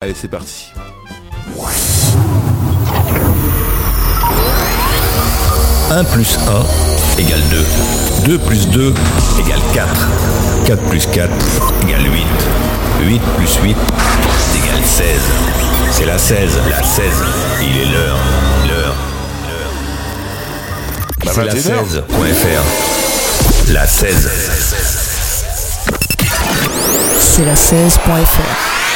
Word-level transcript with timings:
Allez, 0.00 0.14
c'est 0.14 0.28
parti. 0.28 0.66
1 5.90 6.04
plus 6.04 6.38
1 7.16 7.20
égale 7.20 7.40
2. 7.50 7.66
2 8.26 8.38
plus 8.38 8.68
2 8.68 8.94
égale 9.40 9.58
4. 9.74 9.88
4 10.66 10.82
plus 10.84 11.04
4 11.06 11.32
égale 11.82 12.04
8. 12.12 12.26
8 13.08 13.20
plus 13.38 13.56
8 13.56 13.70
égale 13.70 14.84
16. 14.84 15.20
C'est 15.90 16.06
la 16.06 16.16
16, 16.16 16.60
la 16.70 16.80
16. 16.80 17.04
Il 17.60 17.76
est 17.78 17.86
l'heure, 17.86 18.18
l'heure, 18.68 18.94
l'heure. 19.48 19.72
Bah, 21.24 21.32
C'est 21.34 21.44
la 21.44 21.54
21 21.54 21.72
heures. 21.74 22.06
16.fr. 22.08 23.72
La 23.72 23.84
16. 23.84 24.30
C'est 27.18 27.44
la 27.44 27.54
16.fr. 27.54 28.87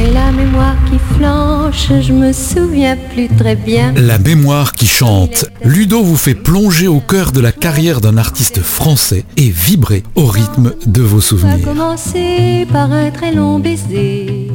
J'ai 0.00 0.12
la 0.12 0.32
mémoire 0.32 0.76
qui 0.86 0.98
flanche, 1.14 1.92
je 2.00 2.12
me 2.14 2.32
souviens 2.32 2.96
plus 3.12 3.28
très 3.36 3.54
bien. 3.54 3.92
La 3.92 4.18
mémoire 4.18 4.72
qui 4.72 4.86
chante. 4.86 5.44
Ludo 5.62 6.02
vous 6.02 6.16
fait 6.16 6.34
plonger 6.34 6.88
au 6.88 7.00
cœur 7.00 7.32
de 7.32 7.40
la 7.40 7.52
carrière 7.52 8.00
d'un 8.00 8.16
artiste 8.16 8.60
français 8.60 9.26
et 9.36 9.50
vibrer 9.50 10.02
au 10.14 10.24
rythme 10.24 10.72
de 10.86 11.02
vos 11.02 11.20
Ça 11.20 11.26
a 11.26 11.28
souvenirs. 11.28 11.64
commencé 11.66 12.66
par 12.72 12.90
un 12.90 13.10
très 13.10 13.34
long 13.34 13.58
baiser. 13.58 14.50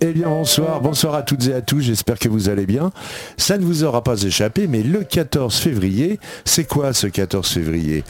Eh 0.00 0.12
bien 0.12 0.28
bonsoir, 0.28 0.80
bonsoir 0.80 1.14
à 1.14 1.22
toutes 1.22 1.46
et 1.48 1.52
à 1.52 1.60
tous, 1.60 1.80
j'espère 1.80 2.18
que 2.18 2.30
vous 2.30 2.48
allez 2.48 2.64
bien. 2.64 2.90
Ça 3.36 3.58
ne 3.58 3.64
vous 3.64 3.84
aura 3.84 4.02
pas 4.02 4.22
échappé, 4.22 4.66
mais 4.66 4.82
le 4.82 5.04
14 5.04 5.56
février, 5.56 6.18
c'est 6.46 6.64
quoi 6.64 6.94
ce 6.94 7.06
14 7.06 7.46
février? 7.46 8.02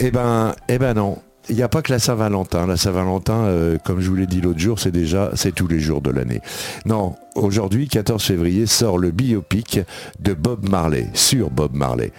Eh 0.00 0.10
ben, 0.10 0.54
eh 0.70 0.78
ben 0.78 0.94
non. 0.94 1.18
Il 1.50 1.56
n'y 1.56 1.62
a 1.62 1.68
pas 1.68 1.82
que 1.82 1.92
la 1.92 1.98
Saint-Valentin. 1.98 2.66
La 2.66 2.76
Saint-Valentin, 2.76 3.44
euh, 3.44 3.76
comme 3.84 4.00
je 4.00 4.08
vous 4.08 4.16
l'ai 4.16 4.26
dit 4.26 4.40
l'autre 4.40 4.58
jour, 4.58 4.78
c'est 4.78 4.90
déjà, 4.90 5.30
c'est 5.34 5.54
tous 5.54 5.66
les 5.66 5.78
jours 5.78 6.00
de 6.00 6.10
l'année. 6.10 6.40
Non, 6.86 7.16
aujourd'hui, 7.34 7.86
14 7.88 8.22
février, 8.22 8.64
sort 8.64 8.96
le 8.96 9.10
biopic 9.10 9.80
de 10.20 10.32
Bob 10.32 10.66
Marley, 10.68 11.08
sur 11.12 11.50
Bob 11.50 11.74
Marley. 11.74 12.12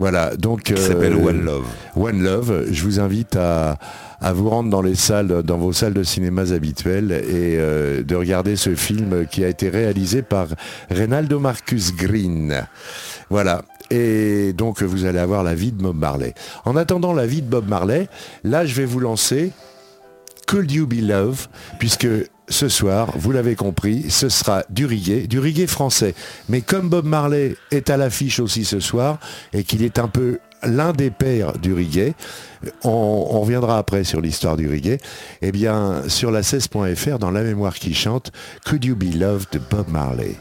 Voilà, 0.00 0.36
donc... 0.36 0.62
Qui 0.62 0.76
s'appelle 0.76 1.12
euh, 1.12 1.28
One 1.28 1.44
Love. 1.44 1.66
One 1.96 2.22
Love. 2.22 2.66
Je 2.72 2.82
vous 2.82 2.98
invite 2.98 3.36
à, 3.36 3.78
à 4.20 4.32
vous 4.32 4.50
rendre 4.50 4.70
dans 4.70 4.82
les 4.82 4.96
salles, 4.96 5.42
dans 5.44 5.58
vos 5.58 5.72
salles 5.72 5.94
de 5.94 6.02
cinémas 6.02 6.52
habituelles 6.52 7.12
et 7.12 7.56
euh, 7.58 8.02
de 8.02 8.16
regarder 8.16 8.56
ce 8.56 8.74
film 8.74 9.26
qui 9.26 9.44
a 9.44 9.48
été 9.48 9.68
réalisé 9.68 10.22
par 10.22 10.48
Reynaldo 10.90 11.38
Marcus 11.38 11.94
Green. 11.94 12.66
Voilà. 13.30 13.62
Et 13.90 14.52
donc 14.52 14.82
vous 14.82 15.04
allez 15.04 15.18
avoir 15.18 15.42
la 15.42 15.54
vie 15.54 15.72
de 15.72 15.82
Bob 15.82 15.96
Marley. 15.96 16.34
En 16.64 16.76
attendant 16.76 17.12
la 17.12 17.26
vie 17.26 17.42
de 17.42 17.48
Bob 17.48 17.68
Marley, 17.68 18.08
là 18.42 18.64
je 18.66 18.74
vais 18.74 18.86
vous 18.86 19.00
lancer 19.00 19.52
Could 20.46 20.70
You 20.70 20.86
Be 20.86 21.00
Love, 21.00 21.48
puisque 21.78 22.06
ce 22.48 22.68
soir, 22.68 23.08
vous 23.16 23.32
l'avez 23.32 23.54
compris, 23.54 24.10
ce 24.10 24.28
sera 24.28 24.64
du 24.68 24.86
reggae, 24.86 25.26
du 25.26 25.38
reggae 25.38 25.66
français. 25.66 26.14
Mais 26.48 26.60
comme 26.60 26.88
Bob 26.88 27.06
Marley 27.06 27.56
est 27.70 27.90
à 27.90 27.96
l'affiche 27.96 28.40
aussi 28.40 28.64
ce 28.64 28.80
soir, 28.80 29.18
et 29.52 29.64
qu'il 29.64 29.82
est 29.82 29.98
un 29.98 30.08
peu 30.08 30.38
l'un 30.62 30.92
des 30.92 31.10
pères 31.10 31.58
du 31.58 31.72
reggae, 31.72 32.14
on, 32.84 33.40
reviendra 33.40 33.78
après 33.78 34.04
sur 34.04 34.20
l'histoire 34.20 34.56
du 34.56 34.68
reggae, 34.68 34.98
eh 35.42 35.52
bien, 35.52 36.02
sur 36.08 36.30
la 36.30 36.42
16.fr, 36.42 37.18
dans 37.18 37.30
La 37.30 37.42
mémoire 37.42 37.74
qui 37.74 37.94
chante, 37.94 38.32
Could 38.64 38.84
You 38.84 38.96
Be 38.96 39.14
Loved 39.14 39.48
de 39.52 39.58
Bob 39.58 39.88
Marley. 39.88 40.36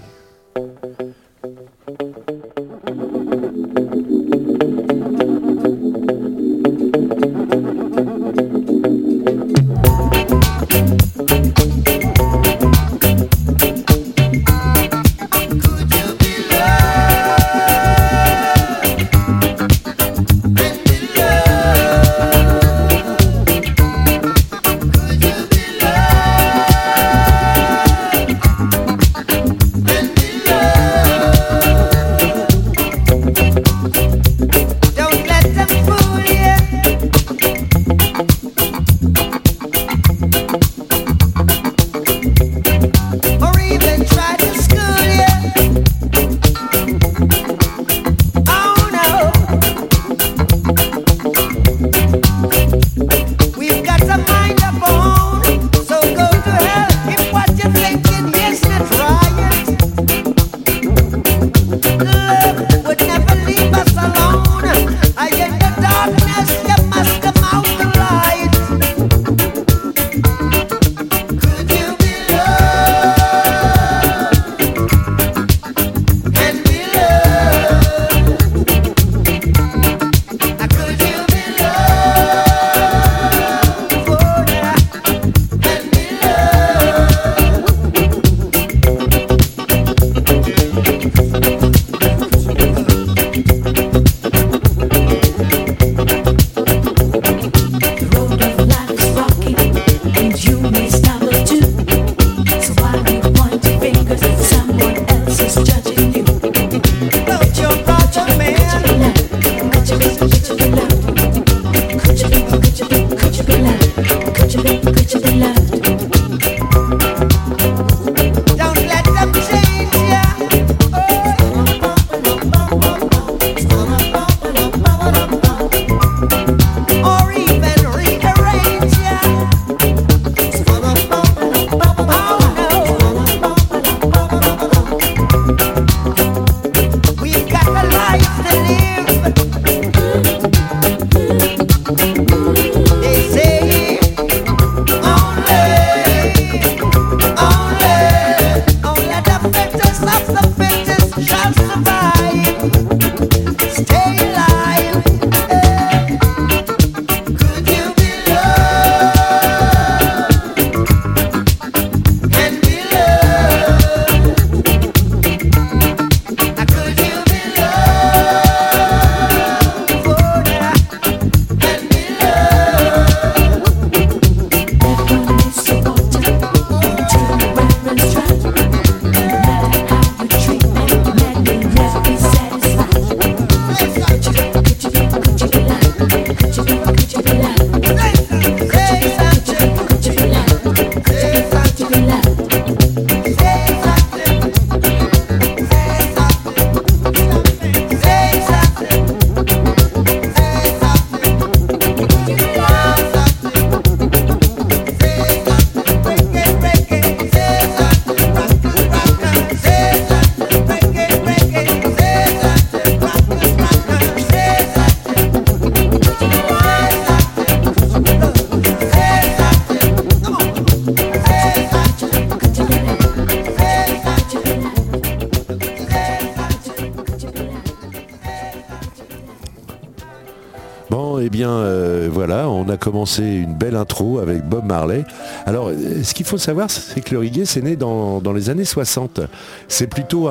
Bien, 231.30 231.50
euh, 231.50 232.10
voilà, 232.12 232.50
on 232.50 232.70
a 232.70 232.78
commencé 232.78 233.24
une 233.24 233.54
belle 233.56 233.76
intro 233.76 234.20
avec 234.20 234.44
Bob 234.44 234.66
Marley. 234.66 235.04
Alors, 235.46 235.70
euh, 235.70 236.04
ce 236.04 236.14
qu'il 236.14 236.26
faut 236.26 236.38
savoir, 236.38 236.70
c'est 236.70 237.02
que 237.02 237.12
le 237.12 237.20
reggae, 237.20 237.46
c'est 237.46 237.62
né 237.62 237.76
dans, 237.76 238.22
les 238.34 238.50
années 238.50 238.66
60. 238.66 239.22
C'est 239.68 239.88
plutôt 239.88 240.30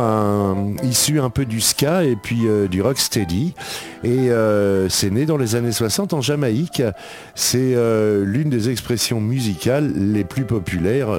issu 0.82 1.20
un 1.20 1.30
peu 1.30 1.44
du 1.44 1.60
ska 1.60 2.04
et 2.04 2.16
puis 2.16 2.46
euh, 2.46 2.68
du 2.68 2.82
rock 2.82 2.98
steady. 2.98 3.54
Et 4.04 4.30
c'est 4.88 5.10
né 5.10 5.26
dans 5.26 5.36
les 5.36 5.54
années 5.54 5.70
60 5.70 6.12
en 6.12 6.20
Jamaïque. 6.20 6.82
C'est 7.36 7.76
l'une 8.24 8.50
des 8.50 8.68
expressions 8.68 9.20
musicales 9.20 9.92
les 9.96 10.24
plus 10.24 10.44
populaires 10.44 11.10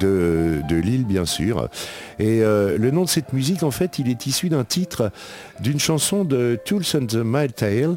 de, 0.00 0.52
l'île, 0.70 1.04
bien 1.04 1.26
sûr. 1.26 1.68
Et 2.18 2.40
le 2.40 2.90
nom 2.90 3.04
de 3.04 3.08
cette 3.08 3.34
musique, 3.34 3.64
en 3.64 3.70
fait, 3.70 3.98
il 3.98 4.08
est 4.08 4.26
issu 4.26 4.48
d'un 4.48 4.64
titre 4.64 5.10
d'une 5.60 5.78
chanson 5.78 6.24
de 6.24 6.58
Tools 6.64 6.84
and 6.94 7.06
the 7.06 7.22
Mild 7.22 7.54
Tale 7.54 7.96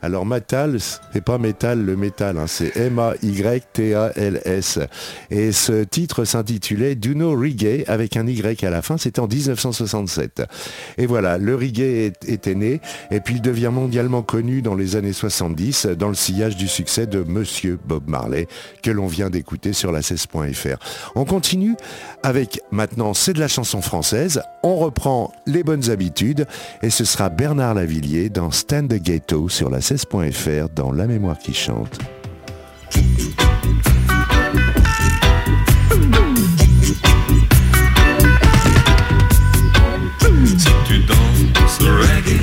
alors 0.00 0.24
Matal, 0.24 0.78
c'est 0.80 1.24
pas 1.24 1.38
métal 1.38 1.84
le 1.84 1.96
métal, 1.96 2.38
hein, 2.38 2.46
c'est 2.46 2.76
M-A-Y-T-A-L-S. 2.76 4.78
Et 5.30 5.50
ce 5.50 5.82
titre 5.82 6.24
s'intitulait 6.24 6.94
Do 6.94 7.14
No 7.14 7.32
Reggae 7.32 7.84
avec 7.88 8.16
un 8.16 8.26
Y 8.26 8.62
à 8.62 8.70
la 8.70 8.80
fin, 8.80 8.96
c'était 8.96 9.20
en 9.20 9.26
1967. 9.26 10.44
Et 10.98 11.06
voilà, 11.06 11.36
le 11.36 11.56
reggae 11.56 12.12
était 12.26 12.54
né 12.54 12.80
et 13.10 13.20
puis 13.20 13.36
il 13.36 13.42
devient 13.42 13.70
mondialement 13.72 14.22
connu 14.22 14.62
dans 14.62 14.76
les 14.76 14.94
années 14.94 15.12
70 15.12 15.86
dans 15.86 16.08
le 16.08 16.14
sillage 16.14 16.56
du 16.56 16.68
succès 16.68 17.06
de 17.06 17.24
Monsieur 17.24 17.78
Bob 17.84 18.08
Marley 18.08 18.46
que 18.82 18.92
l'on 18.92 19.08
vient 19.08 19.30
d'écouter 19.30 19.72
sur 19.72 19.90
la 19.90 20.00
16.fr. 20.00 20.78
On 21.16 21.24
continue 21.24 21.74
avec 22.22 22.60
maintenant 22.70 23.14
c'est 23.14 23.32
de 23.32 23.40
la 23.40 23.48
chanson 23.48 23.82
française, 23.82 24.42
on 24.62 24.76
reprend 24.76 25.32
les 25.46 25.64
bonnes 25.64 25.90
habitudes 25.90 26.46
et 26.82 26.90
ce 26.90 27.04
sera 27.04 27.30
Bernard 27.30 27.74
Lavillier 27.74 28.28
dans 28.28 28.52
Stand 28.52 28.88
the 28.88 29.02
Ghetto 29.02 29.48
sur 29.48 29.70
la 29.70 29.80
16.fr 29.88 30.68
dans 30.74 30.92
La 30.92 31.06
mémoire 31.06 31.38
qui 31.38 31.54
chante. 31.54 31.98
Si 40.20 40.72
tu 40.86 40.98
danses 41.04 41.78
reggae, 41.80 42.42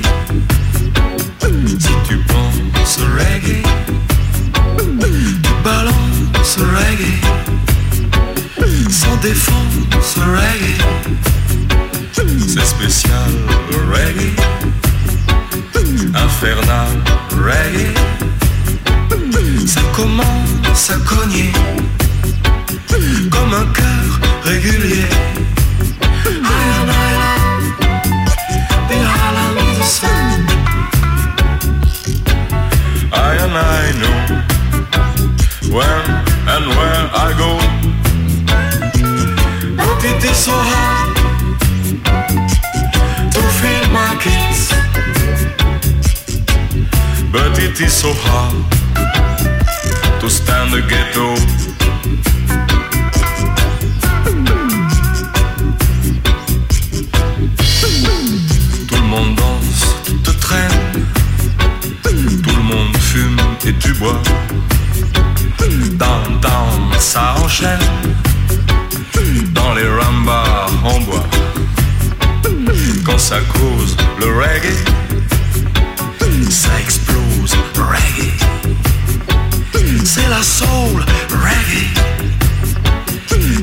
si 1.78 1.92
tu 2.08 2.16
penses 2.26 2.98
reggae, 3.14 3.62
tu 4.98 5.52
balances 5.62 6.58
reggae, 6.58 7.14
sans 8.90 9.16
défense 9.18 10.16
reggae, 10.16 10.74
c'est 12.48 12.66
spécial 12.66 13.30
reggae 13.92 14.34
infernal 16.16 16.88
reggae. 17.30 17.92
Ça 19.66 19.80
commence 19.94 20.90
à 20.90 20.96
cogner 21.08 21.52
comme 23.30 23.52
un 23.54 23.66
cœur 23.72 24.20
régulier. 24.44 25.06
I 26.26 26.30
and 26.78 26.90
I 26.90 27.10
love 27.22 27.64
the 28.88 28.98
Harlem 29.12 29.56
of 29.58 29.70
the 29.78 29.84
sun. 29.84 30.46
I 33.12 33.14
and 33.44 33.56
I 33.56 33.92
know 34.00 34.20
when 35.74 36.04
and 36.48 36.66
where 36.76 37.04
I 37.12 37.32
go. 37.36 37.50
But 39.76 40.04
it 40.04 40.24
is 40.24 40.36
so 40.36 40.52
hard 40.52 41.15
But 47.36 47.58
it 47.58 47.78
is 47.82 47.92
so 47.92 48.14
hard 48.14 48.56
to 50.20 50.30
stand 50.30 50.72
the 50.72 50.80
ghetto. 50.80 51.34
Tout 58.88 58.96
le 58.96 59.02
monde 59.02 59.34
danse, 59.36 59.84
te 60.24 60.30
traîne. 60.30 60.80
Tout 62.42 62.56
le 62.56 62.62
monde 62.62 62.96
fume 62.96 63.38
et 63.66 63.74
tu 63.74 63.92
bois. 64.00 64.22
Down, 65.98 66.40
down, 66.40 66.98
ça 66.98 67.34
enchaîne. 67.44 67.86
Dans 69.52 69.74
les 69.74 69.86
rambas 69.86 70.68
en 70.84 71.00
bois. 71.00 71.26
Quand 73.04 73.18
ça 73.18 73.40
cause 73.52 73.94
le 74.20 74.26
reggae 74.40 74.95
C'est 80.16 80.28
la 80.30 80.42
soul 80.42 81.04
reggae 81.28 81.92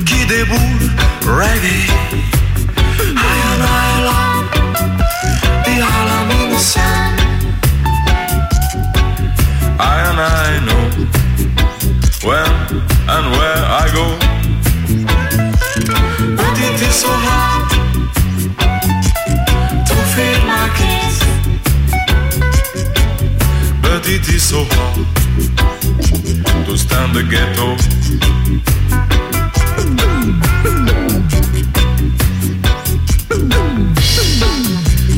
qui 0.06 0.24
déboule 0.26 0.88
reggae. 1.26 1.90
I 3.00 3.34
and 3.50 3.62
I 3.64 3.90
love 4.08 4.46
the 5.64 5.74
Harlem 5.82 6.30
in 6.30 6.50
the 6.50 6.58
sun. 6.58 7.12
I 9.80 9.82
and 10.08 10.20
I 10.20 10.60
know 10.66 10.84
when 12.22 12.52
and 13.08 13.26
where 13.34 13.62
I 13.82 13.84
go. 13.92 14.06
But 16.36 16.56
it 16.68 16.80
is 16.80 16.94
so 16.94 17.10
hard 17.26 17.68
to 19.88 19.96
feel 20.14 20.40
my 20.46 20.68
kiss. 20.78 21.16
But 23.82 24.06
it 24.08 24.28
is 24.28 24.42
so 24.42 24.62
hard 24.70 25.23
to 26.66 26.76
stand 26.76 27.14
the 27.14 27.22
ghetto. 27.22 27.76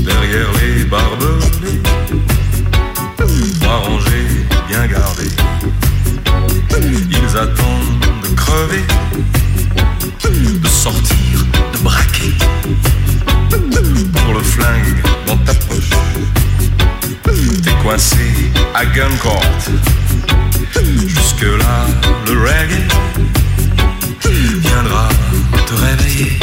Derrière 0.05 0.53
les 0.61 0.85
barbelés, 0.85 1.83
trois 3.61 3.77
rangés 3.79 4.29
bien 4.69 4.87
gardés, 4.87 5.35
ils 7.11 7.37
attendent 7.37 8.01
de 8.23 8.35
crever, 8.35 8.85
de 10.63 10.69
sortir, 10.69 11.45
de 11.73 11.79
braquer. 11.79 12.35
Pour 13.51 14.35
le 14.35 14.41
flingue 14.41 15.03
dans 15.27 15.37
ta 15.39 15.55
poche 15.55 15.91
T'es 17.63 17.73
coincé 17.83 18.51
à 18.75 18.85
Guncourt 18.87 19.43
Jusque 19.69 20.06
là 21.45 21.87
le 22.27 22.33
reggae 22.41 22.89
Viendra 24.61 25.09
te 25.67 25.75
réveiller 25.75 26.39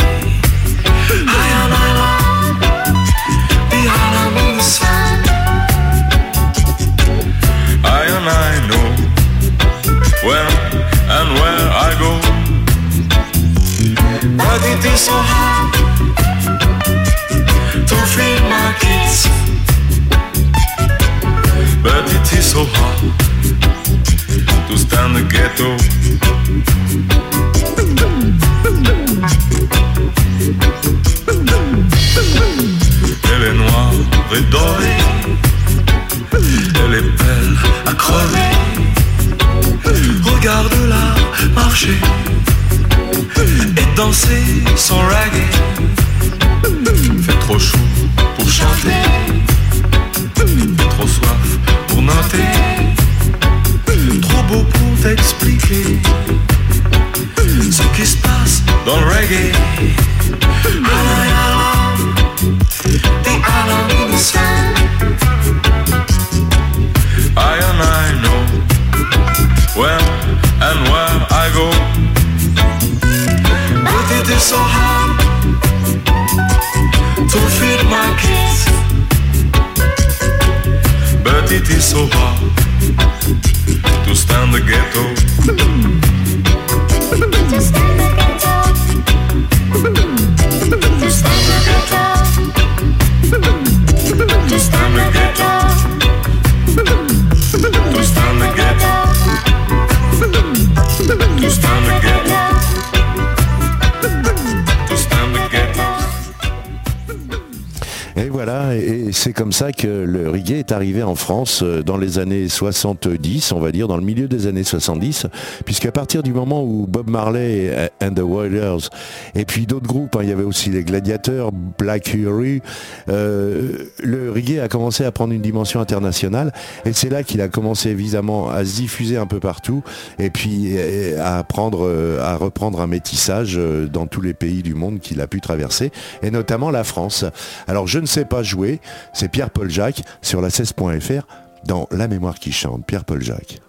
est 110.63 110.72
arrivé 110.72 111.03
en 111.03 111.15
France 111.15 111.62
euh, 111.62 111.84
dans 111.84 111.98
les 111.98 112.20
années 112.20 112.48
70, 112.48 113.51
on 113.51 113.60
va 113.60 113.72
dire, 113.72 113.88
dans 113.88 113.98
le 113.98 114.03
milieu 114.03 114.27
des 114.27 114.48
années 114.48 114.63
70, 114.63 115.27
puisqu'à 115.65 115.91
partir 115.91 116.24
du 116.24 116.34
moment 116.34 116.63
où 116.63 116.88
Bob 116.88 117.10
Marley 117.10 117.89
and 118.01 118.13
the 118.13 118.22
Wailers, 118.22 118.89
et 119.36 119.46
puis 119.46 119.66
d'autres 119.66 119.88
groupes, 119.88 120.16
hein, 120.16 120.20
il 120.24 120.30
y 120.30 120.32
avait 120.32 120.44
aussi 120.44 120.70
les 120.70 120.84
Gladiateurs, 120.84 121.52
Black 121.52 122.08
Fury, 122.08 122.62
euh, 123.10 123.86
le 124.02 124.32
reggae 124.32 124.60
a 124.60 124.68
commencé 124.68 125.04
à 125.06 125.12
prendre 125.12 125.34
une 125.34 125.42
dimension 125.42 125.80
internationale, 125.80 126.54
et 126.86 126.94
c'est 126.94 127.10
là 127.10 127.24
qu'il 127.24 127.42
a 127.42 127.48
commencé 127.48 127.90
évidemment 127.90 128.50
à 128.50 128.66
se 128.66 128.75
diffuser 128.75 129.18
un 129.18 129.28
peu 129.28 129.40
partout, 129.40 129.84
et 130.20 130.30
puis 130.30 130.74
euh, 130.74 131.20
à, 131.22 131.46
euh, 131.74 132.22
à 132.22 132.36
reprendre 132.36 132.82
un 132.82 132.88
métissage 132.88 133.60
dans 133.92 134.08
tous 134.08 134.22
les 134.22 134.34
pays 134.34 134.63
du 134.63 134.74
monde 134.74 135.00
qu'il 135.00 135.22
a 135.22 135.28
pu 135.28 135.42
traverser, 135.42 135.92
et 136.22 136.32
notamment 136.32 136.70
la 136.70 136.84
France. 136.84 137.25
Alors 137.68 137.88
je 137.88 138.00
ne 138.00 138.06
sais 138.06 138.25
pas 138.25 138.44
jouer, 138.44 138.80
c'est 139.13 139.30
Pierre-Paul 139.30 139.70
Jacques 139.70 140.04
sur 140.22 140.42
la 140.42 140.50
16.fr 140.50 141.25
dans 141.66 141.88
La 141.92 142.08
mémoire 142.08 142.40
qui 142.40 142.52
chante. 142.52 142.86
Pierre-Paul 142.86 143.22
Jacques. 143.22 143.60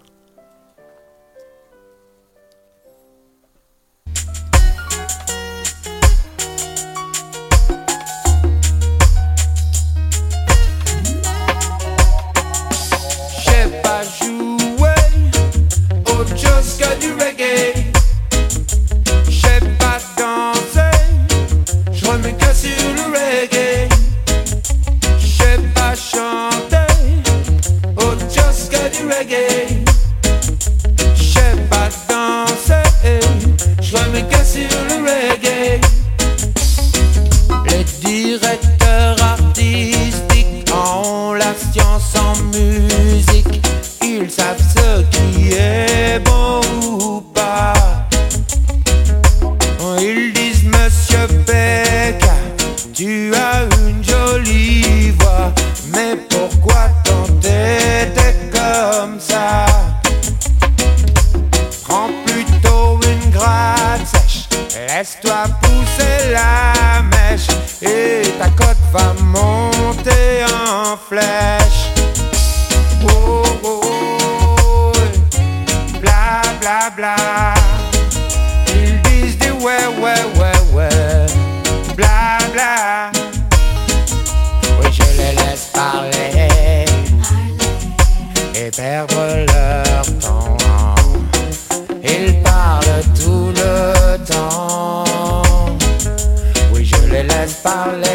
La 66.35 67.01
mèche. 67.13 67.49
Et 67.81 68.21
ta 68.39 68.49
cote 68.59 68.83
va 68.93 69.13
monter 69.23 70.43
en 70.43 70.97
flèche. 71.09 71.81
Oh, 73.07 73.43
oh, 73.63 73.81
oh, 74.63 74.91
bla 76.01 76.41
bla 76.59 76.79
bla. 76.97 77.15
Ils 78.75 79.01
disent 79.07 79.37
des 79.37 79.51
ouais, 79.65 79.87
ouais, 80.01 80.23
ouais, 80.39 80.59
ouais. 80.75 81.25
Bla 81.95 82.37
bla. 82.53 83.11
Oui, 84.79 84.87
je 84.91 85.07
les 85.19 85.33
laisse 85.41 85.67
parler 85.73 86.85
et 88.55 88.71
perdre 88.71 89.21
leur 89.51 90.05
temps. 90.19 90.57
Ils 92.03 92.41
parlent 92.41 93.03
tout 93.19 93.51
le 93.55 93.94
je 97.47 97.95
les 98.01 98.14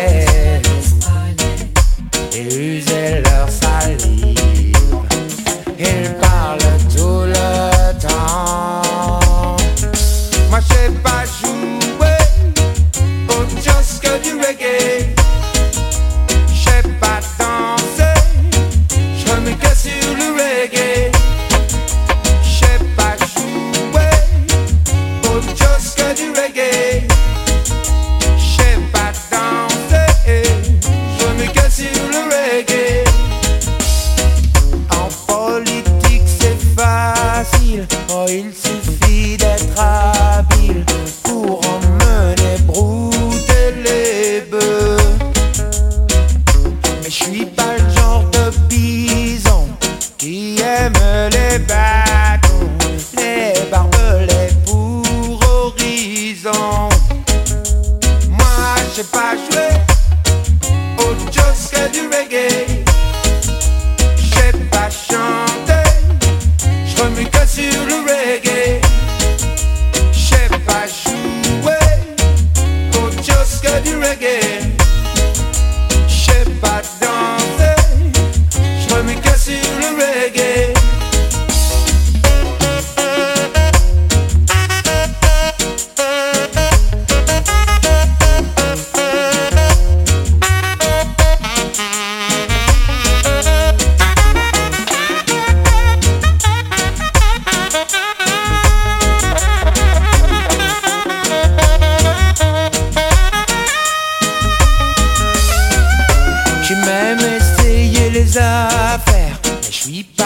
cheap 109.80 110.19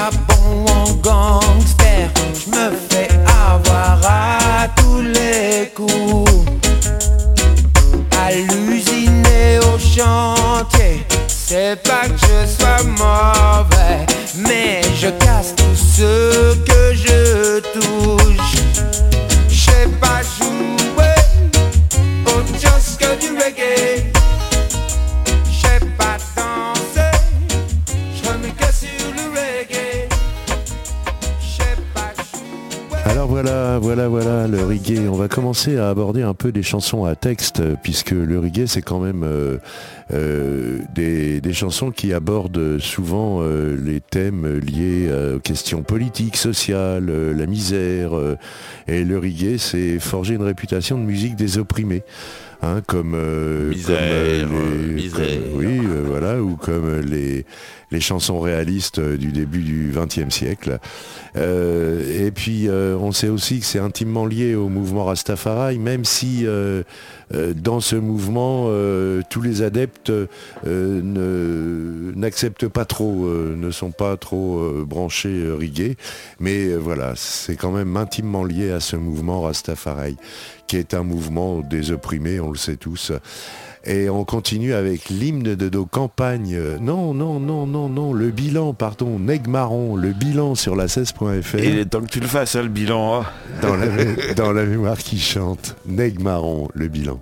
commencer 35.55 35.79
à 35.79 35.89
aborder 35.89 36.23
un 36.23 36.35
peu 36.35 36.51
des 36.51 36.65
chansons 36.65 37.05
à 37.05 37.15
texte, 37.15 37.63
puisque 37.85 38.11
le 38.11 38.41
reggae, 38.41 38.67
c'est 38.67 38.83
quand 38.83 38.99
même 38.99 39.23
euh, 39.23 39.59
euh, 40.13 40.79
des, 40.97 41.41
des 41.41 41.53
chansons 41.53 41.93
qui 41.93 42.13
abordent 42.13 42.79
souvent 42.81 43.39
euh, 43.41 43.77
les 43.81 44.01
thèmes 44.01 44.59
liés 44.59 45.07
euh, 45.09 45.37
aux 45.37 45.39
questions 45.39 45.85
politiques, 45.85 46.37
sociales, 46.37 47.07
euh, 47.09 47.33
la 47.33 47.47
misère. 47.47 48.17
euh, 48.17 48.35
et 48.89 49.05
le 49.05 49.17
reggae, 49.17 49.57
c'est 49.59 50.01
forger 50.01 50.35
une 50.35 50.43
réputation 50.43 50.99
de 50.99 51.05
musique 51.05 51.37
des 51.37 51.57
opprimés. 51.59 52.03
Hein, 52.63 52.81
comme, 52.87 53.13
euh, 53.15 53.69
Misère, 53.71 54.47
comme, 54.49 54.57
euh, 54.57 54.61
euh, 54.61 54.87
les- 54.89 54.95
misère. 54.95 55.21
comme- 55.21 55.59
oui, 55.61 55.79
euh, 55.85 56.03
voilà, 56.05 56.43
ou 56.43 56.57
comme 56.57 56.87
euh, 56.89 57.03
les, 57.03 57.45
les 57.95 58.01
chansons 58.01 58.41
réalistes 58.41 58.99
euh, 58.99 59.17
du 59.17 59.33
début 59.33 59.63
du 59.63 59.93
XXe 59.95 60.35
siècle. 60.35 60.79
Euh, 61.37 62.27
et 62.27 62.33
puis, 62.33 62.69
euh, 62.69 62.97
on 62.99 63.13
sait 63.13 63.29
aussi 63.29 63.61
que 63.61 63.67
c'est 63.67 63.79
intimement 63.79 64.27
lié 64.27 64.57
au 64.57 64.69
mouvement 64.69 65.05
Rastafari, 65.05 65.79
même 65.79 66.05
si 66.05 66.47
dans 67.31 67.81
ce 67.81 67.97
mouvement, 67.97 68.69
tous 69.31 69.41
les 69.41 69.63
adeptes 69.63 70.13
n'acceptent 70.65 72.69
pas 72.69 72.85
trop, 72.85 73.27
ne 73.27 73.71
sont 73.71 73.91
pas 73.91 74.17
trop 74.17 74.85
branchés 74.85 75.51
reggae. 75.51 75.97
Mais 76.41 76.75
voilà, 76.77 77.15
c'est 77.17 77.57
quand 77.57 77.73
même 77.73 77.97
intimement 77.97 78.45
lié 78.45 78.71
à 78.71 78.81
ce 78.81 78.97
mouvement 78.97 79.43
Rastafari, 79.43 80.17
qui 80.67 80.77
est 80.77 80.95
un 80.95 81.03
mouvement 81.03 81.61
des 81.61 81.93
opprimés, 81.93 82.41
on 82.41 82.51
le 82.51 82.59
sait 82.59 82.77
tous. 82.77 83.13
Et 83.87 84.09
on 84.09 84.25
continue 84.25 84.73
avec 84.73 85.11
l'hymne 85.11 85.43
de 85.55 85.69
nos 85.69 85.85
campagnes. 85.85 86.59
Non, 86.81 87.13
non, 87.13 87.39
non, 87.39 87.67
non, 87.67 87.89
non, 87.91 88.13
le 88.15 88.31
bilan, 88.31 88.73
pardon, 88.73 89.19
Neg 89.19 89.47
Marron, 89.47 89.95
le 89.97 90.13
bilan 90.13 90.55
sur 90.55 90.75
la 90.75 90.87
16.fr. 90.87 91.57
Et 91.59 91.69
il 91.69 91.79
est 91.79 91.85
temps 91.85 92.01
que 92.01 92.07
tu 92.09 92.21
le 92.21 92.27
fasses, 92.27 92.57
hein, 92.57 92.63
le 92.63 92.69
bilan. 92.69 93.21
hein. 93.21 93.27
Dans 93.61 93.77
la, 93.77 93.87
mé- 93.87 94.35
dans 94.35 94.53
la 94.53 94.65
mémoire 94.65 94.97
qui 94.97 95.19
chante. 95.21 95.77
Neg 95.87 96.19
Marron, 96.21 96.69
le 96.75 96.89
bilan. 96.89 97.21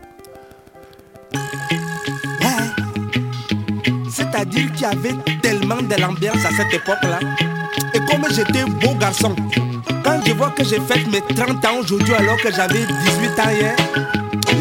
C'est-à-dire 4.11 4.71
qu'il 4.73 4.83
y 4.83 4.85
avait 4.85 5.15
tellement 5.43 5.77
de 5.83 6.01
l'ambiance 6.01 6.45
à 6.45 6.51
cette 6.57 6.75
époque-là. 6.75 7.19
Et 7.95 7.99
comme 8.01 8.25
j'étais 8.31 8.65
beau 8.65 8.95
garçon, 8.99 9.35
quand 10.05 10.21
je 10.27 10.33
vois 10.33 10.51
que 10.51 10.65
j'ai 10.65 10.81
fait 10.81 11.05
mes 11.11 11.21
30 11.35 11.65
ans 11.65 11.79
aujourd'hui 11.81 12.15
alors 12.15 12.37
que 12.37 12.53
j'avais 12.53 12.81
18 12.81 13.41
ans 13.41 13.51
hier, 13.51 13.77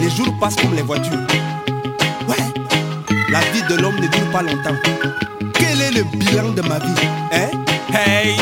les 0.02 0.10
jours 0.10 0.34
passent 0.40 0.56
comme 0.56 0.74
les 0.76 0.82
voitures. 0.82 1.18
La 3.32 3.40
vie 3.54 3.64
de 3.70 3.82
l'homme 3.82 3.96
ne 3.96 4.08
dure 4.08 4.30
pas 4.30 4.42
longtemps. 4.42 4.76
Quel 5.54 5.82
est 5.82 5.92
le 5.92 6.04
bilan 6.04 6.50
de 6.50 6.62
ma 6.64 6.80
vie 6.80 7.08
Hein? 7.32 7.50
Hey, 7.94 8.36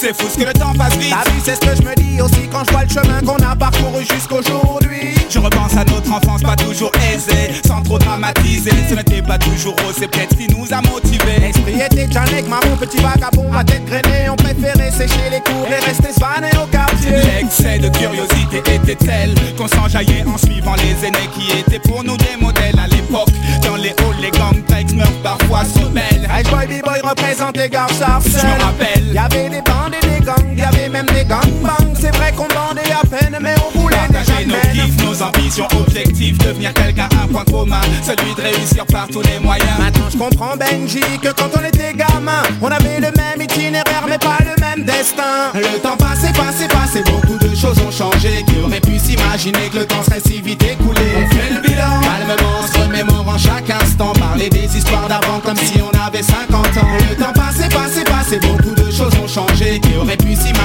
c'est 0.00 0.16
fou 0.16 0.28
ce 0.30 0.38
que 0.38 0.46
le 0.46 0.52
temps 0.54 0.72
passe 0.72 0.96
vite. 0.96 1.10
T'as 1.10 1.30
vu, 1.30 1.38
c'est 1.44 1.54
ce 1.56 1.60
que 1.60 1.76
je 1.76 1.82
me 1.82 1.94
dis 1.94 2.22
aussi 2.22 2.48
quand 2.50 2.64
je 2.64 2.72
vois 2.72 2.84
le 2.84 2.88
chemin 2.88 3.20
qu'on 3.20 3.36
a 3.44 3.54
parcouru 3.54 4.02
jusqu'aujourd'hui. 4.10 5.14
Je 5.28 5.38
repense 5.38 5.76
à 5.76 5.84
notre 5.84 6.10
enfance 6.10 6.42
pas 6.42 6.56
toujours 6.56 6.90
aisée, 7.12 7.60
sans 7.66 7.82
trop 7.82 7.98
dramatiser. 7.98 8.70
Ce 8.88 8.94
n'était 8.94 9.20
pas 9.20 9.36
toujours 9.36 9.76
rose, 9.84 9.94
c'est 9.98 10.10
peut-être 10.10 10.30
ce 10.32 10.36
qui 10.36 10.48
nous 10.56 10.66
a 10.72 10.80
motivés. 10.80 11.38
L'esprit 11.40 11.80
était 11.80 12.10
Janek, 12.10 12.48
marron, 12.48 12.76
petit 12.78 12.96
vagabond, 12.98 13.50
ma 13.50 13.62
tête 13.62 13.84
grainée. 13.84 14.30
On 14.30 14.36
préférait 14.36 14.90
sécher 14.90 15.28
les 15.30 15.40
cours 15.40 15.68
et 15.68 15.84
rester 15.84 16.12
svané 16.12 16.48
au 16.62 16.66
quartier. 16.66 17.10
L'excès 17.10 17.78
de 17.78 17.88
curiosité 17.88 18.58
était 18.74 18.96
tel 18.96 19.34
qu'on 19.58 19.68
s'enjaillait 19.68 20.24
en 20.26 20.38
suivant 20.38 20.76
les 20.76 21.06
aînés 21.06 21.28
qui 21.34 21.58
étaient 21.58 21.78
pour 21.78 22.02
nous 22.04 22.16
des 22.16 22.36
modèles 22.40 22.78
à 22.78 22.86
l'époque. 22.86 23.28
Dans 23.62 23.76
les 23.76 23.90
halls, 23.90 24.20
les 24.22 24.30
gangs 24.30 24.60
meurent 24.94 25.22
parfois 25.22 25.64
se 25.64 25.84
belles. 25.88 26.28
Ice 26.40 26.50
Boy 26.50 26.66
B-Boy 26.66 27.00
représentait 27.02 27.68
Gare 27.68 27.88
Je 27.90 28.46
me 28.46 28.62
rappelle. 28.62 29.12
Y'avait 29.12 29.48
des 29.48 29.62
bandes 29.62 29.89
et 29.94 30.18
des 30.18 30.24
gangs, 30.24 30.56
y'avait 30.56 30.88
même 30.88 31.06
des 31.06 31.24
gangbangs. 31.24 31.94
C'est 31.98 32.14
vrai 32.16 32.32
qu'on 32.32 32.48
bandait 32.48 32.92
à 32.92 33.06
peine, 33.06 33.38
mais 33.40 33.54
on 33.66 33.78
voulait 33.78 33.96
Partager 33.96 34.46
nos 34.46 34.54
kiffs, 34.72 35.04
nos 35.04 35.22
ambitions, 35.22 35.68
objectifs, 35.78 36.38
devenir 36.38 36.72
quelqu'un, 36.74 37.08
un 37.22 37.26
point 37.28 37.44
commun, 37.44 37.80
celui 38.02 38.34
de 38.34 38.40
réussir 38.40 38.86
par 38.86 39.06
tous 39.08 39.22
les 39.22 39.38
moyens. 39.38 39.78
Maintenant 39.78 40.08
je 40.10 40.18
comprends 40.18 40.56
Benji 40.56 41.00
que 41.22 41.28
quand 41.28 41.50
on 41.54 41.64
était 41.64 41.92
gamin, 41.94 42.42
on 42.62 42.68
avait 42.68 43.00
le 43.00 43.10
même 43.16 43.40
itinéraire 43.40 44.04
mais 44.08 44.18
pas 44.18 44.38
le 44.40 44.60
même 44.60 44.84
destin. 44.84 45.52
Le 45.54 45.78
temps 45.80 45.96
passé, 45.96 46.28
passé, 46.32 46.66
passé, 46.68 47.02
beaucoup 47.04 47.38
de 47.38 47.54
choses 47.54 47.78
ont 47.86 47.90
changé. 47.90 48.44
Qui 48.46 48.60
aurait 48.64 48.80
pu 48.80 48.98
s'imaginer 48.98 49.68
que 49.70 49.78
le 49.78 49.86
temps 49.86 50.02
serait 50.02 50.20
si 50.20 50.40
vite 50.40 50.62
écoulé? 50.62 51.00
On 51.16 51.34
fait 51.34 51.54
le 51.54 51.60
bilan, 51.60 52.00
calmement, 52.00 52.66
se 52.66 52.78
remémorant 52.78 53.38
chaque 53.38 53.70
instant. 53.70 54.12
Parler 54.14 54.48
des 54.48 54.76
histoires 54.76 55.08
d'avant 55.08 55.40
comme 55.44 55.56
si 55.56 55.80
on 55.82 55.90
avait 55.98 56.22
50 56.22 56.54
ans. 56.78 56.88
Le 57.10 57.16
temps 57.16 57.32
passé, 57.32 57.68
passé, 57.68 58.04
passé, 58.04 58.38
beaucoup 58.40 58.74
de 58.74 58.79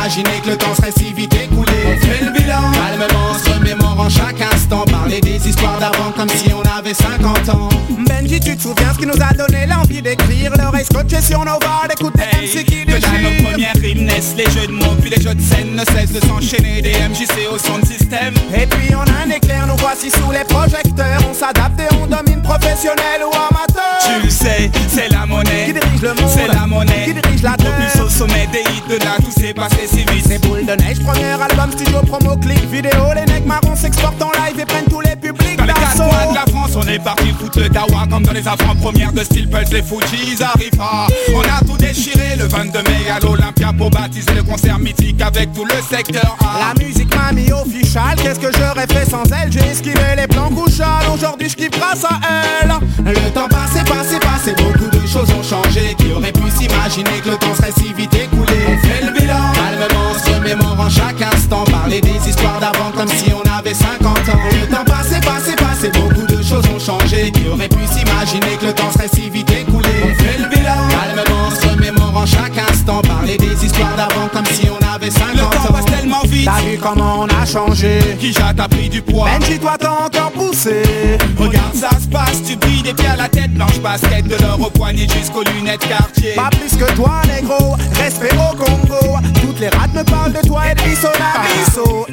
pu 0.06 0.12
s'imaginer 0.12 0.42
que 0.42 0.50
le 0.50 0.58
temps 0.58 0.76
serait 0.76 0.92
si 0.92 1.14
vite 1.14 1.34
écoulé 1.34 1.72
On 1.86 2.06
fait 2.06 2.24
le 2.24 2.32
bilan, 2.32 2.72
calmement, 2.72 3.34
se 3.44 3.50
remémorant 3.50 4.10
chaque 4.10 4.42
instant. 4.42 4.86
Parler 4.86 5.22
des 5.22 5.48
histoires 5.48 5.80
d'avant 5.80 6.12
comme 6.16 6.30
si 6.30 6.52
on 6.54 6.62
avait 6.78 6.94
50 6.94 7.50
ans. 7.50 7.70
Benji, 8.08 8.40
tu 8.40 8.56
te 8.56 8.62
souviens 8.62 8.94
ce 8.94 9.00
qui 9.00 9.06
nous 9.06 9.22
a 9.22 9.34
donné 9.34 9.66
l'envie 9.66 10.02
d'écrire 10.02 10.52
L'oreille 10.58 10.86
scotchée 10.86 11.22
sur 11.22 11.40
nos 11.40 11.60
barres, 11.60 11.88
d'écouter 11.90 12.24
Hey, 12.34 12.48
MC 12.48 12.66
qui 12.66 12.86
que 12.86 13.00
les 14.16 14.50
jeux 14.52 14.68
de 14.68 14.72
mots, 14.72 14.96
puis 15.02 15.10
les 15.10 15.22
jeux 15.22 15.36
de 15.36 15.42
scène 15.42 15.76
ne 15.76 15.84
cessent 15.84 16.14
de 16.14 16.26
s'enchaîner, 16.26 16.82
des 16.82 16.94
MJC 16.94 17.52
au 17.52 17.58
son 17.58 17.80
de 17.80 17.86
système. 17.86 18.34
Et 18.56 18.66
puis 18.66 18.96
on 18.96 19.02
a 19.02 19.26
un 19.26 19.30
éclair, 19.30 19.68
nous 19.68 19.76
voici 19.78 20.10
sous 20.10 20.32
les 20.32 20.46
projecteurs. 20.46 21.20
On 21.30 21.34
s'adapte 21.34 21.80
et 21.80 21.94
on 22.02 22.08
domine 22.08 22.42
professionnel 22.42 23.24
ou 23.24 23.36
amateur. 23.36 24.00
Tu 24.06 24.24
le 24.24 24.30
sais, 24.30 24.72
c'est 24.88 25.10
la 25.12 25.26
monnaie. 25.26 25.66
Qui 25.66 25.74
dirige 25.74 26.02
le 26.02 26.14
monde. 26.14 26.32
C'est 26.34 26.48
la 26.48 26.66
monnaie. 26.66 27.06
Qui 27.06 27.14
dirige 27.14 27.44
la 27.44 27.58
terre. 27.58 28.06
au 28.06 28.10
sommet 28.10 28.48
des 28.54 28.62
hits 28.62 28.90
de 28.90 29.04
là, 29.04 29.18
tout 29.18 29.32
s'est 29.32 29.54
passé 29.54 29.88
si 29.88 30.06
vite. 30.06 30.26
C'est 30.26 30.40
boule 30.40 30.66
de 30.66 30.74
neige, 30.74 31.04
premier 31.04 31.36
album, 31.42 31.72
studio, 31.74 32.00
promo, 32.08 32.38
clip, 32.38 32.72
vidéo. 32.72 33.14
Les 33.16 33.26
necks 33.26 33.46
marrons 33.46 33.76
s'exportent 33.76 34.22
en 34.22 34.32
live 34.32 34.60
et 34.60 34.66
prennent 34.66 34.90
tous 34.90 35.02
les 35.02 35.18
publics 35.18 35.45
on 36.86 36.90
est 36.90 37.00
parti 37.00 37.34
foutre 37.40 37.60
le 37.60 37.70
dawa 37.70 38.06
Comme 38.10 38.24
dans 38.24 38.34
les 38.34 38.48
avant-premières 38.48 39.14
de 39.14 39.24
Steel 39.24 39.50
Pulse, 39.50 39.72
les 39.72 39.84
Fujis 39.84 40.42
arrivent. 40.42 40.72
Pas 40.78 41.08
On 41.34 41.42
a 41.42 41.64
tout 41.66 41.78
déchiré 41.78 42.36
le 42.38 42.46
22 42.46 42.80
mai 42.80 43.10
à 43.10 43.20
l'Olympia 43.20 43.72
Pour 43.78 43.90
baptiser 43.90 44.34
le 44.36 44.44
concert 44.44 44.80
mythique 44.80 45.22
avec 45.22 45.54
tout 45.54 45.66
le 45.66 45.82
secteur 45.96 46.38
A. 46.42 46.74
La 46.74 46.86
musique 46.86 47.14
m'a 47.16 47.32
mis 47.32 47.52
official, 47.52 48.16
qu'est-ce 48.22 48.40
que 48.40 48.52
j'aurais 48.58 48.88
fait 48.88 49.10
sans 49.10 49.24
elle? 49.24 49.52
J'ai 49.52 49.66
esquivé 49.68 50.16
les 50.16 50.28
plans 50.28 50.50
couchales, 50.50 51.08
aujourd'hui 51.14 51.50
je 51.50 51.68
grâce 51.70 52.06
à 52.06 52.20
elle. 52.62 52.74
Le 53.06 53.32
temps 53.32 53.48
passé, 53.48 53.84
passé, 53.86 54.20
passé, 54.20 54.54
beaucoup 54.58 54.90
de 54.90 55.08
choses 55.08 55.30
ont 55.32 55.44
changé. 55.44 55.96
Qui 55.98 56.12
aurait 56.12 56.32
pu 56.32 56.50
s'imaginer 56.52 57.20
que 57.24 57.30
le 57.30 57.38
temps 57.38 57.56
serait 57.56 57.72
si 57.78 57.94
vite 57.94 58.14
écoulé? 58.14 58.60
On 58.68 58.78
fait 58.86 59.06
le 59.06 59.12
bilan, 59.20 59.52
calmement, 59.54 60.14
se 60.24 60.32
remémorant 60.32 60.90
chaque 60.90 61.22
instant. 61.22 61.64
Parler 61.66 62.02
des 62.02 62.30
histoires 62.30 62.60
d'avant 62.60 62.92
comme 62.96 63.10
si 63.10 63.32
on 63.34 63.58
avait 63.58 63.74
50 63.74 64.05
pu 68.26 68.32
s'imaginer 68.32 68.58
que 68.58 68.66
le 68.66 68.74
temps 68.74 68.92
serait 68.92 69.08
si 69.08 69.30
vite 69.30 69.52
écoulé. 69.52 69.90
On 70.04 70.16
fait 70.16 70.38
le 70.38 70.50
bilan, 70.50 70.88
calmement, 70.90 71.50
se 71.52 71.68
remémorant 71.68 72.26
chaque 72.26 72.58
instant. 72.70 73.02
Parler 73.02 73.38
des 73.38 73.66
histoires 73.66 73.96
d'avant 73.96 74.28
comme 74.34 74.46
si 74.46 74.68
on 74.70 74.94
avait 74.94 75.12
50 75.12 75.35
T'as 76.46 76.62
vu 76.62 76.78
comment 76.78 77.22
on 77.22 77.28
a 77.28 77.44
changé. 77.44 78.00
Qui 78.20 78.32
jette 78.32 78.60
a 78.60 78.68
pris 78.68 78.88
du 78.88 79.02
poids. 79.02 79.28
Benji, 79.40 79.58
toi 79.58 79.76
t'as 79.80 79.90
encore 79.90 80.32
poussé. 80.32 80.84
Regarde 81.40 81.74
ça 81.74 81.90
se 82.00 82.08
passe, 82.08 82.44
tu 82.48 82.56
brilles 82.56 82.84
des 82.84 82.94
pieds 82.94 83.08
à 83.08 83.16
la 83.16 83.28
tête. 83.28 83.52
Blanche 83.56 83.80
basket 83.80 84.28
de 84.28 84.36
l'or 84.44 84.60
au 84.62 84.70
poignet 84.70 85.08
jusqu'aux 85.10 85.44
lunettes 85.44 85.88
quartier. 85.88 86.34
Pas 86.36 86.52
plus 86.52 86.78
que 86.78 86.92
toi, 86.94 87.22
négro, 87.28 87.76
respect 87.96 88.36
au 88.36 88.56
Congo. 88.56 89.18
Toutes 89.42 89.60
les 89.60 89.70
rats 89.70 89.88
me 89.88 90.04
parlent 90.04 90.34
de 90.34 90.48
toi 90.48 90.62
et 90.68 90.76
la 90.76 90.84
Bisso 90.84 92.06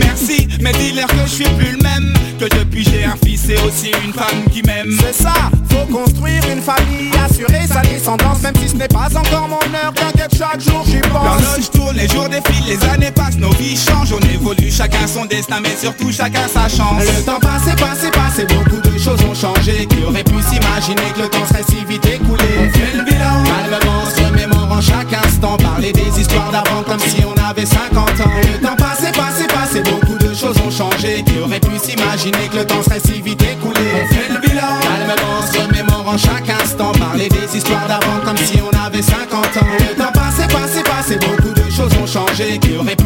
Merci, 0.00 0.48
mais 0.60 0.72
dis-leur 0.72 1.06
que 1.06 1.22
je 1.24 1.30
suis 1.30 1.44
plus 1.44 1.72
le 1.72 1.82
même. 1.82 2.12
Que 2.38 2.44
depuis 2.44 2.84
j'ai 2.84 3.04
un 3.04 3.16
fils 3.24 3.48
et 3.48 3.56
aussi 3.66 3.90
une 4.04 4.12
femme 4.12 4.44
qui 4.52 4.62
m'aime. 4.62 4.94
C'est 5.00 5.22
ça, 5.22 5.32
faut 5.70 5.90
construire 5.90 6.42
une 6.52 6.60
famille, 6.60 7.10
assurer 7.24 7.66
sa 7.66 7.80
descendance. 7.80 8.42
Même 8.42 8.54
si 8.60 8.68
ce 8.68 8.76
n'est 8.76 8.88
pas 8.88 9.08
encore 9.16 9.48
mon 9.48 9.56
heure, 9.56 9.94
t'inquiète 9.94 10.36
chaque 10.36 10.60
jour 10.60 10.84
j'y 10.84 11.00
pense. 11.00 11.24
L'horloge 11.24 11.70
tourne, 11.72 11.96
les 11.96 12.08
jours 12.08 12.28
défilent, 12.28 12.66
les 12.66 12.84
années 12.88 13.10
passent, 13.10 13.38
nos 13.46 13.52
vies 13.56 13.76
changent 13.76 14.12
On 14.12 14.34
évolue, 14.34 14.70
chacun 14.70 15.06
son 15.06 15.24
destin, 15.24 15.60
mais 15.62 15.76
surtout 15.76 16.10
chacun 16.12 16.48
sa 16.48 16.68
chance. 16.68 17.02
Le 17.02 17.24
temps 17.24 17.40
passé, 17.40 17.72
passé, 17.76 18.10
passé, 18.10 18.46
beaucoup 18.46 18.80
de 18.80 18.98
choses 18.98 19.20
ont 19.28 19.34
changé 19.34 19.86
Qui 19.86 20.04
aurait 20.04 20.24
pu 20.24 20.34
s'imaginer 20.42 21.12
que 21.14 21.22
le 21.22 21.28
temps 21.28 21.46
serait 21.48 21.64
si 21.68 21.84
vite 21.84 22.06
écoulé. 22.06 22.44
On 22.58 22.70
fait 22.70 22.96
le 22.96 23.04
bilan, 23.04 23.42
calmement, 23.44 24.04
se 24.06 24.22
remémorant 24.22 24.80
chaque 24.80 25.12
instant 25.12 25.56
Parler 25.56 25.92
des 25.92 26.20
histoires 26.20 26.50
d'avant 26.50 26.82
comme 26.82 27.00
si 27.00 27.22
on 27.24 27.34
avait 27.42 27.66
50 27.66 27.96
ans. 27.96 28.30
Le 28.52 28.66
temps 28.66 28.76
passé, 28.76 29.12
passé, 29.12 29.46
passé, 29.46 29.82
beaucoup 29.82 30.18
de 30.18 30.34
choses 30.34 30.56
ont 30.66 30.70
changé 30.70 31.22
Qui 31.24 31.38
aurait 31.40 31.60
pu 31.60 31.78
s'imaginer 31.78 32.48
que 32.50 32.58
le 32.58 32.66
temps 32.66 32.82
serait 32.82 33.00
si 33.00 33.20
vite 33.20 33.42
écoulé. 33.42 33.80
On 33.94 34.14
fait 34.14 34.32
le 34.32 34.40
bilan, 34.40 34.80
calmement, 34.82 35.42
se 35.52 35.58
remémorant 35.58 36.18
chaque 36.18 36.48
instant 36.62 36.92
Parler 36.92 37.28
des 37.28 37.56
histoires 37.56 37.86
d'avant 37.86 38.20
comme 38.24 38.36
si 38.38 38.58
on 38.60 38.76
avait 38.86 39.02
50 39.02 39.34
ans. 39.62 39.66
Le 39.78 39.94
temps 39.96 40.12
passé, 40.12 40.42
passé, 40.48 40.82
passé, 40.82 41.18
beaucoup 41.18 41.54
de 41.54 41.70
choses 41.70 41.92
ont 42.02 42.06
changé 42.06 42.58
Qui 42.58 42.76
aurait 42.76 42.96
pu 42.96 43.05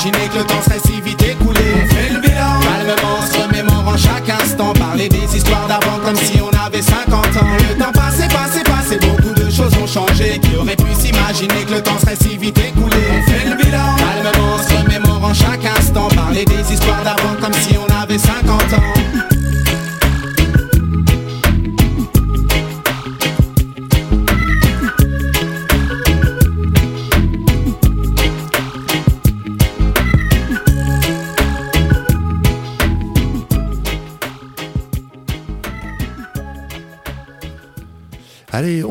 s'imaginer 0.00 0.28
que 0.28 0.38
le 0.38 0.44
temps 0.44 0.62
serait 0.62 0.80
si 0.84 1.00
vite 1.00 1.22
écoulé. 1.22 1.60
On 1.74 1.94
fait 1.94 2.12
le 2.12 2.20
bilan, 2.20 2.60
calmement, 2.62 3.20
se 3.26 3.38
remémorant 3.38 3.96
chaque 3.96 4.28
instant. 4.28 4.72
Parler 4.72 5.08
des 5.08 5.36
histoires 5.36 5.66
d'avant 5.68 5.98
comme 6.04 6.16
si 6.16 6.40
on 6.40 6.50
avait 6.66 6.82
50 6.82 7.12
ans. 7.12 7.46
Le 7.68 7.78
temps 7.78 7.92
passé, 7.92 8.28
passé, 8.28 8.62
passé, 8.62 8.98
beaucoup 8.98 9.34
de 9.34 9.50
choses 9.50 9.72
ont 9.82 9.86
changé 9.86 10.38
Qui 10.40 10.56
aurait 10.56 10.76
pu 10.76 10.94
s'imaginer 10.94 11.64
que 11.66 11.74
le 11.74 11.82
temps 11.82 11.98
serait 11.98 12.16
si 12.16 12.36
vite 12.36 12.58
écoulé. 12.58 12.96
On 13.12 13.30
fait 13.30 13.48
le 13.48 13.56
bilan, 13.56 13.96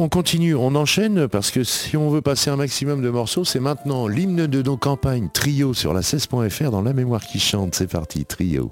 on 0.09 0.17
continue, 0.21 0.55
on 0.55 0.73
enchaîne 0.73 1.27
parce 1.27 1.51
que 1.51 1.63
si 1.63 1.95
on 1.95 2.09
veut 2.09 2.23
passer 2.23 2.49
un 2.49 2.55
maximum 2.55 3.03
de 3.03 3.11
morceaux, 3.11 3.45
c'est 3.45 3.59
maintenant 3.59 4.07
l'hymne 4.07 4.47
de 4.47 4.63
nos 4.63 4.75
campagnes, 4.75 5.29
trio 5.31 5.75
sur 5.75 5.93
la 5.93 6.01
16.fr 6.01 6.71
dans 6.71 6.81
la 6.81 6.93
mémoire 6.93 7.21
qui 7.23 7.39
chante. 7.39 7.75
C'est 7.75 7.91
parti, 7.91 8.25
trio. 8.25 8.71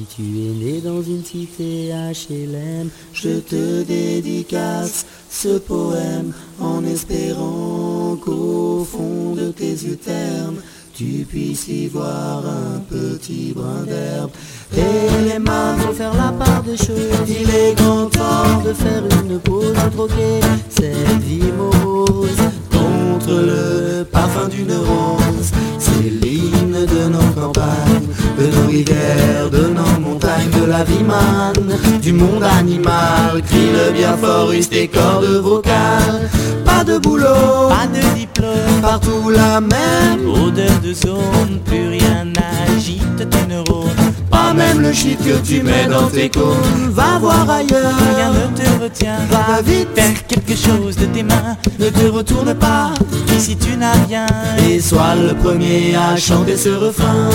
Si 0.00 0.06
tu 0.16 0.22
es 0.22 0.54
né 0.54 0.80
dans 0.80 1.02
une 1.02 1.22
cité 1.22 1.90
HLM, 1.92 2.88
je 3.12 3.38
te 3.40 3.82
dédicace 3.82 5.04
ce 5.28 5.58
poème 5.58 6.32
en 6.58 6.82
espérant 6.86 8.16
qu'au 8.16 8.86
fond 8.90 9.34
de 9.34 9.50
tes 9.50 9.72
yeux 9.72 9.96
ternes, 9.96 10.62
tu 10.94 11.26
puisses 11.28 11.68
y 11.68 11.88
voir 11.88 12.42
un 12.46 12.78
petit 12.88 13.52
brin 13.54 13.82
d'herbe. 13.86 14.30
Et 14.74 15.28
les 15.28 15.38
mains 15.38 15.76
vont 15.76 15.92
faire 15.92 16.14
la 16.14 16.32
part 16.32 16.62
des 16.62 16.78
choses. 16.78 17.28
Il 17.28 17.50
est 17.50 17.74
grand 17.76 18.06
temps 18.06 18.62
de 18.64 18.72
faire 18.72 19.02
une 19.22 19.38
pause, 19.38 19.74
de 19.74 19.90
troquer 19.90 20.40
cette 20.70 21.20
vie 21.22 21.52
morose 21.58 22.44
contre 22.70 23.32
le 23.32 24.04
parfum 24.04 24.48
d'une 24.48 24.72
rose. 24.72 25.52
C'est 25.78 26.10
l'hymne 26.10 26.86
de 26.86 27.08
nos 27.08 27.32
campagnes, 27.34 28.08
de 28.40 28.46
nos 28.46 28.66
rivières, 28.66 29.50
de 29.50 29.68
nos 29.68 30.00
montagnes, 30.00 30.50
de 30.50 30.64
la 30.64 30.82
vie 30.84 31.04
manne, 31.04 31.76
du 32.00 32.12
monde 32.12 32.42
animal. 32.42 33.42
Crie 33.46 33.70
le 33.72 33.92
bien 33.92 34.16
fort, 34.16 34.50
use 34.52 34.68
tes 34.68 34.88
cordes 34.88 35.40
vocales. 35.42 36.30
Pas 36.64 36.82
de 36.84 36.98
boulot, 36.98 37.68
pas 37.68 37.86
de 37.86 38.18
diplôme, 38.18 38.80
partout 38.80 39.28
la 39.28 39.60
même 39.60 40.26
odeur 40.28 40.80
de 40.82 40.94
zone, 40.94 41.60
plus 41.66 41.88
rien 41.88 42.24
n'agite 42.24 43.28
tes 43.28 43.46
neurones. 43.46 44.19
Pas 44.30 44.52
même 44.54 44.80
le 44.80 44.92
shit 44.92 45.18
que 45.18 45.38
tu 45.44 45.62
mets 45.62 45.86
dans 45.86 46.08
tes 46.08 46.28
cônes. 46.28 46.90
Va 46.90 47.18
voir 47.18 47.48
ailleurs, 47.48 47.94
rien 48.14 48.30
ne 48.30 48.56
te 48.56 48.82
retient. 48.82 49.18
Va 49.30 49.60
vite, 49.62 49.88
faire 49.94 50.26
quelque 50.26 50.56
chose 50.56 50.96
de 50.96 51.06
tes 51.06 51.22
mains. 51.22 51.56
Ne 51.78 51.88
te 51.88 52.06
retourne 52.06 52.54
pas, 52.54 52.90
ici 53.36 53.56
tu 53.56 53.76
n'as 53.76 53.92
rien. 54.06 54.26
Et 54.68 54.80
sois 54.80 55.14
le 55.16 55.34
premier 55.34 55.94
à 55.96 56.16
chanter 56.16 56.56
ce 56.56 56.70
refrain. 56.70 57.30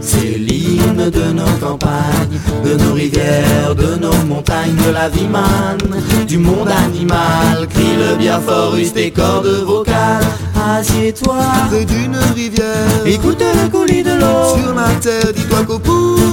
C'est 0.00 0.38
l'hymne 0.38 1.10
de 1.10 1.32
nos 1.32 1.66
campagnes, 1.66 2.38
de 2.64 2.74
nos 2.74 2.92
rivières, 2.92 3.74
de 3.74 3.96
nos 3.96 4.14
montagnes, 4.26 4.76
de 4.86 4.90
la 4.92 5.08
vie 5.08 5.26
manne, 5.26 6.02
du 6.26 6.38
monde 6.38 6.68
animal. 6.68 7.66
Crie 7.70 7.96
le 7.96 8.16
bien 8.16 8.40
fort, 8.40 8.76
use 8.76 8.92
tes 8.92 9.10
cordes 9.10 9.62
vocales. 9.64 10.24
Assieds-toi 10.66 11.36
près 11.68 11.84
d'une 11.84 12.16
rivière. 12.34 13.06
Écoute 13.06 13.42
le 13.42 13.68
coulis 13.68 14.02
de 14.02 14.12
l'eau 14.12 14.56
sur 14.56 14.74
la 14.74 14.88
terre. 15.00 15.32
Dis-toi 15.34 15.64
qu'au 15.66 15.78
bout 15.78 16.23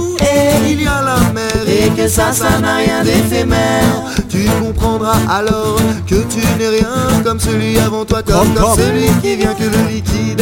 et 0.65 0.71
il 0.71 0.82
y 0.82 0.88
a 0.88 1.02
la 1.02 1.19
mer 1.34 1.52
et 1.67 1.89
que 1.89 2.08
ça, 2.08 2.32
ça 2.32 2.60
n'a 2.60 2.76
rien 2.78 3.04
d'éphémère. 3.04 4.04
Tu 4.30 4.45
comprendras 4.62 5.17
alors 5.30 5.78
que 6.08 6.15
tu 6.15 6.39
n'es 6.58 6.69
rien 6.69 7.21
comme 7.24 7.39
celui 7.39 7.78
avant 7.80 8.06
toi, 8.06 8.21
comme, 8.24 8.54
comme 8.54 8.76
celui 8.76 9.08
qui 9.21 9.36
vient 9.36 9.54
que 9.54 9.63
le 9.63 9.89
liquide 9.89 10.41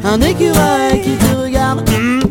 un 0.03 0.21
écureuil 0.21 1.01
qui 1.01 1.15
te 1.15 1.35
regarde. 1.35 2.30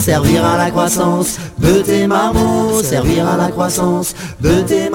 servira 0.00 0.54
à 0.54 0.58
la 0.58 0.70
croissance 0.70 1.38
de 1.58 1.74
tes. 1.82 2.08
Servira 2.82 3.34
à 3.34 3.36
la 3.36 3.48
croissance 3.48 4.14
de 4.40 4.62
tes. 4.62 4.90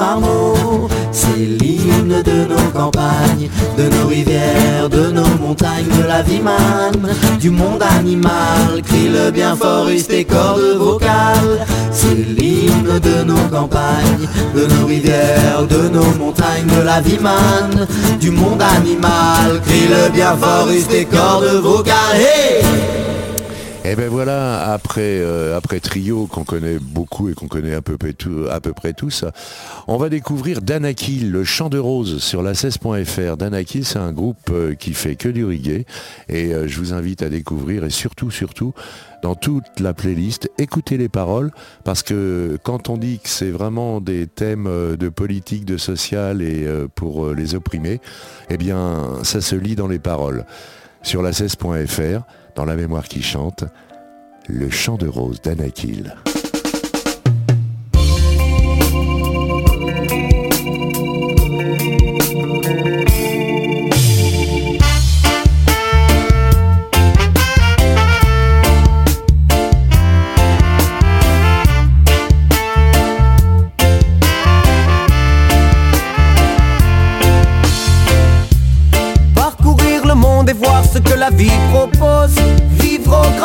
C'est 1.11 1.37
l'hymne 1.37 2.21
de 2.23 2.45
nos 2.45 2.69
campagnes, 2.73 3.49
de 3.77 3.83
nos 3.83 4.07
rivières, 4.07 4.89
de 4.89 5.11
nos 5.11 5.27
montagnes, 5.39 5.87
de 6.01 6.07
la 6.07 6.21
vie 6.21 6.41
manne, 6.41 7.13
du 7.39 7.49
monde 7.49 7.83
animal. 7.97 8.81
Crie 8.83 9.09
le 9.09 9.31
bien 9.31 9.55
fort, 9.55 9.87
use 9.89 10.07
tes 10.07 10.25
cordes 10.25 10.77
vocales. 10.77 11.65
C'est 11.91 12.15
l'hymne 12.15 12.99
de 12.99 13.23
nos 13.23 13.47
campagnes, 13.49 14.27
de 14.55 14.65
nos 14.65 14.87
rivières, 14.87 15.65
de 15.69 15.87
nos 15.89 16.11
montagnes, 16.17 16.67
de 16.77 16.81
la 16.81 16.99
vie 17.01 17.19
manne, 17.19 17.87
du 18.19 18.31
monde 18.31 18.61
animal. 18.61 19.61
Crie 19.65 19.87
le 19.87 20.09
bien 20.11 20.35
fort, 20.35 20.69
use 20.69 20.87
tes 20.87 21.05
cordes 21.05 21.61
vocales. 21.61 22.84
Et 23.87 23.95
ben 23.95 24.09
voilà, 24.09 24.71
après, 24.71 25.19
euh, 25.19 25.55
après 25.55 25.79
Trio 25.79 26.25
qu'on 26.25 26.43
connaît 26.43 26.79
beaucoup 26.79 27.29
et 27.29 27.35
qu'on 27.35 27.47
connaît 27.47 27.75
à 27.75 27.83
peu, 27.83 27.97
près 27.97 28.13
tout, 28.13 28.45
à 28.49 28.59
tous, 28.93 29.25
on 29.87 29.97
va 29.97 30.09
découvrir 30.09 30.63
Danakil, 30.63 31.29
le 31.29 31.43
chant 31.43 31.69
de 31.69 31.77
rose 31.77 32.17
sur 32.17 32.41
la 32.41 32.53
16.fr. 32.53 33.37
Danakil, 33.37 33.85
c'est 33.85 33.99
un 33.99 34.11
groupe 34.11 34.49
euh, 34.49 34.73
qui 34.73 34.95
fait 34.95 35.15
que 35.15 35.29
du 35.29 35.45
reggae 35.45 35.85
et 36.29 36.51
euh, 36.51 36.67
je 36.67 36.79
vous 36.79 36.93
invite 36.93 37.21
à 37.21 37.29
découvrir 37.29 37.83
et 37.83 37.91
surtout, 37.91 38.31
surtout, 38.31 38.73
dans 39.21 39.35
toute 39.35 39.79
la 39.79 39.93
playlist, 39.93 40.49
écoutez 40.57 40.97
les 40.97 41.09
paroles 41.09 41.51
parce 41.83 42.01
que 42.01 42.57
quand 42.63 42.89
on 42.89 42.97
dit 42.97 43.19
que 43.19 43.29
c'est 43.29 43.51
vraiment 43.51 44.01
des 44.01 44.25
thèmes 44.25 44.95
de 44.97 45.09
politique, 45.09 45.63
de 45.63 45.77
social 45.77 46.41
et 46.41 46.67
pour 46.95 47.29
les 47.33 47.53
opprimés, 47.53 48.01
eh 48.49 48.57
bien 48.57 49.19
ça 49.21 49.41
se 49.41 49.55
lit 49.55 49.75
dans 49.75 49.87
les 49.87 49.99
paroles. 49.99 50.45
Sur 51.03 51.21
la 51.21 51.31
16.fr, 51.31 52.23
dans 52.55 52.65
la 52.65 52.75
mémoire 52.75 53.07
qui 53.07 53.21
chante, 53.21 53.65
le 54.47 54.69
chant 54.69 54.95
de 54.95 55.07
rose 55.07 55.41
d'Anakil. 55.41 56.15
Parcourir 79.35 80.05
le 80.07 80.15
monde 80.15 80.49
et 80.49 80.53
voir 80.53 80.83
ce 80.85 80.99
que 80.99 81.13
la 81.13 81.29
vie 81.29 81.51
propose 81.71 81.84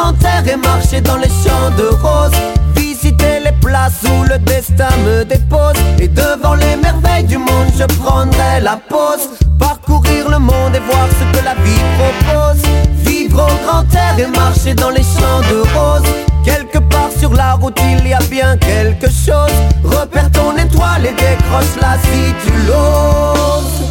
Grand 0.01 0.25
air 0.25 0.43
et 0.51 0.57
marcher 0.57 1.03
dans 1.03 1.19
les 1.19 1.29
champs 1.29 1.71
de 1.77 1.89
roses. 2.03 2.33
Visiter 2.75 3.41
les 3.45 3.53
places 3.61 4.03
où 4.05 4.25
le 4.25 4.39
destin 4.39 4.89
me 5.05 5.25
dépose. 5.27 5.77
Et 5.99 6.09
devant 6.09 6.55
les 6.55 6.77
merveilles 6.77 7.25
du 7.25 7.37
monde 7.37 7.71
je 7.79 7.85
prendrai 7.97 8.61
la 8.63 8.79
pause. 8.89 9.29
Parcourir 9.59 10.31
le 10.31 10.39
monde 10.39 10.75
et 10.75 10.81
voir 10.81 11.07
ce 11.19 11.39
que 11.39 11.45
la 11.45 11.55
vie 11.57 11.85
propose. 11.99 12.63
Vivre 13.05 13.45
au 13.45 13.67
grand 13.67 13.85
air 13.95 14.19
et 14.19 14.39
marcher 14.39 14.73
dans 14.73 14.89
les 14.89 15.03
champs 15.03 15.43
de 15.51 15.61
roses. 15.77 16.09
Quelque 16.47 16.79
part 16.79 17.11
sur 17.19 17.35
la 17.35 17.53
route 17.57 17.79
il 17.93 18.09
y 18.09 18.15
a 18.15 18.21
bien 18.31 18.57
quelque 18.57 19.11
chose. 19.11 19.53
Repère 19.85 20.31
ton 20.31 20.57
étoile 20.57 21.05
et 21.05 21.13
décroche-la 21.13 21.99
si 22.05 22.33
tu 22.43 22.53
l'oses 22.67 23.83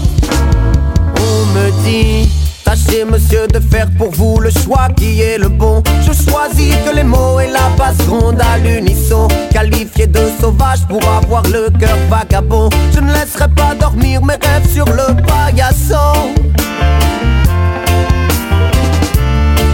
On 1.18 1.46
me 1.54 1.70
dit 1.84 2.49
tâchez 2.70 3.04
monsieur 3.04 3.48
de 3.48 3.60
faire 3.60 3.88
pour 3.98 4.12
vous 4.12 4.40
le 4.40 4.52
choix 4.52 4.90
qui 4.96 5.22
est 5.22 5.40
le 5.40 5.50
bon. 5.50 5.82
Je 6.02 6.14
choisis 6.14 6.76
que 6.86 6.96
les 6.96 7.04
mots 7.04 7.40
et 7.40 7.48
la 7.48 7.68
basse 7.78 7.98
grondent 8.06 8.42
à 8.42 8.60
l'unisson. 8.60 9.28
Qualifié 9.52 10.06
de 10.06 10.20
sauvage 10.40 10.82
pour 10.88 11.02
avoir 11.08 11.42
le 11.44 11.70
cœur 11.80 11.98
vagabond. 12.10 12.70
Je 12.94 13.00
ne 13.00 13.12
laisserai 13.12 13.48
pas 13.50 13.74
dormir 13.74 14.24
mes 14.24 14.34
rêves 14.34 14.70
sur 14.72 14.86
le 14.86 15.16
paillasson. 15.24 16.36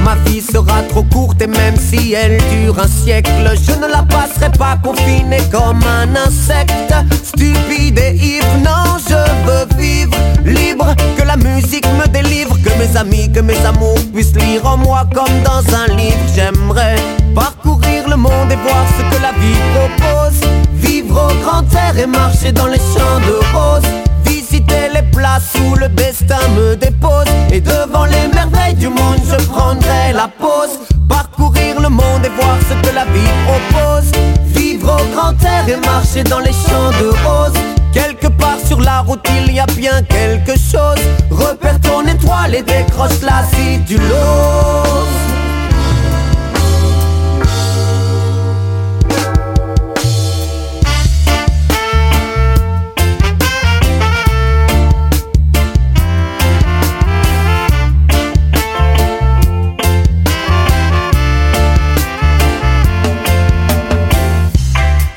Ma 0.06 0.16
vie 0.26 0.42
sera 0.42 0.82
trop 0.84 1.04
courte 1.04 1.42
et 1.42 1.48
même 1.48 1.76
si 1.76 2.14
elle 2.14 2.38
dure 2.52 2.80
un 2.80 2.88
siècle 2.88 3.56
Je 3.68 3.74
ne 3.74 3.88
la 3.88 4.04
passerai 4.04 4.52
pas 4.58 4.78
confinée 4.82 5.44
comme 5.52 5.84
un 5.84 6.16
insecte. 6.16 6.94
Stupide 7.24 8.00
et 8.00 8.16
ivre, 8.16 8.58
non 8.64 8.98
je 9.10 9.15
veux 9.46 9.68
vivre 9.78 10.18
libre 10.46 10.94
Que 11.18 11.24
la 11.24 11.38
musique 11.38 11.88
me 12.00 12.08
délivre 12.08 12.58
Que 12.64 12.70
mes 12.78 12.98
amis, 12.98 13.32
que 13.32 13.40
mes 13.40 13.58
amours 13.66 14.00
puissent 14.14 14.36
lire 14.36 14.66
en 14.66 14.78
moi 14.78 15.04
comme 15.14 15.42
dans 15.44 15.64
un 15.76 15.88
livre. 15.96 16.18
J'aimerais 16.36 16.96
parcourir 17.34 18.08
le 18.10 18.16
monde 18.16 18.52
et 18.52 18.56
voir 18.56 18.86
ce 18.98 19.16
que 19.16 19.22
la 19.22 19.32
vie 19.34 19.62
propose. 19.74 20.40
Vivre 20.74 21.30
au 21.30 21.44
grand 21.44 21.64
air 21.76 21.98
et 21.98 22.08
marcher 22.08 22.52
dans 22.52 22.68
les 22.68 22.80
champs 22.94 23.20
de 23.28 23.36
roses. 23.56 23.90
Visiter 24.26 24.90
les 24.94 25.04
places 25.12 25.54
où 25.62 25.76
le 25.76 25.90
destin 25.90 26.40
me 26.56 26.76
dépose. 26.76 27.28
Et 27.52 27.62
devant 27.62 28.06
les 28.06 28.28
merveilles 28.34 28.76
du 28.76 28.88
monde 28.88 29.22
je 29.30 29.44
prendrai 29.46 30.14
la 30.14 30.28
pause. 30.28 30.80
Parcourir 31.10 31.82
le 31.82 31.90
monde 31.90 32.26
et 32.26 32.32
voir 32.40 32.58
ce 32.70 32.88
que 32.88 32.94
la 32.94 33.06
vie 33.06 33.36
propose. 33.48 34.12
Vivre 34.46 34.98
au 35.00 35.16
grand 35.16 35.34
air 35.44 35.68
et 35.68 35.80
marcher 35.86 36.24
dans 36.24 36.40
les 36.40 36.54
champs 36.54 36.94
de 37.02 37.10
roses. 37.26 37.60
Quelque 37.94 38.28
part 38.28 38.55
sur 38.76 38.84
la 38.84 39.00
route 39.02 39.26
il 39.38 39.54
y 39.54 39.60
a 39.60 39.66
bien 39.68 40.02
quelque 40.04 40.58
chose. 40.58 41.02
Repère 41.32 41.80
ton 41.80 42.06
étoile 42.06 42.56
et 42.56 42.62
décroche-la 42.62 43.44
si 43.52 43.80
tu 43.88 43.98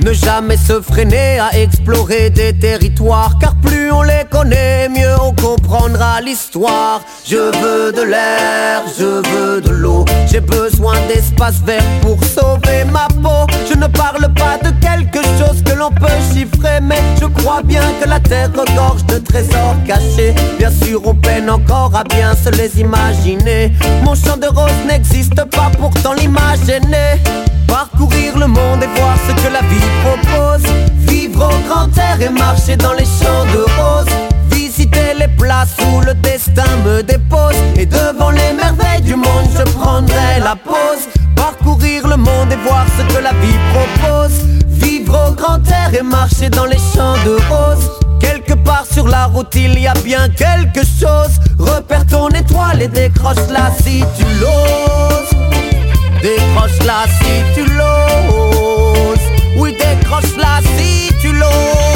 Ne 0.08 0.14
jamais 0.14 0.56
se 0.56 0.80
freiner 0.80 1.38
à 1.38 1.54
explorer 1.58 2.30
des 2.30 2.58
territoires 2.58 3.36
Car 3.38 3.54
plus 3.56 3.92
on 3.92 4.02
les 4.02 4.24
connaît, 4.30 4.88
mieux 4.88 5.14
on 5.20 5.34
comprendra 5.34 6.22
l'histoire. 6.22 7.02
Je 7.26 7.36
veux 7.36 7.92
de 7.92 8.00
l'air, 8.00 8.84
je 8.98 9.04
veux 9.04 9.60
de 9.60 9.68
l'eau 9.68 10.06
J'ai 10.26 10.40
besoin 10.40 10.94
d'espace 11.08 11.56
vert 11.62 11.84
pour 12.00 12.16
sauver 12.24 12.84
ma 12.90 13.06
peau. 13.22 13.52
Je 13.68 13.76
ne 13.76 13.86
parle 13.86 14.32
pas 14.32 14.56
de 14.64 14.70
quelque 14.80 15.22
chose 15.38 15.62
que 15.62 15.72
l'on 15.72 15.90
peut 15.90 16.06
chiffrer 16.32 16.80
Mais 16.80 17.02
je 17.20 17.26
crois 17.26 17.62
bien 17.62 17.82
que 18.00 18.08
la 18.08 18.18
terre 18.18 18.50
regorge 18.56 19.04
de 19.04 19.18
trésors 19.18 19.76
cachés. 19.86 20.34
Bien 20.58 20.70
sûr 20.70 21.02
on 21.04 21.14
peine 21.16 21.50
encore 21.50 21.94
à 21.94 22.04
bien 22.04 22.34
se 22.34 22.48
les 22.48 22.80
imaginer. 22.80 23.72
Mon 24.04 24.14
champ 24.14 24.38
de 24.38 24.46
rose 24.46 24.86
n'existe 24.86 25.44
pas, 25.50 25.70
pourtant 25.78 26.14
née 26.14 26.28
Parcourir 27.68 28.36
le 28.36 28.46
monde 28.46 28.82
et 28.82 28.98
voir 28.98 29.16
ce 29.28 29.32
que 29.42 29.52
la 29.52 29.60
vie 29.60 29.90
propose. 30.02 30.68
Vivre 31.06 31.44
au 31.44 31.68
grand 31.68 31.96
air 31.96 32.20
et 32.20 32.30
marcher 32.30 32.76
dans 32.76 32.94
les 32.94 33.04
champs 33.04 33.46
de 33.52 33.60
roses. 33.80 34.14
Visiter 34.50 35.14
les 35.18 35.28
places 35.28 35.76
où 35.86 36.00
le 36.00 36.14
destin 36.14 36.64
me 36.84 37.02
dépose. 37.02 37.54
Et 37.76 37.86
devant 37.86 38.30
les 38.30 38.52
merveilles 38.54 39.02
du 39.02 39.14
monde 39.14 39.46
je 39.56 39.62
prendrai 39.72 40.40
la 40.42 40.56
pause. 40.56 41.04
Parcourir 41.36 42.08
le 42.08 42.16
monde 42.16 42.50
et 42.50 42.68
voir 42.68 42.86
ce 42.96 43.14
que 43.14 43.22
la 43.22 43.32
vie 43.34 43.60
propose. 43.72 44.40
Vivre 44.66 45.28
au 45.28 45.32
grand 45.32 45.60
air 45.70 45.94
et 45.94 46.02
marcher 46.02 46.48
dans 46.48 46.66
les 46.66 46.78
champs 46.78 47.18
de 47.24 47.36
roses. 47.50 47.90
Quelque 48.18 48.54
part 48.54 48.86
sur 48.90 49.06
la 49.06 49.26
route 49.26 49.54
il 49.54 49.78
y 49.78 49.86
a 49.86 49.94
bien 50.04 50.28
quelque 50.30 50.80
chose. 50.80 51.38
Repère 51.58 52.06
ton 52.06 52.28
étoile 52.30 52.82
et 52.82 52.88
décroche-la 52.88 53.70
si 53.82 54.02
tu 54.16 54.24
l'oses 54.40 55.37
Décroche-la 56.22 57.04
si 57.06 57.54
tu 57.54 57.64
l'oses 57.64 59.26
Oui 59.56 59.72
décroche-la 59.72 60.60
si 60.76 61.12
tu 61.20 61.32
l'oses 61.32 61.87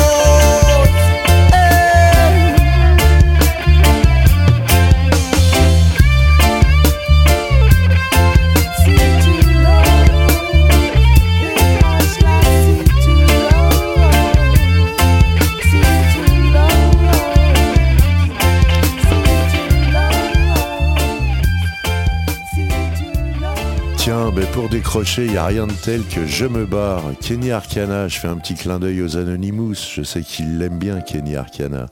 décrocher, 24.72 25.26
il 25.26 25.32
n'y 25.32 25.36
a 25.36 25.44
rien 25.44 25.66
de 25.66 25.72
tel 25.72 26.00
que 26.02 26.24
Je 26.24 26.46
me 26.46 26.64
barre. 26.64 27.02
Kenny 27.20 27.50
Arcana, 27.50 28.08
je 28.08 28.18
fais 28.18 28.28
un 28.28 28.36
petit 28.36 28.54
clin 28.54 28.78
d'œil 28.78 29.02
aux 29.02 29.18
Anonymous. 29.18 29.74
Je 29.94 30.02
sais 30.02 30.22
qu'il 30.22 30.56
l'aime 30.56 30.78
bien, 30.78 31.02
Kenny 31.02 31.36
Arcana. 31.36 31.88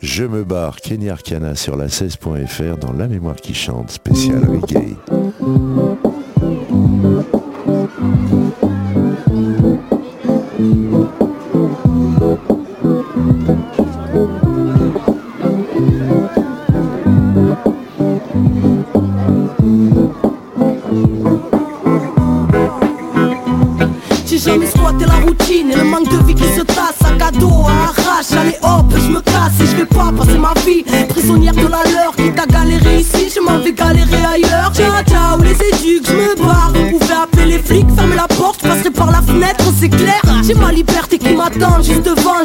Je 0.00 0.24
me 0.24 0.42
barre, 0.42 0.76
Kenny 0.76 1.10
Arcana 1.10 1.54
sur 1.54 1.76
la 1.76 1.88
16.fr 1.88 2.78
dans 2.78 2.94
La 2.94 3.06
mémoire 3.06 3.36
qui 3.36 3.52
chante, 3.52 3.90
spécial 3.90 4.42
reggae. 4.48 4.96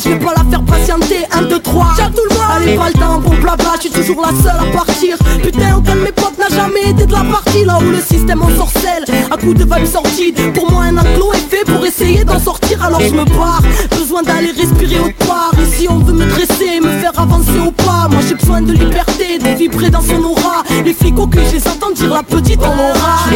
Je 0.04 0.10
vais 0.10 0.20
pas 0.20 0.34
la 0.36 0.50
faire 0.50 0.64
patienter. 0.64 1.26
1, 1.32 1.42
2, 1.44 1.60
3, 1.60 1.86
ciao 1.98 2.10
tout 2.10 2.22
le 2.30 2.36
monde, 2.36 2.46
allez 2.56 2.76
pas 2.76 2.88
le 2.88 2.94
temps, 2.94 3.20
bon 3.20 3.36
blabla, 3.42 3.74
je 3.76 3.82
suis 3.82 3.90
toujours 3.90 4.22
la 4.22 4.30
seule 4.42 4.70
à 4.70 4.72
partir. 4.72 5.18
Putain, 5.44 5.78
aucun 5.78 5.96
de 5.96 6.02
mes 6.02 6.12
potes 6.12 6.38
n'a 6.38 6.50
jamais 6.56 6.90
été 6.90 7.06
de 7.06 7.12
la 7.12 7.24
partie 7.24 7.66
là 7.66 7.78
où 7.80 7.90
le 7.90 8.02
système 8.02 8.42
en 8.42 8.50
sorcelle, 8.50 9.06
à 9.30 9.38
coup 9.38 9.54
de 9.54 9.64
vibes 9.64 9.86
sorties. 9.86 10.34
Pour 10.54 10.72
moi, 10.72 10.84
un 10.84 10.98
enclos 10.98 11.34
est 11.34 11.56
fait 11.56 11.66
pour 11.66 11.86
essayer 11.86 12.24
d'en 12.24 12.40
sortir, 12.40 12.84
alors 12.84 13.02
je 13.02 13.14
me 13.14 13.26
barre. 13.26 13.62
Besoin 13.92 14.24
d'aller 14.24 14.52
respirer 14.52 15.00
autre 15.00 15.28
part. 15.28 15.52
Ici, 15.62 15.88
on 15.90 16.00
veut 16.00 16.14
me 16.14 16.26
dresser, 16.26 16.80
me 16.82 17.00
faire 17.00 17.18
avancer 17.18 17.60
au 17.66 17.72
pas. 17.72 18.08
Moi, 18.10 18.22
j'ai 18.28 18.36
besoin 18.36 18.62
de 18.62 18.74
liberté, 18.74 19.38
de 19.40 19.58
vibrer 19.58 19.90
dans 19.90 20.02
son 20.02 20.24
aura. 20.24 20.64
Les 20.84 20.94
flics 20.94 21.18
au 21.20 21.28
cul, 21.28 21.40
je 21.52 21.70
entends 21.70 21.92
dire 21.92 22.10
la 22.10 22.24
petite 22.24 22.62
en 22.62 22.74
aura. 22.74 23.31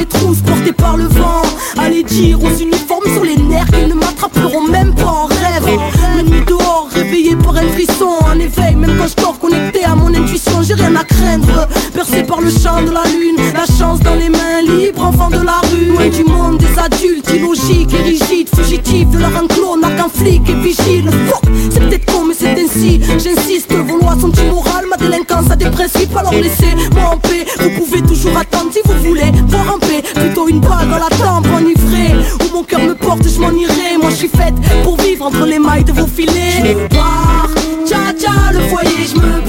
Mes 0.00 0.06
trousses 0.06 0.40
Portés 0.40 0.72
par 0.72 0.96
le 0.96 1.04
vent, 1.04 1.42
allez 1.78 2.02
dire 2.02 2.42
aux 2.42 2.56
uniformes 2.56 3.08
sur 3.12 3.24
les 3.24 3.36
nerfs 3.36 3.66
Qu'ils 3.66 3.88
ne 3.88 3.94
m'attraperont 3.94 4.62
même 4.62 4.94
pas 4.94 5.04
en 5.04 5.26
rêve. 5.26 5.78
La 6.16 6.22
nuit 6.22 6.44
dehors, 6.46 6.88
réveillé 6.90 7.36
par 7.36 7.56
un 7.56 7.68
frisson. 7.68 8.10
En 8.30 8.38
éveil, 8.38 8.74
même 8.76 8.96
quand 8.98 9.08
je 9.08 9.22
dors 9.22 9.38
connecté 9.38 9.84
à 9.84 9.94
mon 9.94 10.12
intuition 10.14 10.62
J'ai 10.62 10.74
rien 10.74 10.94
à 10.96 11.04
craindre, 11.04 11.68
percé 11.92 12.22
par 12.22 12.40
le 12.40 12.50
champ 12.50 12.82
de 12.82 12.90
la 12.90 13.04
lune 13.04 13.36
La 13.54 13.66
chance 13.66 14.00
dans 14.00 14.14
les 14.14 14.28
mains, 14.28 14.62
libre, 14.66 15.04
enfant 15.04 15.28
de 15.28 15.44
la 15.44 15.60
rue. 15.70 15.92
Loin 15.92 16.08
du 16.08 16.24
monde 16.24 16.58
des 16.58 16.78
adultes, 16.78 17.30
illogiques 17.34 17.92
et 17.92 18.02
rigides 18.02 18.48
Fugitifs 18.54 19.10
de 19.10 19.18
leur 19.18 19.36
enclos, 19.36 19.76
n'a 19.80 19.90
qu'un 19.90 20.08
flic 20.08 20.48
et 20.48 20.54
vigile 20.54 20.99
principes, 25.80 26.16
alors 26.16 26.32
laissez-moi 26.32 27.10
en 27.12 27.16
paix. 27.16 27.46
Vous 27.58 27.70
pouvez 27.70 28.02
toujours 28.02 28.36
attendre 28.36 28.70
si 28.72 28.80
vous 28.84 29.08
voulez 29.08 29.32
voir 29.46 29.74
en 29.74 29.78
paix. 29.78 30.02
Plutôt 30.14 30.48
une 30.48 30.60
balle 30.60 30.88
dans 30.90 30.98
la 30.98 31.08
tempe 31.08 31.46
enivrée. 31.56 32.14
Où 32.40 32.56
mon 32.56 32.62
cœur 32.62 32.80
me 32.80 32.94
porte, 32.94 33.26
je 33.26 33.40
m'en 33.40 33.50
irai. 33.50 33.96
Moi 34.00 34.10
je 34.10 34.16
suis 34.16 34.28
faite 34.28 34.54
pour 34.82 34.96
vivre 35.00 35.26
entre 35.26 35.46
les 35.46 35.58
mailles 35.58 35.84
de 35.84 35.92
vos 35.92 36.06
filets. 36.06 36.62
Je 36.64 36.94
barre, 36.94 37.50
tcha 37.86 38.12
tcha, 38.18 38.52
le 38.52 38.60
foyer, 38.68 39.06
je 39.08 39.16
me 39.20 39.40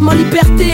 Ma 0.00 0.14
liberté 0.14 0.72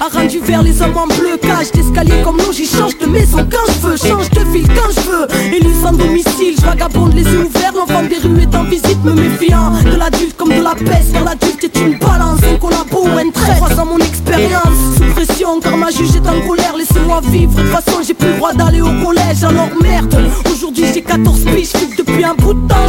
a 0.00 0.08
rendu 0.08 0.40
vers 0.40 0.62
les 0.62 0.82
hommes 0.82 0.96
en 0.96 1.06
bleu. 1.06 1.36
Cage 1.40 1.70
d'escalier 1.72 2.22
comme 2.24 2.38
l'eau, 2.38 2.52
j'y 2.52 2.66
change 2.66 2.98
de 2.98 3.06
maison 3.06 3.46
quand 3.50 3.72
je 3.72 3.86
veux, 3.86 3.96
change 3.96 4.30
de 4.30 4.40
ville 4.52 4.66
quand 4.68 4.90
je 4.90 5.00
veux. 5.08 5.54
Élu 5.54 5.70
sans 5.80 5.92
domicile, 5.92 6.56
je 6.58 6.66
vagabonde 6.66 7.14
les 7.14 7.22
yeux 7.22 7.44
ouverts. 7.44 7.72
L'enfant 7.76 8.02
des 8.02 8.18
rues 8.18 8.42
est 8.42 8.54
en 8.54 8.64
visite, 8.64 9.02
me 9.04 9.12
méfiant 9.12 9.70
de 9.84 9.96
l'adulte 9.96 10.36
comme 10.36 10.48
de 10.48 10.62
la 10.62 10.74
peste. 10.74 11.12
Car 11.12 11.24
l'adulte 11.24 11.62
est 11.62 11.76
une 11.78 11.98
balance, 11.98 12.40
un 12.42 12.56
collabo 12.56 13.06
un 13.16 13.30
trait. 13.30 13.56
Croisant 13.56 13.86
mon 13.86 13.98
expérience, 13.98 14.96
sous 14.96 15.04
pression, 15.14 15.60
car 15.60 15.76
ma 15.76 15.90
juge 15.90 16.16
est 16.16 16.28
en 16.28 16.40
colère. 16.46 16.74
Laissez-moi 16.76 17.20
vivre, 17.30 17.54
de 17.54 17.62
toute 17.62 17.70
façon 17.70 17.98
j'ai 18.04 18.14
plus 18.14 18.28
le 18.28 18.36
droit 18.38 18.52
d'aller 18.52 18.80
au 18.80 18.92
collège. 19.04 19.44
Alors 19.44 19.68
merde, 19.80 20.16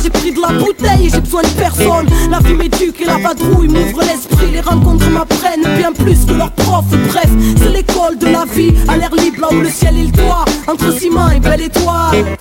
J'ai 0.01 0.09
pris 0.09 0.31
de 0.31 0.39
la 0.39 0.49
bouteille 0.49 1.07
et 1.07 1.09
j'ai 1.09 1.19
besoin 1.19 1.41
de 1.41 1.47
personne. 1.47 2.07
La 2.29 2.39
vie 2.39 2.53
m'éduque 2.53 3.01
et 3.01 3.05
la 3.05 3.17
vadrouille 3.17 3.67
m'ouvre 3.67 4.01
l'esprit. 4.01 4.51
Les 4.51 4.61
rencontres 4.61 5.09
m'apprennent 5.09 5.77
bien 5.77 5.91
plus 5.91 6.25
que 6.25 6.33
leurs 6.33 6.51
profs. 6.51 6.85
Bref, 7.07 7.29
c'est 7.57 7.69
l'école 7.69 8.17
de 8.19 8.27
la 8.27 8.45
vie, 8.45 8.73
à 8.87 8.97
l'air 8.97 9.13
libre 9.15 9.41
là 9.41 9.47
où 9.51 9.61
le 9.61 9.69
ciel 9.69 9.97
et 9.97 10.03
le 10.03 10.11
toit. 10.11 10.45
Entre 10.67 10.91
ciment 10.93 11.29
et 11.29 11.39
belle 11.39 11.61
étoile. 11.61 12.37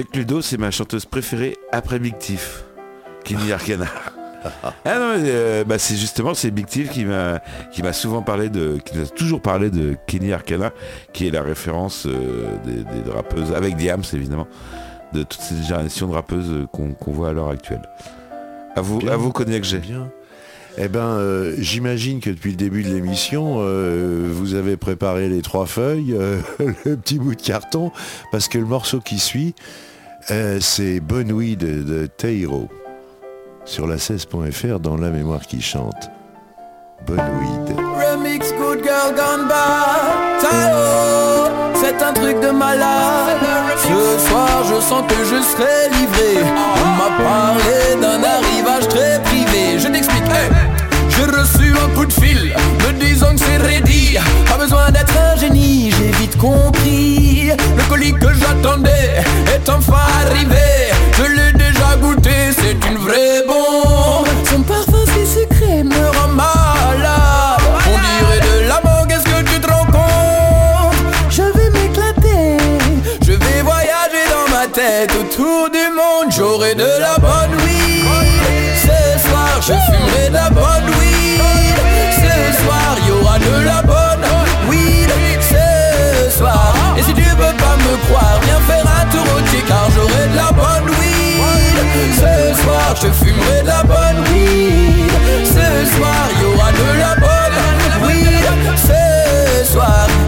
C'est 0.00 0.06
que 0.06 0.16
Ludo, 0.16 0.40
c'est 0.40 0.56
ma 0.56 0.70
chanteuse 0.70 1.04
préférée 1.04 1.58
après 1.72 1.98
Big 1.98 2.16
Tiff, 2.16 2.64
Kenny 3.22 3.52
Arcana. 3.52 3.84
Ah 4.62 4.98
non, 4.98 5.18
mais, 5.18 5.24
euh, 5.26 5.62
bah, 5.62 5.78
c'est 5.78 5.94
justement 5.94 6.32
c'est 6.32 6.50
Big 6.50 6.64
qui 6.64 7.04
m'a 7.04 7.42
qui 7.70 7.82
m'a 7.82 7.92
souvent 7.92 8.22
parlé 8.22 8.48
de 8.48 8.78
qui 8.82 8.96
nous 8.96 9.04
a 9.04 9.08
toujours 9.08 9.42
parlé 9.42 9.68
de 9.68 9.98
Kenny 10.06 10.32
Arcana 10.32 10.72
qui 11.12 11.26
est 11.26 11.30
la 11.30 11.42
référence 11.42 12.06
euh, 12.06 12.56
des, 12.64 12.76
des 12.76 13.10
rappeuses 13.10 13.52
avec 13.52 13.76
Diams 13.76 14.02
évidemment 14.14 14.48
de 15.12 15.22
toute 15.22 15.42
cette 15.42 15.62
génération 15.64 16.08
de 16.08 16.14
rappeuses 16.14 16.66
qu'on 16.72 17.12
voit 17.12 17.28
à 17.28 17.32
l'heure 17.34 17.50
actuelle. 17.50 17.82
À 18.76 18.80
vous 18.80 19.00
Bien. 19.00 19.12
à 19.12 19.16
vous 19.18 19.32
cognac 19.32 19.64
j'ai. 19.64 19.80
Bien. 19.80 20.10
Eh 20.78 20.88
ben, 20.88 21.00
euh, 21.00 21.54
j'imagine 21.58 22.20
que 22.20 22.30
depuis 22.30 22.52
le 22.52 22.56
début 22.56 22.82
de 22.82 22.88
l'émission, 22.88 23.56
euh, 23.58 24.28
vous 24.30 24.54
avez 24.54 24.76
préparé 24.76 25.28
les 25.28 25.42
trois 25.42 25.66
feuilles, 25.66 26.14
euh, 26.14 26.38
le 26.84 26.96
petit 26.96 27.18
bout 27.18 27.34
de 27.34 27.42
carton, 27.42 27.90
parce 28.30 28.48
que 28.48 28.58
le 28.58 28.64
morceau 28.64 29.00
qui 29.00 29.18
suit, 29.18 29.54
euh, 30.30 30.58
c'est 30.60 31.00
Bonne 31.00 31.28
de, 31.28 31.82
de 31.82 32.06
Teiro, 32.06 32.68
sur 33.64 33.86
la 33.86 33.96
16.fr 33.96 34.78
dans 34.80 34.96
La 34.96 35.10
Mémoire 35.10 35.42
qui 35.42 35.60
chante. 35.60 36.10
Bonne. 37.06 37.18
Remix 37.18 38.52
Good 38.52 38.82
Girl 38.82 39.14
Gone 39.14 39.48
Bad. 39.48 40.46
C'est 41.74 42.02
un 42.02 42.12
truc 42.12 42.40
de 42.40 42.50
malade. 42.50 43.38
Ce 43.76 44.28
soir 44.28 44.64
je 44.68 44.80
sens 44.80 45.02
que 45.08 45.24
je 45.24 45.42
serai 45.42 45.88
livré. 45.90 46.44
On 46.76 46.88
m'a 46.96 47.16
parlé 47.16 48.00
d'un 48.00 48.22
arrivage 48.22 48.88
très 48.88 49.20
privé. 49.22 49.78
Je 49.78 49.88
t'explique, 49.88 50.24
hey 50.24 50.89
j'ai 51.20 51.26
reçu 51.26 51.74
un 51.76 51.88
coup 51.94 52.06
de 52.06 52.12
fil 52.12 52.54
me 52.86 52.92
disant 52.92 53.34
que 53.34 53.40
c'est 53.40 53.58
ready 53.58 54.16
Pas 54.48 54.56
besoin 54.56 54.90
d'être 54.90 55.14
un 55.16 55.36
génie, 55.36 55.90
j'ai 55.90 56.10
vite 56.18 56.36
compris. 56.38 57.50
Le 57.76 57.82
colis 57.88 58.12
que 58.14 58.32
j'attendais 58.32 59.22
est 59.54 59.68
enfin 59.68 60.04
arrivé. 60.22 60.90
Je 61.18 61.24
l'ai 61.24 61.52
déjà 61.52 61.96
goûté, 62.00 62.30
c'est 62.56 62.78
une 62.90 62.98
vraie 62.98 63.44
bombe. 63.46 64.26
Son 64.48 64.62
parfum 64.62 65.04
si 65.14 65.40
sucré 65.40 65.84
me 65.84 66.18
rend 66.18 66.29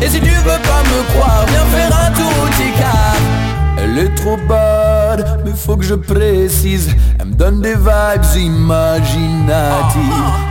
Et 0.02 0.08
si 0.08 0.20
tu 0.20 0.30
veux 0.30 0.42
pas 0.42 0.82
me 0.82 1.12
croire 1.12 1.44
Viens 1.48 1.64
faire 1.66 1.96
un 1.96 2.10
tour 2.10 2.32
au 2.42 2.48
thé 2.48 2.72
car 2.76 3.12
elle 3.84 3.98
est 3.98 4.14
trop 4.14 4.36
bad, 4.48 5.40
mais 5.44 5.52
faut 5.56 5.76
que 5.76 5.84
je 5.84 5.94
précise. 5.94 6.88
Elle 7.18 7.26
me 7.26 7.34
donne 7.34 7.60
des 7.60 7.74
vibes 7.74 8.36
imaginatives. 8.36 10.00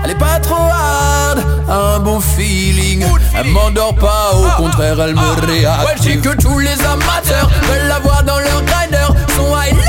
Elle 0.04 0.12
est 0.12 0.16
pas 0.20 0.40
trop 0.40 0.56
hard, 0.56 1.40
un 1.70 2.00
bon 2.00 2.20
feeling. 2.20 3.06
Elle 3.36 3.48
m'endort 3.48 3.96
pas, 3.96 4.32
au 4.36 4.62
contraire 4.62 5.00
elle 5.00 5.16
me 5.16 5.46
réactive. 5.46 5.86
Ouais, 5.86 6.14
je 6.14 6.30
que 6.30 6.36
tous 6.42 6.60
les 6.60 6.80
amateurs 6.86 7.50
veulent 7.64 7.88
la 7.88 8.00
voir 8.00 8.24
dans 8.24 8.40
leur 8.40 8.62
grinder. 8.64 9.08
Son 9.36 9.48
high, 9.58 9.81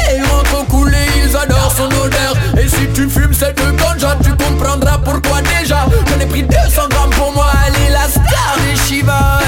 adorent 1.42 1.72
son 1.76 1.86
odeur. 1.86 2.34
Et 2.58 2.68
si 2.68 2.86
tu 2.94 3.08
fumes 3.08 3.34
cette 3.34 3.60
ganja, 3.76 4.16
tu 4.22 4.30
comprendras 4.30 4.98
pourquoi 4.98 5.40
déjà 5.42 5.86
J'en 6.08 6.20
ai 6.20 6.26
pris 6.26 6.42
200 6.42 6.88
grammes 6.88 7.10
pour 7.10 7.32
moi, 7.32 7.50
elle 7.66 7.86
est 7.86 7.90
la 7.90 8.08
star 8.08 8.56
des 8.64 8.76
Shiva. 8.76 9.40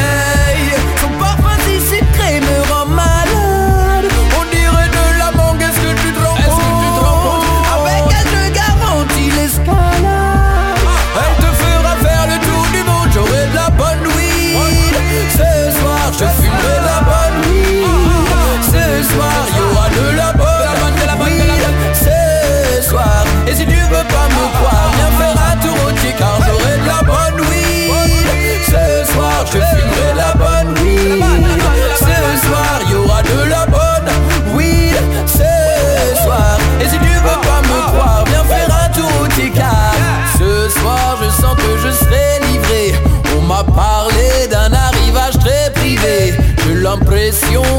Son 1.01 1.09
parfum 1.18 1.57
si 1.66 1.80
sucré 1.80 2.40
me 2.40 2.72
rend 2.72 2.86
malade 2.86 3.24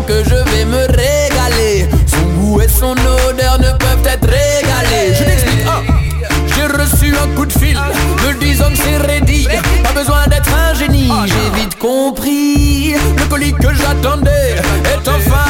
que 0.08 0.24
je 0.24 0.36
vais 0.52 0.66
me 0.66 0.86
régaler. 0.88 1.88
Son 2.08 2.26
goût 2.40 2.62
et 2.62 2.68
son 2.68 2.92
odeur 2.92 3.58
ne 3.60 3.72
peuvent 3.78 4.06
être 4.06 4.28
régalés 4.28 5.14
Je 5.18 5.24
t'explique, 5.24 5.66
ah. 5.68 5.82
J'ai 6.48 6.66
reçu 6.66 7.16
un 7.16 7.28
coup 7.36 7.46
de 7.46 7.54
fil. 7.54 7.78
Me 8.26 8.34
disant 8.40 8.70
que 8.70 8.78
c'est 8.78 8.98
ready 8.98 9.48
Pas 9.84 9.94
besoin 9.94 10.26
d'être 10.28 10.50
un 10.54 10.74
génie, 10.74 11.10
j'ai 11.26 11.60
vite 11.60 11.78
compris 11.78 12.94
Le 13.18 13.26
colis 13.30 13.54
que 13.54 13.74
j'attendais 13.74 14.56
est 14.94 15.08
enfin 15.08 15.45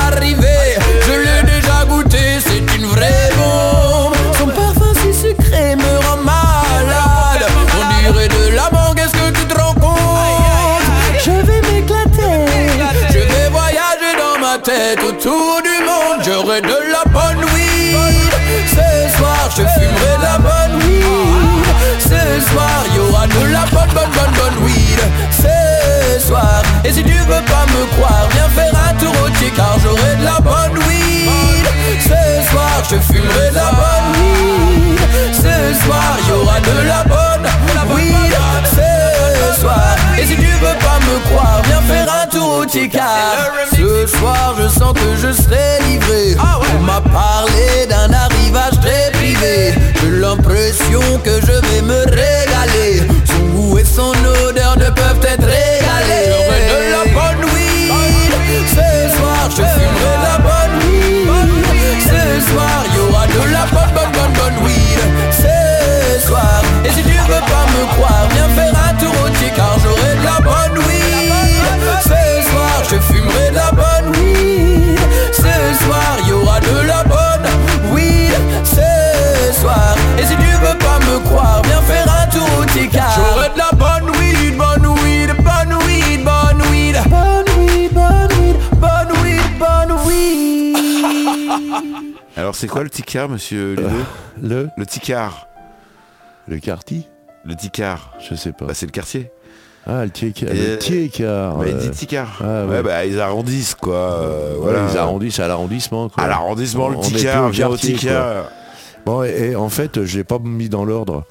tête 14.65 14.99
autour 15.03 15.61
du 15.61 15.85
monde, 15.85 16.25
j'aurai 16.25 16.59
de 16.59 16.67
la 16.67 17.03
bonne 17.11 17.43
weed. 17.53 18.31
Ce 18.67 19.15
soir, 19.15 19.47
je 19.51 19.61
fumerai 19.61 20.17
de 20.17 20.23
la 20.23 20.37
bonne 20.39 20.81
weed. 20.81 21.65
Ce 21.99 22.49
soir, 22.49 22.83
y 22.95 22.99
aura 22.99 23.27
de 23.27 23.53
la 23.53 23.65
bonne, 23.71 23.93
bonne, 23.93 24.09
bonne, 24.15 24.33
bonne 24.33 24.65
weed. 24.65 24.99
Ce 25.29 26.19
soir, 26.25 26.63
et 26.83 26.91
si 26.91 27.03
tu 27.03 27.13
veux 27.13 27.43
pas 27.45 27.65
me 27.75 27.85
croire, 27.95 28.27
viens 28.31 28.49
faire 28.49 28.73
un 28.89 28.93
tour 28.95 29.13
au 29.23 29.29
Thier, 29.37 29.51
car 29.55 29.77
j'aurai 29.83 30.15
de 30.19 30.25
la 30.25 30.39
bonne 30.39 30.79
weed. 30.87 31.65
Ce 31.99 32.49
soir, 32.49 32.81
je 32.89 32.95
fumerai 33.13 33.49
de 33.51 33.55
la 33.55 33.71
bonne 33.79 34.09
weed. 34.19 34.99
Ce 35.31 35.85
soir, 35.85 36.17
y 36.27 36.31
aura 36.31 36.59
de 36.59 36.87
la 36.87 37.03
bonne 37.03 37.95
weed. 37.95 38.15
Ce 38.71 39.61
soir, 39.61 39.95
et 40.17 40.25
si 40.25 40.35
tu 40.35 40.41
veux 40.41 40.77
pas 40.79 40.99
me 41.05 41.19
croire, 41.29 41.61
viens 41.65 41.81
faire 41.81 42.07
un 42.23 42.27
tour 42.27 42.61
au 42.61 42.65
Thier, 42.65 42.89
car 42.89 43.51
ce 44.07 44.17
soir, 44.17 44.55
je 44.57 44.67
sens 44.67 44.93
que 44.93 45.15
je 45.15 45.31
serai 45.31 45.79
livré. 45.87 46.35
On 46.77 46.83
m'a 46.83 47.01
parlé 47.01 47.85
d'un 47.89 48.11
arrivage 48.13 48.79
très 48.81 49.11
privé. 49.11 49.73
J'ai 50.01 50.11
l'impression 50.11 51.01
que 51.23 51.41
je 51.41 51.53
vais 51.67 51.81
me 51.81 51.99
régaler. 52.05 53.07
Son 53.25 53.45
goût 53.53 53.77
et 53.77 53.85
son 53.85 54.13
odeur 54.47 54.77
ne 54.77 54.89
peuvent 54.89 55.23
être 55.23 55.45
régalés. 55.45 56.29
J'aurai 56.29 56.61
de 56.71 56.79
la 56.91 57.03
bonne 57.13 57.45
weed. 57.53 57.91
Ce 58.69 59.17
soir, 59.17 59.49
je 59.49 59.63
fumerai 59.75 60.15
de 60.17 60.27
la 60.29 60.37
bonne 60.47 60.75
weed. 60.83 62.01
Ce 62.03 62.51
soir, 62.51 62.77
y 62.93 62.99
aura 62.99 63.25
de 63.27 63.51
la 63.51 63.65
bonne, 63.73 63.93
bonne, 63.95 64.11
bonne, 64.13 64.33
bonne 64.33 64.65
weed. 64.65 64.99
Ce 65.31 66.27
soir, 66.27 66.61
et 66.83 66.89
si 66.89 67.01
tu 67.01 67.17
veux 67.27 67.45
pas 67.53 67.65
me 67.73 67.85
croire, 67.95 68.27
de 76.69 76.87
la 76.87 77.03
bonne 77.03 77.47
weed. 77.93 78.33
Ce 78.63 79.53
soir, 79.59 79.95
et 80.17 80.23
si 80.23 80.35
tu 80.35 80.51
veux 80.65 80.77
pas 80.77 80.99
me 80.99 81.19
croire, 81.25 81.61
viens 81.63 81.81
faire 81.81 82.07
un 82.09 82.27
tour 82.27 82.47
au 82.59 82.65
Thier, 82.65 82.87
car 82.87 83.09
j'aurai 83.15 83.49
de 83.49 83.57
la 83.57 83.71
bonne 83.73 84.09
weed, 84.17 84.57
bonne 84.57 84.87
weed, 85.03 85.29
bonne 85.37 85.77
weed, 85.85 86.23
bonne 86.23 86.61
weed. 86.71 86.95
Bonne 87.09 87.49
weed, 87.59 87.93
bonne 87.93 88.31
weed, 88.39 88.59
bonne 88.79 89.11
weed, 89.23 89.57
bonne 89.59 89.93
weed. 90.07 90.75
Alors 92.37 92.55
c'est 92.55 92.67
quoi 92.67 92.83
le 92.83 92.89
ticard, 92.89 93.29
monsieur 93.29 93.75
Ludo 93.75 93.89
Le 94.41 94.69
Le 94.75 94.85
ticard. 94.85 95.47
Le 96.47 96.59
quartier 96.59 97.07
Le 97.43 97.55
ticard. 97.55 98.13
Je 98.19 98.35
sais 98.35 98.51
pas. 98.51 98.65
Bah 98.65 98.73
c'est 98.73 98.85
le 98.85 98.91
quartier. 98.91 99.31
Ah, 99.87 100.03
le 100.03 100.09
tiécar. 100.09 100.49
Et- 100.49 100.55
Le 100.71 100.77
tiécar. 100.79 101.57
Bah, 101.57 101.65
il 101.67 101.77
dit 101.77 101.89
ticard. 101.91 102.39
ah, 102.41 102.65
ouais. 102.65 102.69
ouais. 102.77 102.83
bah 102.83 103.05
ils 103.05 103.19
arrondissent 103.19 103.75
quoi. 103.75 103.93
euh, 103.95 104.55
Voilà, 104.59 104.87
ils 104.91 104.97
arrondissent 104.97 105.39
à 105.39 105.47
l'arrondissement. 105.47 106.09
quoi. 106.09 106.23
À 106.23 106.27
l'arrondissement, 106.27 106.89
le 106.89 106.97
ticard, 106.99 107.49
viens 107.49 107.67
au 107.69 107.77
ticard. 107.77 108.45
Bon, 109.05 109.23
et, 109.23 109.51
et 109.51 109.55
en 109.55 109.69
fait, 109.69 110.03
je 110.03 110.17
l'ai 110.17 110.23
pas 110.23 110.39
mis 110.39 110.67
dans 110.69 110.83
l'ordre. 110.85 111.25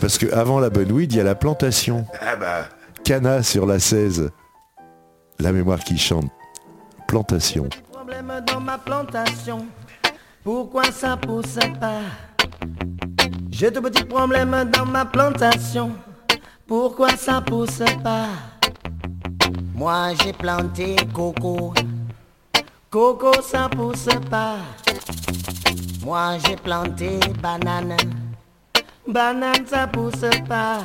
Parce 0.00 0.18
que 0.18 0.32
avant 0.34 0.58
la 0.58 0.68
bonne 0.70 0.90
weed, 0.90 1.12
il 1.12 1.18
y 1.18 1.20
a 1.20 1.24
la 1.24 1.36
plantation. 1.36 2.04
Ah 2.20 2.34
bah. 2.34 2.64
Cana 3.04 3.44
sur 3.44 3.66
la 3.66 3.78
16. 3.78 4.30
La 5.38 5.52
mémoire 5.52 5.78
qui 5.78 5.96
chante. 5.96 6.26
Plantation. 7.06 7.68
Problème 7.92 8.32
dans 8.52 8.60
ma 8.60 8.78
plantation. 8.78 9.64
Pourquoi 10.42 10.82
ça 10.92 11.16
pousse 11.16 11.58
pas? 11.80 12.00
J'ai 13.50 13.70
de 13.70 13.78
petits 13.78 14.04
problèmes 14.04 14.68
dans 14.76 14.86
ma 14.86 15.04
plantation. 15.04 15.92
Pourquoi 16.70 17.16
ça 17.16 17.40
pousse 17.40 17.82
pas? 18.00 18.28
Moi 19.74 20.14
j'ai 20.22 20.32
planté 20.32 20.94
coco. 21.12 21.74
Coco 22.88 23.32
ça 23.42 23.68
pousse 23.68 24.06
pas. 24.30 24.54
Moi 26.04 26.38
j'ai 26.46 26.54
planté 26.54 27.18
banane. 27.42 27.96
Banane 29.04 29.66
ça 29.66 29.88
pousse 29.88 30.30
pas. 30.48 30.78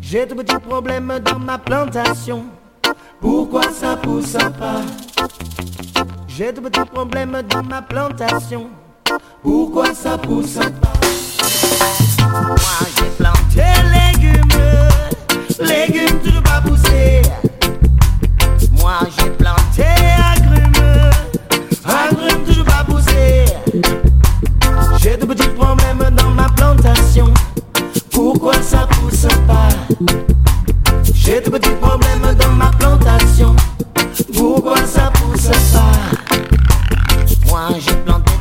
J'ai 0.00 0.24
de 0.24 0.34
petits 0.34 0.60
problèmes 0.60 1.18
dans 1.18 1.40
ma 1.40 1.58
plantation. 1.58 2.44
Pourquoi 3.20 3.72
ça 3.72 3.96
pousse 3.96 4.36
pas? 4.56 4.82
J'ai 6.28 6.52
de 6.52 6.60
petits 6.60 6.88
problèmes 6.92 7.42
dans 7.50 7.64
ma 7.64 7.82
plantation. 7.82 8.68
Pourquoi 9.42 9.92
ça 9.94 10.16
pousse 10.16 10.60
pas? 10.80 10.92
Légumes, 15.60 16.18
toujours 16.22 16.42
pas 16.42 16.60
poussés. 16.60 17.22
Moi 18.72 18.98
j'ai 19.16 19.30
planté 19.30 19.84
agrumes, 20.34 21.10
agrumes 21.84 22.44
toujours 22.44 22.64
pas 22.64 22.84
poussés. 22.84 23.44
J'ai 24.98 25.16
de 25.16 25.26
petits 25.26 25.48
problèmes 25.48 26.04
dans 26.16 26.30
ma 26.30 26.48
plantation. 26.50 27.32
Pourquoi 28.10 28.54
ça 28.62 28.86
pousse 28.90 29.26
pas? 29.46 29.68
J'ai 31.14 31.40
de 31.40 31.50
petits 31.50 31.70
problèmes 31.80 32.34
dans 32.38 32.52
ma 32.52 32.70
plantation. 32.70 33.54
Pourquoi 34.34 34.76
ça 34.86 35.10
pousse 35.14 35.50
pas? 35.72 35.92
Moi 37.48 37.68
j'ai 37.78 37.94
planté 38.04 38.33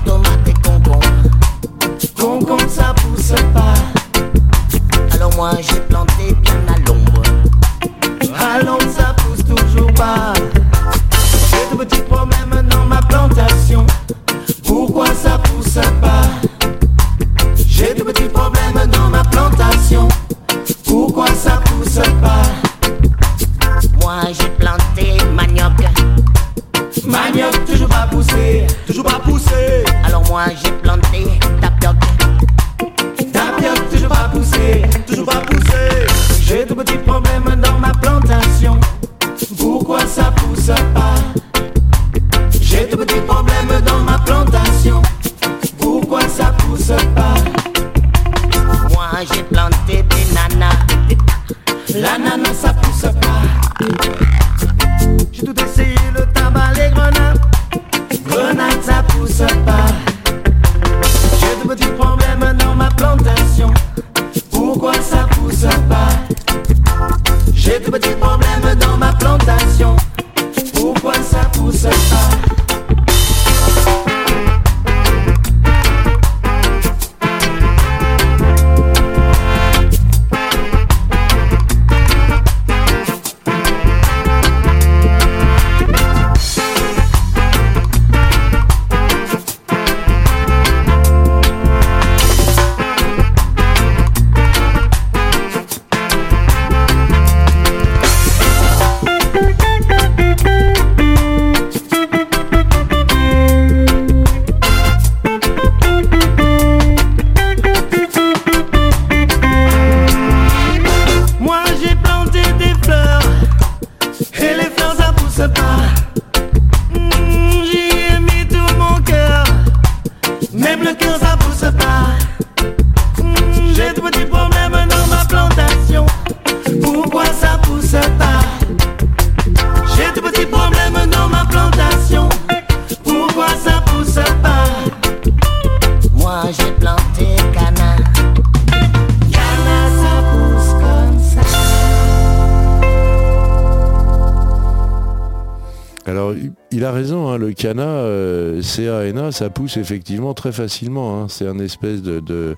ça 149.33 149.49
pousse 149.49 149.77
effectivement 149.77 150.33
très 150.33 150.51
facilement. 150.51 151.21
hein. 151.21 151.27
C'est 151.29 151.47
un 151.47 151.59
espèce 151.59 152.01
de... 152.01 152.19
de- 152.19 152.55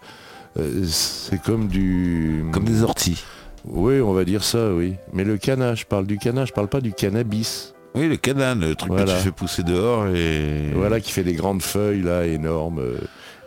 euh, 0.57 0.83
c'est 0.85 1.41
comme 1.41 1.67
du... 1.67 2.45
Comme 2.51 2.63
des 2.65 2.83
orties. 2.83 3.23
Oui, 3.65 3.99
on 3.99 4.13
va 4.13 4.23
dire 4.25 4.43
ça, 4.43 4.71
oui. 4.73 4.93
Mais 5.11 5.23
le 5.23 5.37
cana, 5.37 5.73
je 5.75 5.85
parle 5.85 6.05
du 6.05 6.17
cana, 6.17 6.45
je 6.45 6.53
parle 6.53 6.67
pas 6.69 6.79
du 6.81 6.93
cannabis. 6.93 7.73
Oui, 7.95 8.07
le 8.07 8.15
canal, 8.17 8.59
le 8.59 8.75
truc 8.75 8.91
Voilà. 8.91 9.13
que 9.13 9.17
tu 9.17 9.23
fais 9.25 9.31
pousser 9.31 9.63
dehors 9.63 10.07
et... 10.07 10.69
Voilà, 10.75 10.99
qui 10.99 11.11
fait 11.11 11.23
des 11.23 11.33
grandes 11.33 11.61
feuilles 11.61 12.01
là, 12.03 12.25
énormes, 12.25 12.79
euh, 12.79 12.97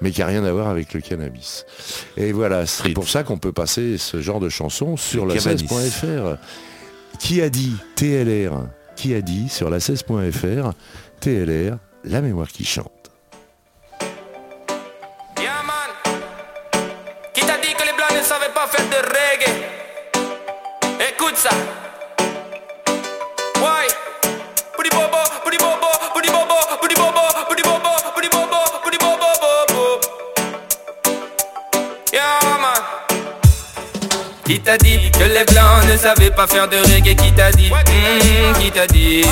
mais 0.01 0.11
qui 0.11 0.20
a 0.22 0.26
rien 0.26 0.45
à 0.45 0.53
voir 0.53 0.68
avec 0.68 0.93
le 0.95 1.01
cannabis. 1.01 1.64
Et 2.16 2.33
voilà, 2.33 2.66
c'est 2.66 2.91
pour 2.95 3.09
ça 3.09 3.22
qu'on 3.22 3.39
peut 3.39 3.53
passer 3.53 3.97
ce 3.99 4.20
genre 4.20 4.41
de 4.41 4.49
chanson 4.49 4.97
sur 4.97 5.24
Le 5.26 5.35
la 5.35 5.41
cabanis. 5.41 5.64
16.fr. 5.66 6.37
Qui 7.20 7.41
a 7.43 7.49
dit 7.51 7.72
TLR 7.95 8.64
Qui 8.97 9.14
a 9.14 9.20
dit 9.22 9.49
sur 9.49 9.70
la 9.70 9.79
16.fr 9.79 10.72
TLR, 11.20 11.76
la 12.05 12.20
mémoire 12.22 12.49
qui 12.49 12.64
chante? 12.64 12.91
Qui 34.59 34.65
t'a 34.65 34.77
dit 34.77 34.99
que 35.13 35.23
les 35.23 35.45
blancs 35.45 35.85
ne 35.89 35.97
savaient 35.97 36.31
pas 36.33 36.49
faire 36.49 36.67
de 36.67 36.79
reggae 36.79 37.15
Qui 37.15 37.33
t'a 37.33 37.53
dit? 37.53 37.71
Hmm, 37.71 38.59
Qui 38.61 38.73
t'a 38.73 38.89
dit? 38.89 39.23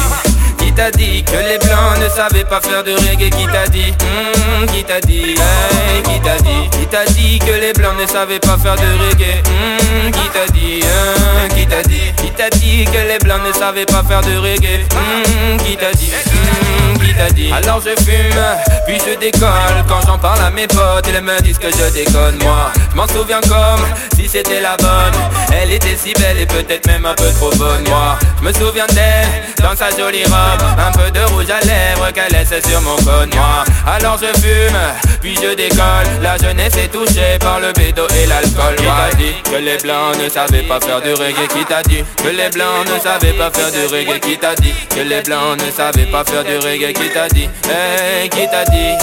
Qui 0.57 0.73
t'a 0.73 0.91
dit 0.93 1.25
que 1.25 1.33
les 1.37 1.59
blancs 1.59 1.99
ne 2.01 2.09
savaient 2.09 2.45
pas 2.45 2.61
faire 2.61 2.85
de 2.85 2.93
reggae 2.93 3.29
Qui 3.31 3.45
t'a 3.47 3.67
dit? 3.67 3.91
Hmm, 3.91 4.67
Qui 4.67 4.85
t'a 4.85 5.01
dit? 5.01 5.35
Hey, 5.35 6.03
Qui 6.05 6.21
t'a 6.21 6.37
dit? 6.37 6.71
Qui 6.79 6.87
t'a 6.87 7.05
dit 7.07 7.39
que 7.41 7.51
les 7.61 7.73
blancs 7.73 7.99
ne 8.01 8.07
savaient 8.07 8.39
pas 8.39 8.57
faire 8.57 8.77
de 8.77 8.83
reggae? 8.83 9.43
Hmm, 9.45 10.11
Qui 10.13 10.29
t'a 10.29 10.47
dit? 10.53 10.81
Hein, 10.85 11.49
Qui 11.57 11.67
t'a 11.67 11.83
dit? 11.83 12.13
Qui 12.19 12.31
t'a 12.31 12.49
dit 12.51 12.85
que 12.85 13.09
les 13.13 13.19
blancs 13.19 13.41
ne 13.45 13.53
savaient 13.53 13.85
pas 13.87 14.05
faire 14.09 14.21
de 14.21 14.37
reggae? 14.39 14.87
Hmm, 14.95 15.57
Qui 15.65 15.77
t'a 15.77 15.91
dit? 15.93 16.13
Qui 17.05 17.15
t'a 17.15 17.31
dit 17.31 17.51
Alors 17.53 17.81
je 17.81 18.03
fume, 18.03 18.45
puis 18.87 18.99
je 19.07 19.19
décolle. 19.19 19.85
Quand 19.89 20.01
j'en 20.07 20.19
parle 20.19 20.41
à 20.43 20.51
mes 20.51 20.67
potes, 20.67 21.09
ils 21.09 21.21
me 21.21 21.41
disent 21.43 21.59
que 21.59 21.69
je 21.71 21.93
déconne 21.93 22.37
Moi, 22.43 22.73
je 22.91 22.97
m'en 22.97 23.07
souviens 23.09 23.41
comme 23.43 23.85
si 24.15 24.29
c'était 24.29 24.61
la 24.61 24.77
bonne. 24.77 25.21
Elle 25.53 25.73
était 25.73 25.97
si 25.97 26.13
belle 26.15 26.39
et 26.39 26.47
peut-être 26.47 26.87
même 26.87 27.07
un 27.07 27.15
peu 27.15 27.31
trop 27.33 27.51
bonne 27.57 27.85
Moi, 27.89 28.19
je 28.41 28.45
me 28.45 28.53
souviens 28.53 28.87
d'elle 28.89 29.27
dans 29.63 29.75
sa 29.75 29.91
jolie 29.97 30.25
robe 30.25 30.63
Un 30.79 30.93
peu 30.93 31.11
de 31.11 31.21
rouge 31.33 31.51
à 31.51 31.65
lèvres 31.65 32.11
qu'elle 32.13 32.33
laissait 32.33 32.61
sur 32.69 32.81
mon 32.83 32.97
cône 32.97 33.31
Moi, 33.35 33.65
alors 33.87 34.19
je 34.19 34.41
fume, 34.41 34.79
puis 35.21 35.35
je 35.35 35.55
décolle. 35.55 36.07
La 36.23 36.37
jeunesse 36.37 36.77
est 36.77 36.89
touchée 36.89 37.39
par 37.41 37.61
le 37.61 37.73
bédo 37.73 38.03
et 38.23 38.27
l'alcool 38.27 38.77
Qui 38.77 38.85
t'a 38.85 39.17
dit 39.17 39.35
que 39.51 39.57
les 39.57 39.79
blancs 39.79 40.17
ne 40.23 40.29
savaient 40.29 40.63
pas 40.63 40.81
faire 40.81 41.01
du 41.01 41.13
reggae? 41.15 41.49
Qui 41.49 41.65
t'a 41.65 41.83
dit 41.83 42.05
que 42.23 42.29
les 42.29 42.51
blancs 42.51 42.87
ne 42.93 42.99
savaient 43.01 43.33
pas 43.33 43.51
faire 43.51 43.71
du 43.73 43.87
reggae? 43.87 44.21
Qui 44.21 44.37
t'a 44.39 44.55
dit 44.55 44.75
que 44.91 45.01
les 45.01 45.23
blancs 45.23 45.61
ne 45.65 45.71
savaient 45.71 46.11
pas 46.11 46.25
faire 46.25 46.45
du 46.47 46.57
reggae 46.59 46.93
Qui 46.93 47.11
t'a 47.11 47.29
dit, 47.29 47.49
hey, 47.69 48.29
qui 48.29 48.49
t'a 48.49 48.65
dit 48.65 48.95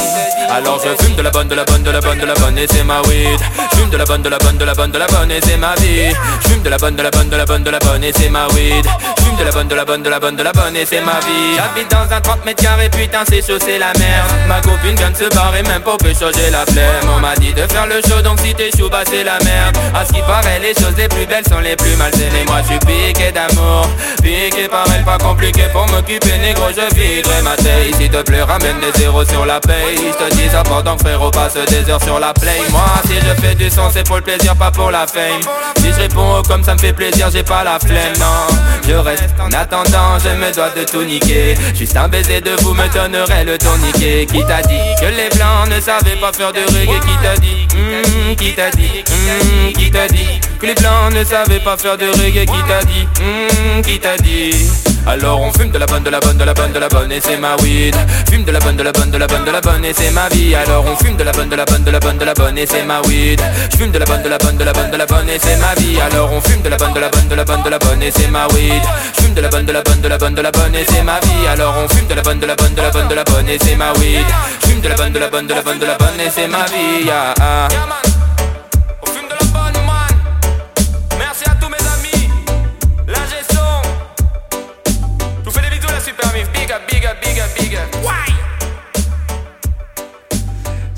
Alors 0.49 0.79
je 0.83 1.03
fume 1.03 1.15
de 1.15 1.21
la 1.21 1.29
bonne, 1.31 1.47
de 1.47 1.55
la 1.55 1.63
bonne, 1.65 1.83
de 1.83 1.91
la 1.91 1.99
bonne, 1.99 2.19
de 2.19 2.25
la 2.25 2.33
bonne 2.35 2.57
et 2.57 2.67
c'est 2.69 2.83
ma 2.83 3.01
weed 3.01 3.39
fume 3.75 3.89
de 3.89 3.97
la 3.97 4.05
bonne, 4.05 4.21
de 4.21 4.29
la 4.29 4.37
bonne, 4.37 4.57
de 4.57 4.65
la 4.65 4.73
bonne, 4.73 4.91
de 4.91 4.97
la 4.97 5.07
bonne 5.07 5.31
et 5.31 5.39
c'est 5.43 5.57
ma 5.57 5.75
vie 5.75 6.13
fume 6.47 6.61
de 6.63 6.69
la 6.69 6.77
bonne, 6.77 6.95
de 6.95 7.03
la 7.03 7.11
bonne, 7.11 7.29
de 7.29 7.35
la 7.35 7.45
bonne, 7.45 7.63
de 7.63 7.69
la 7.69 7.79
bonne 7.79 8.03
et 8.03 8.13
c'est 8.13 8.29
ma 8.29 8.47
weed 8.47 8.85
fume 9.23 9.35
de 9.37 9.43
la 9.43 9.51
bonne, 9.51 9.67
de 9.67 9.75
la 9.75 9.85
bonne, 9.85 10.03
de 10.03 10.09
la 10.09 10.19
bonne, 10.19 10.35
de 10.35 10.43
la 10.43 10.51
bonne 10.51 10.75
et 10.75 10.85
c'est 10.85 11.01
ma 11.01 11.19
vie 11.19 11.57
J'habite 11.57 11.91
dans 11.91 12.15
un 12.15 12.21
30 12.21 12.45
mètres 12.45 12.63
carrés, 12.63 12.89
putain 12.89 13.23
c'est 13.27 13.45
chaud, 13.45 13.59
c'est 13.59 13.79
la 13.79 13.91
merde 13.97 14.31
Ma 14.47 14.61
copine 14.61 14.95
vient 14.95 15.11
de 15.11 15.17
se 15.17 15.35
barrer 15.35 15.63
même 15.63 15.81
pour 15.81 15.97
pécho, 15.97 16.27
j'ai 16.35 16.49
la 16.49 16.65
flemme 16.65 17.09
On 17.15 17.19
m'a 17.19 17.35
dit 17.35 17.53
de 17.53 17.61
faire 17.67 17.87
le 17.87 18.01
show 18.07 18.21
donc 18.21 18.39
si 18.39 18.53
t'es 18.53 18.69
chaud 18.77 18.89
bah 18.89 19.03
c'est 19.05 19.23
la 19.23 19.39
merde 19.43 19.77
À 19.95 20.05
ce 20.05 20.13
qui 20.13 20.21
paraît 20.21 20.59
les 20.59 20.73
choses 20.73 20.95
les 20.97 21.07
plus 21.07 21.25
belles 21.25 21.45
sont 21.49 21.59
les 21.59 21.75
plus 21.75 21.95
malsaines 21.95 22.35
Et 22.39 22.45
moi 22.45 22.61
je 22.63 22.71
suis 22.71 22.79
piqué 22.79 23.31
d'amour, 23.31 23.87
piqué 24.21 24.67
par 24.69 24.85
elle 24.95 25.03
pas 25.03 25.17
compliqué 25.17 25.63
pour 25.71 25.87
m'occuper 25.87 26.37
négro 26.39 26.67
je 26.69 26.93
taille. 27.23 27.93
S'il 27.97 28.09
te 28.09 28.21
plaît 28.21 28.41
ramène 28.41 28.79
des 28.79 28.99
zéros 28.99 29.25
sur 29.25 29.45
la 29.45 29.59
paye 29.59 29.97
Je 29.97 30.25
te 30.25 30.35
dis 30.35 30.49
ça 30.49 30.63
pendant 30.63 30.95
que 30.95 31.03
frérot 31.03 31.31
passe 31.31 31.55
des 31.69 31.89
heures 31.89 32.01
sur 32.03 32.19
la 32.19 32.33
play. 32.33 32.61
Moi 32.69 32.81
si 33.05 33.13
je 33.15 33.41
fais 33.41 33.55
du 33.55 33.69
son 33.69 33.89
c'est 33.91 34.05
pour 34.05 34.17
le 34.17 34.21
plaisir 34.21 34.55
pas 34.55 34.71
pour 34.71 34.91
la 34.91 35.05
fame. 35.07 35.41
Si 35.77 35.87
je 35.91 36.01
réponds 36.01 36.41
comme 36.47 36.63
ça 36.63 36.73
me 36.73 36.79
fait 36.79 36.93
plaisir 36.93 37.29
j'ai 37.31 37.43
pas 37.43 37.63
la 37.63 37.79
flemme 37.79 38.13
non. 38.19 38.55
Je 38.87 38.93
reste 38.93 39.23
en 39.39 39.51
attendant 39.51 40.17
je 40.23 40.29
me 40.29 40.53
dois 40.53 40.69
de 40.69 40.83
tout 40.83 41.03
niquer. 41.03 41.55
Juste 41.75 41.95
un 41.97 42.07
baiser 42.07 42.41
de 42.41 42.51
vous 42.61 42.73
me 42.73 42.87
donnerait 42.93 43.45
le 43.45 43.57
tourniquet 43.57 44.25
Qui 44.31 44.43
t'a 44.45 44.61
dit 44.61 44.77
que 44.99 45.05
les 45.05 45.29
blancs 45.35 45.69
ne 45.69 45.79
savaient 45.79 46.15
pas 46.19 46.31
faire 46.33 46.51
de 46.51 46.59
reggae? 46.59 46.99
Qui 47.01 47.17
t'a 47.23 47.35
dit? 47.37 47.67
Hmm, 47.75 48.35
Qui 48.35 48.53
t'a 48.53 48.69
dit? 48.71 49.03
Hmm, 49.09 49.73
Qui 49.73 49.91
t'a 49.91 50.07
dit? 50.07 50.41
Les 50.63 50.75
blancs 50.75 51.13
ne 51.13 51.23
savaient 51.23 51.59
pas 51.59 51.77
faire 51.77 51.97
de 51.97 52.05
reggae 52.05 52.45
Qui 52.45 52.63
t'a 52.67 52.83
dit 52.85 53.07
Hmm, 53.19 53.81
Qui 53.81 53.99
t'a 53.99 54.17
dit 54.17 54.69
alors 55.05 55.41
on 55.41 55.51
fume 55.51 55.69
de 55.69 55.77
la 55.77 55.85
bonne, 55.85 56.01
de 56.01 56.09
la 56.09 56.21
bonne, 56.21 56.37
de 56.37 56.45
la 56.45 56.53
bonne, 56.53 56.71
de 56.71 56.79
la 56.79 56.87
bonne 56.87 57.11
et 57.11 57.19
c'est 57.19 57.35
ma 57.35 57.57
weed 57.57 57.93
Fume 58.29 58.45
de 58.45 58.51
la 58.53 58.59
bonne, 58.59 58.77
de 58.77 58.83
la 58.83 58.93
bonne, 58.93 59.11
de 59.11 59.17
la 59.17 59.27
bonne, 59.27 59.43
de 59.43 59.51
la 59.51 59.59
bonne 59.59 59.83
et 59.83 59.91
c'est 59.93 60.11
ma 60.11 60.29
vie 60.29 60.55
Alors 60.55 60.85
on 60.85 60.95
fume 60.95 61.17
de 61.17 61.23
la 61.25 61.33
bonne, 61.33 61.49
de 61.49 61.57
la 61.57 61.65
bonne, 61.65 61.83
de 61.83 61.91
la 61.91 61.99
bonne, 61.99 62.17
de 62.17 62.23
la 62.23 62.33
bonne 62.33 62.57
et 62.57 62.65
c'est 62.65 62.83
ma 62.83 63.01
weed 63.01 63.41
Fume 63.77 63.91
de 63.91 63.99
la 63.99 64.05
bonne, 64.05 64.23
de 64.23 64.29
la 64.29 64.37
bonne, 64.37 64.55
de 64.55 64.63
la 64.63 64.71
bonne, 64.71 64.91
de 64.91 64.97
la 64.97 65.05
bonne 65.05 65.29
et 65.29 65.39
c'est 65.39 65.57
ma 65.57 65.75
vie 65.75 65.99
Alors 65.99 66.31
on 66.31 66.39
fume 66.39 66.61
de 66.61 66.69
la 66.69 66.77
bonne, 66.77 66.93
de 66.93 67.01
la 67.01 67.09
bonne, 67.09 67.27
de 67.27 67.35
la 67.35 67.43
bonne, 67.43 67.63
de 67.63 67.69
la 67.69 67.79
bonne 67.79 68.01
et 68.01 68.11
c'est 68.11 68.27
ma 68.29 68.47
weed 68.47 68.81
Fume 69.19 69.33
de 69.33 69.41
la 69.41 69.49
bonne, 69.49 69.65
de 69.65 69.73
la 69.73 69.81
bonne, 69.81 69.99
de 69.99 70.07
la 70.07 70.17
bonne, 70.17 70.35
de 70.35 70.41
la 70.41 70.51
bonne 70.51 70.75
et 70.75 70.85
c'est 70.87 71.03
ma 71.03 71.19
vie 71.19 71.47
Alors 71.49 71.75
on 71.83 71.93
fume 71.93 72.07
de 72.07 72.13
la 72.13 72.21
bonne, 72.21 72.39
de 72.39 72.45
la 72.45 72.55
bonne, 72.55 72.73
de 72.73 72.81
la 72.81 72.91
bonne, 72.91 73.07
de 73.09 73.15
la 73.15 73.23
bonne 73.25 73.49
et 73.49 73.59
c'est 73.59 73.75
ma 73.75 73.91
weed 73.99 74.25
Fume 74.65 74.79
de 74.79 74.87
la 74.87 74.95
bonne, 74.95 75.11
de 75.11 75.19
la 75.19 75.27
bonne, 75.27 75.47
de 75.47 75.53
la 75.53 75.61
bonne, 75.61 75.79
de 75.79 75.85
la 75.85 75.97
bonne 75.97 76.19
et 76.21 76.29
c'est 76.33 76.47
ma 76.47 76.63
vie 76.63 78.12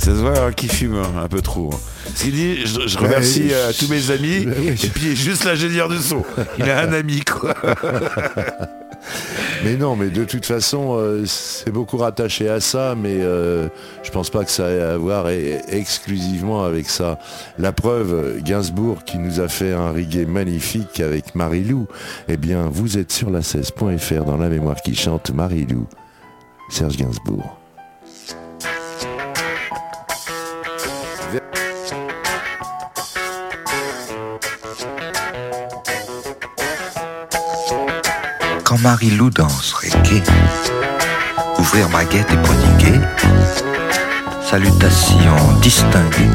Ça 0.05 0.11
se 0.11 0.17
voit 0.17 0.37
hein, 0.37 0.51
qu'il 0.51 0.71
fume 0.71 0.97
hein, 0.97 1.23
un 1.23 1.27
peu 1.27 1.41
trop. 1.41 1.71
hein. 1.73 1.77
Ce 2.13 2.25
qu'il 2.25 2.33
dit, 2.33 2.63
je, 2.67 2.95
remercie 2.99 3.47
euh, 3.51 3.71
tous 3.75 3.87
mes 3.87 4.11
amis, 4.11 4.45
et 4.83 4.87
puis 4.89 5.15
juste 5.15 5.45
l'ingénieur 5.45 5.89
du 5.89 5.97
son. 5.97 6.23
Il 6.59 6.69
a 6.69 6.81
un 6.81 6.93
ami, 6.93 7.21
quoi. 7.21 7.55
Mais 9.63 9.77
non, 9.77 9.95
mais 9.95 10.09
de 10.09 10.23
toute 10.23 10.45
façon, 10.45 10.95
euh, 10.99 11.25
c'est 11.25 11.71
beaucoup 11.71 11.97
rattaché 11.97 12.49
à 12.49 12.59
ça, 12.59 12.93
mais 12.95 13.17
euh, 13.19 13.67
je 14.03 14.11
pense 14.11 14.29
pas 14.29 14.43
que 14.43 14.51
ça 14.51 14.69
ait 14.69 14.79
à 14.79 14.97
voir 14.97 15.25
e- 15.27 15.57
exclusivement 15.69 16.63
avec 16.65 16.87
ça. 16.87 17.17
La 17.57 17.71
preuve, 17.71 18.39
Gainsbourg 18.43 19.03
qui 19.05 19.17
nous 19.17 19.39
a 19.39 19.47
fait 19.47 19.73
un 19.73 19.91
reggae 19.91 20.27
magnifique 20.27 20.99
avec 20.99 21.33
Marilou, 21.33 21.87
eh 22.27 22.37
bien, 22.37 22.69
vous 22.71 22.99
êtes 22.99 23.11
sur 23.11 23.31
la 23.31 23.39
16.fr 23.41 24.23
dans 24.23 24.37
la 24.37 24.49
mémoire 24.49 24.77
qui 24.83 24.93
chante 24.93 25.31
Marilou, 25.31 25.87
Serge 26.69 26.97
Gainsbourg. 26.97 27.57
Quand 38.75 38.81
Marie-Lou 38.81 39.29
danse 39.29 39.71
reggae, 39.71 40.21
ouvrir 41.57 41.87
baguette 41.87 42.29
et 42.29 42.37
prodiguer, 42.37 42.99
salutations 44.49 45.53
distinguées 45.61 46.29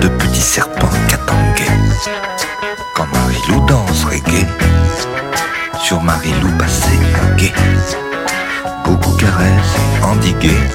de 0.00 0.08
petits 0.08 0.40
serpents 0.40 0.90
catangués. 1.08 1.70
Quand 2.92 3.06
Marie-Lou 3.12 3.64
danse 3.66 4.04
reggae, 4.06 4.48
sur 5.80 6.00
Marie-Lou 6.00 6.50
passer 6.58 6.98
un 7.22 7.36
guet, 7.36 7.54
beaucoup 8.84 9.12
caresses 9.12 9.76
endiguées, 10.02 10.66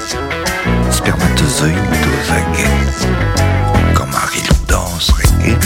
spermatozoïdes 0.90 1.76
aux 1.76 2.32
aguets. 2.32 3.04
Quand 3.92 4.06
Marie-Lou 4.06 4.56
danse 4.66 5.10
reggae, 5.10 5.58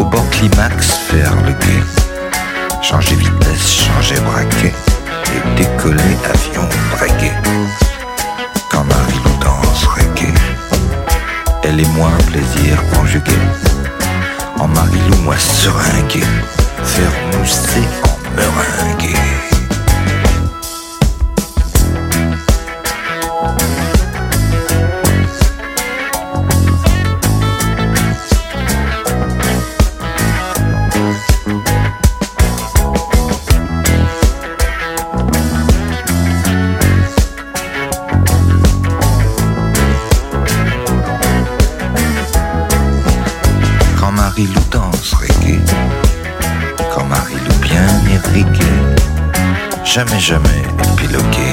au 0.00 0.04
bord 0.06 0.28
climax 0.30 0.90
faire 1.08 1.36
le 1.46 1.52
guet. 1.52 2.09
Changer 2.82 3.14
vitesse, 3.16 3.84
changer 3.84 4.20
braquet 4.20 4.72
Et 5.34 5.56
décoller 5.56 6.16
avion 6.24 6.68
braqué 6.92 7.30
Quand 8.70 8.84
Marie-Lou 8.84 9.36
danse 9.40 9.84
reggae 9.86 10.32
Elle 11.62 11.80
et 11.80 11.86
moi 11.88 12.10
plaisir 12.26 12.82
conjugué. 12.94 13.32
En 14.58 14.68
Marie-Lou 14.68 15.16
moi 15.22 15.36
seringué 15.36 16.22
Faire 16.82 17.12
mousser 17.38 17.86
en 18.04 18.36
meringué 18.36 19.14
jamais 49.92 50.20
jamais 50.20 50.62
épilogué, 50.94 51.49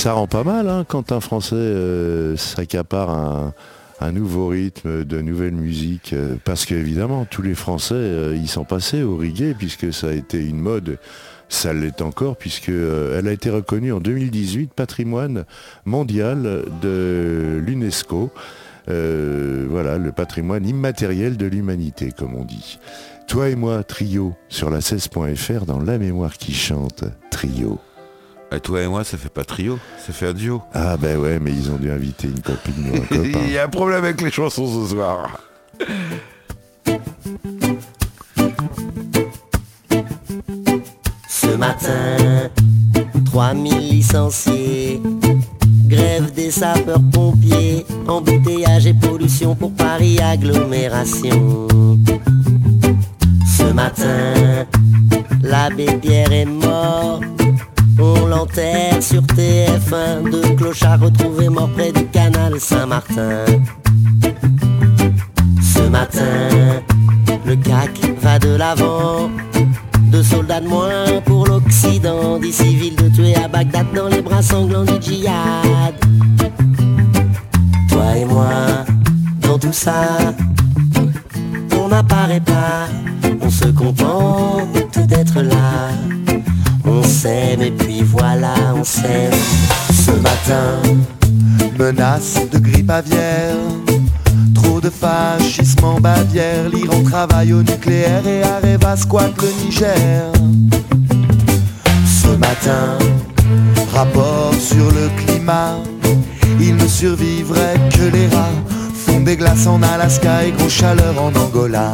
Ça 0.00 0.14
rend 0.14 0.26
pas 0.26 0.44
mal 0.44 0.66
hein, 0.70 0.86
quand 0.88 1.12
un 1.12 1.20
Français 1.20 1.56
euh, 1.56 2.34
s'accapare 2.34 3.10
un, 4.00 4.12
nouveau 4.12 4.48
rythme, 4.48 5.04
de 5.04 5.20
nouvelles 5.20 5.52
musiques, 5.52 6.14
euh, 6.14 6.36
parce 6.42 6.64
qu'évidemment, 6.64 7.26
tous 7.26 7.42
les 7.42 7.54
Français, 7.54 7.92
euh, 7.96 8.34
ils 8.34 8.48
sont 8.48 8.64
passés 8.64 9.02
au 9.02 9.18
reggae, 9.18 9.54
puisque 9.58 9.92
ça 9.92 10.08
a 10.08 10.12
été 10.12 10.42
une 10.42 10.58
mode, 10.58 10.96
ça 11.50 11.74
l'est 11.74 12.00
encore, 12.00 12.38
puisque 12.38 12.70
euh, 12.70 13.18
elle 13.18 13.28
a 13.28 13.32
été 13.32 13.50
reconnue 13.50 13.92
en 13.92 14.00
2018 14.00 14.72
patrimoine 14.72 15.44
mondial 15.84 16.64
de 16.80 17.60
l'UNESCO. 17.62 18.30
Voilà, 18.86 19.98
le 19.98 20.12
patrimoine 20.12 20.66
immatériel 20.66 21.36
de 21.36 21.44
l'humanité, 21.44 22.10
comme 22.16 22.34
on 22.36 22.46
dit. 22.46 22.78
Toi 23.28 23.50
et 23.50 23.54
moi, 23.54 23.84
trio, 23.84 24.34
sur 24.48 24.70
la 24.70 24.78
16.fr, 24.78 25.66
dans 25.66 25.78
La 25.78 25.98
mémoire 25.98 26.38
qui 26.38 26.54
chante, 26.54 27.04
trio. 27.30 27.78
Et 28.52 28.58
toi 28.58 28.82
et 28.82 28.88
moi, 28.88 29.04
ça 29.04 29.16
fait 29.16 29.28
pas 29.28 29.44
trio, 29.44 29.78
ça 30.04 30.12
fait 30.12 30.26
un 30.28 30.32
duo. 30.32 30.60
Ah 30.74 30.96
ben 30.96 31.16
ouais, 31.18 31.38
mais 31.38 31.52
ils 31.52 31.70
ont 31.70 31.76
dû 31.76 31.90
inviter 31.90 32.26
une 32.26 32.40
copine 32.40 32.90
ou 32.90 32.96
un 32.96 33.00
copain. 33.00 33.38
Il 33.46 33.52
y 33.52 33.58
a 33.58 33.64
un 33.64 33.68
problème 33.68 34.02
avec 34.04 34.20
les 34.20 34.30
chansons 34.30 34.66
ce 34.66 34.90
soir. 34.90 35.40
Ce 41.28 41.46
matin, 41.56 42.50
3000 43.26 43.88
licenciés, 43.88 45.00
grève 45.86 46.32
des 46.32 46.50
sapeurs-pompiers, 46.50 47.86
embouteillage 48.08 48.86
et 48.86 48.94
pollution 48.94 49.54
pour 49.54 49.72
Paris 49.74 50.18
agglomération. 50.18 51.68
Ce 53.46 53.72
matin, 53.72 54.66
l'abbé 55.42 55.86
Pierre 56.02 56.32
est 56.32 56.46
mort, 56.46 57.20
on 57.98 58.26
l'enterre 58.26 59.02
sur 59.02 59.22
TF1, 59.22 60.30
deux 60.30 60.54
clochards 60.56 61.00
retrouvés 61.00 61.48
morts 61.48 61.70
près 61.70 61.92
du 61.92 62.06
canal 62.06 62.58
Saint-Martin. 62.60 63.44
Ce 65.62 65.82
matin, 65.88 66.82
le 67.46 67.56
CAC 67.56 67.90
va 68.22 68.38
de 68.38 68.56
l'avant. 68.56 69.30
Deux 70.10 70.22
soldats 70.22 70.60
de 70.60 70.68
moins 70.68 71.20
pour 71.24 71.46
l'Occident, 71.46 72.38
dix 72.38 72.52
civils 72.52 72.96
de 72.96 73.08
tuer 73.08 73.34
à 73.36 73.46
Bagdad 73.48 73.86
dans 73.94 74.08
les 74.08 74.22
bras 74.22 74.42
sanglants 74.42 74.84
du 74.84 75.00
djihad. 75.00 75.94
Toi 77.88 78.16
et 78.16 78.24
moi, 78.24 78.50
dans 79.42 79.58
tout 79.58 79.72
ça, 79.72 80.34
on 81.78 81.88
n'apparaît 81.88 82.40
pas, 82.40 82.88
on 83.40 83.50
se 83.50 83.68
contente 83.68 84.98
d'être 85.06 85.42
là. 85.42 85.90
On 86.92 87.04
s'aime 87.04 87.62
et 87.62 87.70
puis 87.70 88.02
voilà, 88.02 88.54
on 88.74 88.82
s'aime. 88.82 89.32
Ce 89.92 90.10
matin, 90.10 90.82
Menace 91.78 92.34
de 92.50 92.58
grippe 92.58 92.90
aviaire. 92.90 93.54
Trop 94.54 94.80
de 94.80 94.90
fascisme 94.90 95.84
en 95.84 96.00
Bavière. 96.00 96.68
L'Iran 96.68 97.02
travaille 97.04 97.52
au 97.52 97.62
nucléaire 97.62 98.26
et 98.26 98.42
Areva 98.42 98.96
squatte 98.96 99.40
le 99.40 99.48
Niger. 99.64 100.32
Ce 102.04 102.28
matin, 102.28 102.98
rapport 103.94 104.52
sur 104.58 104.90
le 104.90 105.08
climat. 105.24 105.76
Il 106.58 106.74
ne 106.74 106.88
survivrait 106.88 107.78
que 107.90 108.02
les 108.12 108.26
rats. 108.28 108.58
Font 109.06 109.20
des 109.20 109.36
glaces 109.36 109.66
en 109.66 109.80
Alaska 109.82 110.44
et 110.44 110.50
grosse 110.50 110.72
chaleur 110.72 111.14
en 111.22 111.32
Angola. 111.38 111.92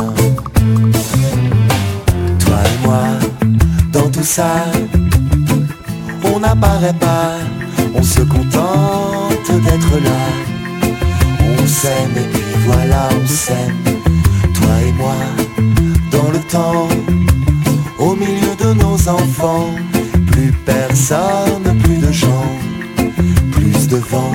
Toi 2.38 2.58
et 2.64 2.86
moi, 2.86 3.04
ça 4.22 4.66
On 6.24 6.40
n'apparaît 6.40 6.94
pas 6.94 7.38
on 7.98 8.02
se 8.02 8.20
contente 8.20 9.50
d'être 9.64 9.94
là. 10.04 10.90
On 11.40 11.66
s'aime 11.66 12.16
et 12.16 12.28
puis 12.32 12.44
voilà, 12.66 13.08
on 13.22 13.26
s'aime. 13.26 13.76
Toi 14.54 14.82
et 14.86 14.92
moi, 14.92 15.14
dans 16.10 16.30
le 16.30 16.38
temps, 16.50 16.88
au 17.98 18.14
milieu 18.14 18.54
de 18.58 18.74
nos 18.74 19.08
enfants. 19.08 19.70
Plus 20.30 20.52
personne, 20.52 21.78
plus 21.82 21.96
de 21.96 22.12
gens, 22.12 22.50
plus 23.52 23.88
de 23.88 23.96
vent. 23.96 24.32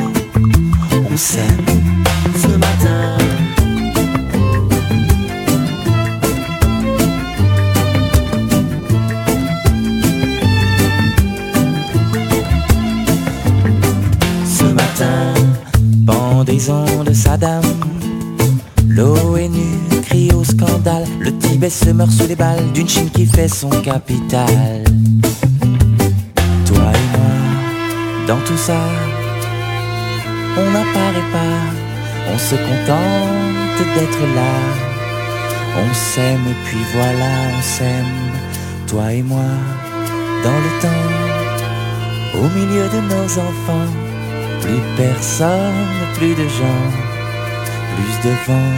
On 1.11 1.15
s'aime 1.15 2.00
Saddam, 17.41 17.63
l'ONU 18.87 20.01
crie 20.03 20.31
au 20.31 20.43
scandale, 20.43 21.05
le 21.19 21.35
Tibet 21.39 21.71
se 21.71 21.89
meurt 21.89 22.11
sous 22.11 22.27
les 22.27 22.35
balles 22.35 22.71
d'une 22.71 22.87
Chine 22.87 23.09
qui 23.09 23.25
fait 23.25 23.47
son 23.47 23.69
capital. 23.69 24.83
Toi 26.65 26.77
et 26.77 27.17
moi, 27.17 27.33
dans 28.27 28.39
tout 28.45 28.57
ça, 28.57 28.77
on 30.55 30.65
n'apparaît 30.69 31.31
pas, 31.31 31.57
on 32.31 32.37
se 32.37 32.55
contente 32.55 33.79
d'être 33.95 34.23
là. 34.35 34.53
On 35.77 35.93
s'aime 35.93 36.45
et 36.47 36.65
puis 36.65 36.83
voilà, 36.93 37.31
on 37.57 37.61
s'aime, 37.61 38.85
toi 38.85 39.13
et 39.13 39.23
moi, 39.23 39.49
dans 40.43 40.59
le 40.65 40.81
temps, 40.81 42.39
au 42.39 42.49
milieu 42.49 42.87
de 42.87 43.01
nos 43.09 43.25
enfants. 43.25 43.89
Plus 44.61 44.81
personne, 44.95 45.87
plus 46.13 46.35
de 46.35 46.47
gens, 46.47 47.10
plus 48.01 48.29
de 48.29 48.35
vent, 48.47 48.71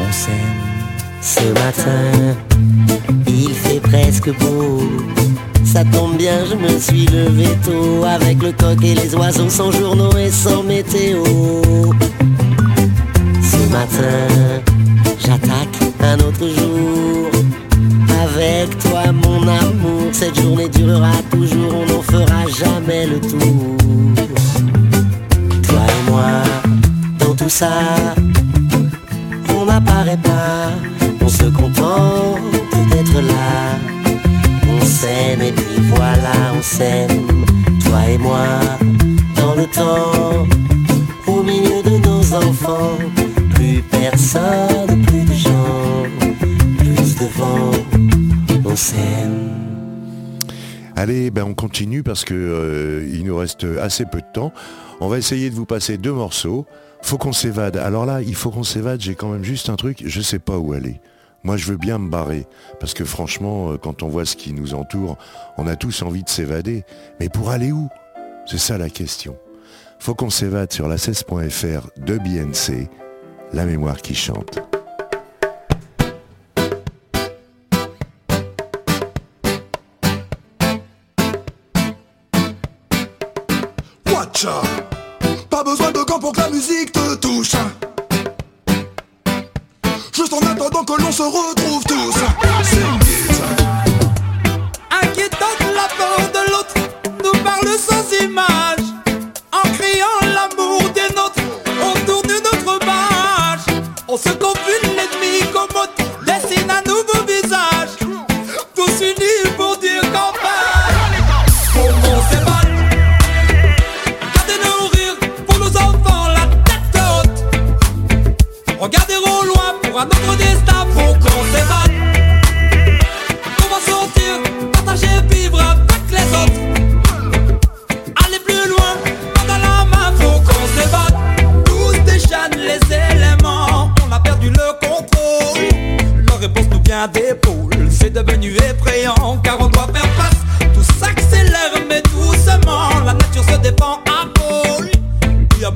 on 0.00 0.12
s'aime. 0.12 0.70
Ce 1.22 1.40
matin, 1.52 2.36
il 3.26 3.50
fait 3.50 3.80
presque 3.80 4.30
beau. 4.38 4.82
Ça 5.64 5.84
tombe 5.84 6.16
bien, 6.16 6.38
je 6.50 6.56
me 6.56 6.78
suis 6.78 7.06
levé 7.06 7.46
tôt 7.64 8.04
avec 8.04 8.42
le 8.42 8.52
coq 8.52 8.82
et 8.82 8.94
les 8.94 9.14
oiseaux 9.14 9.48
sans 9.48 9.70
journaux 9.70 10.16
et 10.16 10.30
sans 10.30 10.62
météo. 10.62 11.22
Ce 13.42 13.70
matin, 13.70 14.62
j'attaque 15.18 15.76
un 16.00 16.18
autre 16.20 16.48
jour. 16.48 17.30
Avec 18.22 18.78
toi, 18.78 19.12
mon 19.12 19.42
amour, 19.42 20.08
cette 20.12 20.40
journée 20.40 20.68
durera 20.68 21.12
toujours, 21.30 21.74
on 21.74 21.92
n'en 21.92 22.02
fera 22.02 22.46
jamais 22.48 23.06
le 23.06 23.20
tour. 23.20 23.79
Ça, 27.50 28.14
on 29.56 29.66
n'apparaît 29.66 30.16
pas, 30.22 30.70
on 31.20 31.28
se 31.28 31.44
contente 31.46 32.38
d'être 32.90 33.20
là. 33.20 33.76
On 34.68 34.84
s'aime 34.84 35.42
et 35.42 35.52
puis 35.52 35.82
voilà, 35.94 36.54
on 36.56 36.62
s'aime, 36.62 37.26
toi 37.84 38.08
et 38.08 38.18
moi, 38.18 38.46
dans 39.34 39.54
le 39.56 39.66
temps, 39.66 40.46
au 41.26 41.42
milieu 41.42 41.82
de 41.82 41.98
nos 42.06 42.34
enfants. 42.34 42.98
Plus 43.56 43.82
personne, 43.82 45.04
plus 45.06 45.24
de 45.24 45.34
gens, 45.34 46.04
plus 46.78 47.16
de 47.16 47.26
vent, 47.36 47.70
on 48.64 48.76
s'aime. 48.76 49.50
Allez, 50.94 51.30
ben 51.30 51.44
on 51.44 51.54
continue 51.54 52.02
parce 52.02 52.24
que 52.24 52.34
euh, 52.34 53.08
il 53.12 53.24
nous 53.24 53.36
reste 53.36 53.66
assez 53.80 54.04
peu 54.04 54.18
de 54.18 54.32
temps. 54.32 54.52
On 55.00 55.08
va 55.08 55.18
essayer 55.18 55.50
de 55.50 55.54
vous 55.56 55.66
passer 55.66 55.98
deux 55.98 56.12
morceaux. 56.12 56.66
Faut 57.02 57.18
qu'on 57.18 57.32
s'évade. 57.32 57.76
Alors 57.76 58.06
là, 58.06 58.22
il 58.22 58.34
faut 58.34 58.50
qu'on 58.50 58.62
s'évade. 58.62 59.00
J'ai 59.00 59.14
quand 59.14 59.28
même 59.28 59.44
juste 59.44 59.68
un 59.68 59.76
truc. 59.76 60.02
Je 60.04 60.20
sais 60.20 60.38
pas 60.38 60.58
où 60.58 60.72
aller. 60.72 61.00
Moi, 61.42 61.56
je 61.56 61.66
veux 61.66 61.76
bien 61.76 61.98
me 61.98 62.10
barrer 62.10 62.46
parce 62.80 62.92
que 62.92 63.04
franchement, 63.04 63.72
euh, 63.72 63.76
quand 63.78 64.02
on 64.02 64.08
voit 64.08 64.26
ce 64.26 64.36
qui 64.36 64.52
nous 64.52 64.74
entoure, 64.74 65.16
on 65.56 65.66
a 65.66 65.74
tous 65.74 66.02
envie 66.02 66.22
de 66.22 66.28
s'évader. 66.28 66.84
Mais 67.18 67.28
pour 67.28 67.50
aller 67.50 67.72
où? 67.72 67.88
C'est 68.46 68.58
ça 68.58 68.76
la 68.78 68.90
question. 68.90 69.36
Faut 69.98 70.14
qu'on 70.14 70.30
s'évade 70.30 70.72
sur 70.72 70.88
la 70.88 70.96
16.fr 70.96 71.88
de 71.98 72.18
BNC, 72.18 72.88
la 73.52 73.64
mémoire 73.64 73.98
qui 73.98 74.14
chante. 74.14 74.60
Watcha 84.06 84.62
Pas 84.62 84.69
que 86.32 86.40
la 86.40 86.50
musique 86.50 86.92
te 86.92 87.14
touche. 87.16 87.56
Juste 90.12 90.32
en 90.32 90.38
attendant 90.38 90.84
que 90.84 91.00
l'on 91.00 91.12
se 91.12 91.22
retrouve 91.22 91.79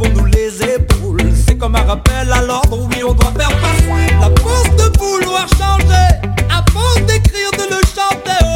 Avons-nous 0.05 0.27
les 0.27 0.63
épaules. 0.63 1.33
C'est 1.47 1.57
comme 1.57 1.77
un 1.77 1.83
rappel 1.83 2.31
à 2.31 2.43
l'ordre 2.43 2.89
Oui 2.91 3.03
on 3.07 3.15
doit 3.15 3.33
faire 3.33 3.51
face. 3.51 3.83
La 4.21 4.31
force 4.43 4.71
de 4.77 4.99
vouloir 4.99 5.47
changer 5.49 6.09
À 6.51 6.63
force 6.71 7.01
d'écrire 7.07 7.51
de 7.53 7.75
le 7.75 7.81
chanter 7.87 8.54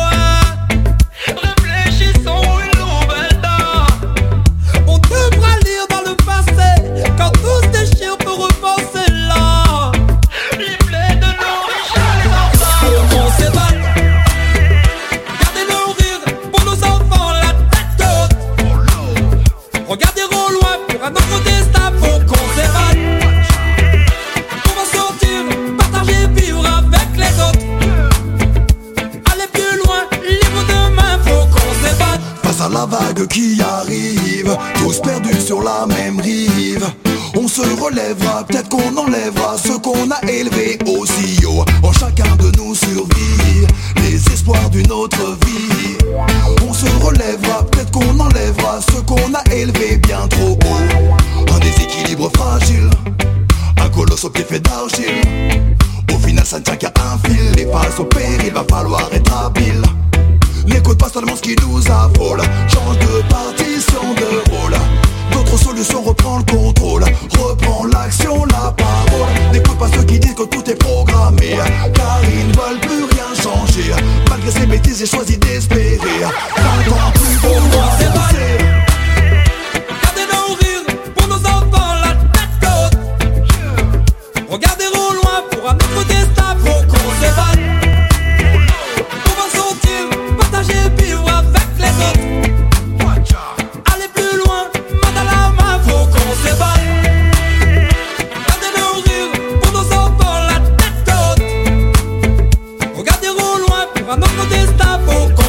au 104.11 104.17
loin 104.17 105.29
pour 105.35 105.45
un 105.45 105.48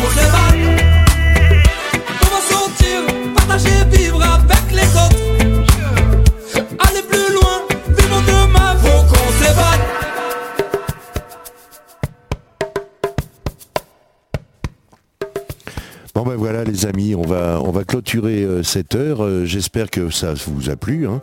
clôturer 17.99 18.43
euh, 18.43 18.63
cette 18.63 18.95
heure. 18.95 19.25
Euh, 19.25 19.43
J'espère 19.43 19.89
que 19.89 20.09
ça 20.09 20.33
vous 20.47 20.69
a 20.69 20.77
plu, 20.77 21.05
hein, 21.05 21.21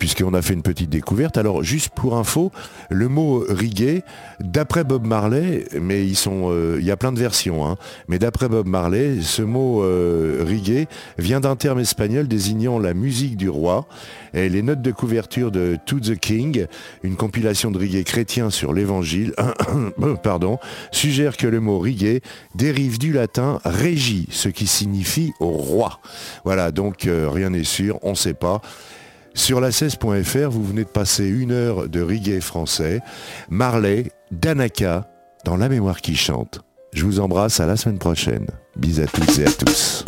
puisqu'on 0.00 0.34
a 0.34 0.42
fait 0.42 0.54
une 0.54 0.62
petite 0.62 0.90
découverte. 0.90 1.36
Alors 1.36 1.62
juste 1.62 1.90
pour 1.94 2.16
info, 2.16 2.50
le 2.90 3.08
mot 3.08 3.44
reggae, 3.48 4.02
d'après 4.40 4.82
Bob 4.82 5.06
Marley, 5.06 5.66
mais 5.80 6.04
ils 6.04 6.16
sont, 6.16 6.48
euh, 6.50 6.78
il 6.80 6.84
y 6.84 6.90
a 6.90 6.96
plein 6.96 7.12
de 7.12 7.20
versions, 7.20 7.64
hein, 7.64 7.76
mais 8.08 8.18
d'après 8.18 8.48
Bob 8.48 8.66
Marley, 8.66 9.20
ce 9.22 9.42
mot 9.42 9.78
reggae 9.78 10.88
vient 11.18 11.40
d'un 11.40 11.54
terme 11.54 11.78
espagnol 11.78 12.26
désignant 12.26 12.78
la 12.80 12.92
musique 12.92 13.36
du 13.36 13.48
roi. 13.48 13.86
Et 14.34 14.48
les 14.48 14.62
notes 14.62 14.82
de 14.82 14.90
couverture 14.90 15.50
de 15.50 15.78
To 15.86 16.00
the 16.00 16.18
King, 16.18 16.66
une 17.02 17.16
compilation 17.16 17.70
de 17.70 17.78
reggae 17.78 18.04
chrétien 18.04 18.50
sur 18.50 18.72
l'évangile, 18.72 19.32
pardon, 20.22 20.58
suggère 20.90 21.36
que 21.36 21.46
le 21.46 21.60
mot 21.60 21.78
reggae 21.78 22.20
dérive 22.54 22.98
du 22.98 23.12
latin 23.12 23.60
regi, 23.64 24.26
ce 24.30 24.48
qui 24.48 24.66
signifie 24.66 25.32
roi. 25.40 26.00
Voilà, 26.44 26.70
donc 26.70 27.06
euh, 27.06 27.28
rien 27.28 27.50
n'est 27.50 27.64
sûr, 27.64 27.98
on 28.02 28.10
ne 28.10 28.16
sait 28.16 28.34
pas. 28.34 28.60
Sur 29.34 29.60
la 29.60 29.70
16.fr, 29.70 30.48
vous 30.48 30.64
venez 30.64 30.84
de 30.84 30.88
passer 30.88 31.28
une 31.28 31.52
heure 31.52 31.88
de 31.88 32.00
reggae 32.00 32.40
français. 32.40 33.00
Marley, 33.50 34.10
Danaka, 34.30 35.10
dans 35.44 35.56
la 35.56 35.68
mémoire 35.68 36.00
qui 36.00 36.16
chante. 36.16 36.60
Je 36.94 37.04
vous 37.04 37.20
embrasse 37.20 37.60
à 37.60 37.66
la 37.66 37.76
semaine 37.76 37.98
prochaine. 37.98 38.46
Bis 38.76 38.98
à 39.00 39.06
toutes 39.06 39.38
et 39.38 39.46
à 39.46 39.52
tous. 39.52 40.04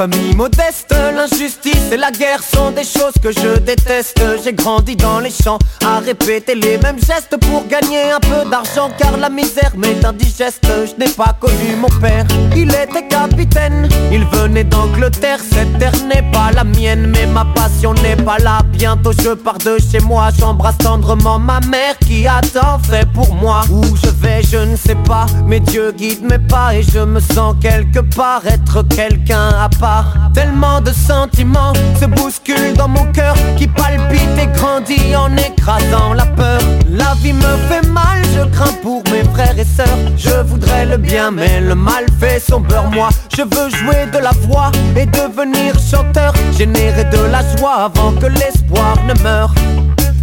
Famille 0.00 0.34
modeste 0.34 0.94
L'injustice 1.20 1.92
et 1.92 1.98
la 1.98 2.10
guerre 2.10 2.42
sont 2.42 2.70
des 2.70 2.82
choses 2.82 3.12
que 3.22 3.30
je 3.30 3.58
déteste. 3.58 4.22
J'ai 4.42 4.54
grandi 4.54 4.96
dans 4.96 5.20
les 5.20 5.30
champs 5.30 5.58
à 5.84 5.98
répéter 5.98 6.54
les 6.54 6.78
mêmes 6.78 6.98
gestes 6.98 7.36
Pour 7.42 7.66
gagner 7.66 8.10
un 8.10 8.20
peu 8.20 8.48
d'argent 8.48 8.90
car 8.96 9.18
la 9.18 9.28
misère 9.28 9.72
m'est 9.76 10.02
indigeste. 10.02 10.66
Je 10.66 10.98
n'ai 10.98 11.10
pas 11.10 11.36
connu 11.38 11.76
mon 11.78 11.90
père, 12.00 12.24
il 12.56 12.70
était 12.70 13.06
capitaine. 13.06 13.86
Il 14.10 14.24
venait 14.28 14.64
d'Angleterre, 14.64 15.40
cette 15.40 15.78
terre 15.78 15.92
n'est 16.06 16.30
pas 16.32 16.52
la 16.54 16.64
mienne 16.64 17.12
Mais 17.14 17.26
ma 17.26 17.44
passion 17.54 17.92
n'est 17.94 18.16
pas 18.16 18.38
là, 18.38 18.60
bientôt 18.72 19.12
je 19.12 19.34
pars 19.34 19.58
de 19.58 19.76
chez 19.78 20.00
moi 20.00 20.28
J'embrasse 20.38 20.78
tendrement 20.78 21.38
ma 21.38 21.60
mère 21.60 21.98
qui 21.98 22.26
a 22.26 22.40
tant 22.40 22.78
fait 22.78 23.06
pour 23.12 23.34
moi. 23.34 23.60
Où 23.70 23.82
je 24.02 24.08
vais 24.08 24.42
je 24.42 24.56
ne 24.56 24.76
sais 24.76 24.96
pas, 25.06 25.26
mais 25.46 25.60
Dieu 25.60 25.92
guide 25.92 26.22
mes 26.22 26.38
pas 26.38 26.74
Et 26.74 26.82
je 26.82 27.00
me 27.00 27.20
sens 27.20 27.56
quelque 27.60 28.00
part 28.00 28.46
être 28.46 28.82
quelqu'un 28.88 29.48
à 29.48 29.68
part. 29.68 30.30
Tellement 30.32 30.80
de 30.80 30.92
sentiments 31.10 31.72
se 32.00 32.06
bousculent 32.06 32.76
dans 32.76 32.86
mon 32.86 33.04
cœur 33.10 33.34
qui 33.56 33.66
palpite 33.66 34.52
grandi 34.54 35.16
en 35.16 35.36
écrasant 35.36 36.14
la 36.14 36.24
peur. 36.24 36.60
La 36.88 37.14
vie 37.20 37.32
me 37.32 37.52
fait 37.68 37.84
mal, 37.88 38.20
je 38.36 38.44
crains 38.54 38.76
pour 38.80 39.02
mes 39.10 39.24
frères 39.34 39.58
et 39.58 39.64
sœurs. 39.64 39.98
Je 40.16 40.36
voudrais 40.48 40.86
le 40.86 40.98
bien, 40.98 41.32
mais 41.32 41.60
le 41.60 41.74
mal 41.74 42.04
fait 42.20 42.38
son 42.38 42.60
beurre. 42.60 42.90
Moi, 42.92 43.08
je 43.36 43.42
veux 43.42 43.70
jouer 43.70 44.06
de 44.12 44.18
la 44.18 44.30
voix 44.46 44.70
et 44.96 45.06
devenir 45.06 45.74
chanteur. 45.80 46.32
Générer 46.56 47.04
de 47.16 47.22
la 47.34 47.42
joie 47.56 47.90
avant 47.90 48.12
que 48.12 48.26
l'espoir 48.26 48.94
ne 49.08 49.14
meure. 49.20 49.52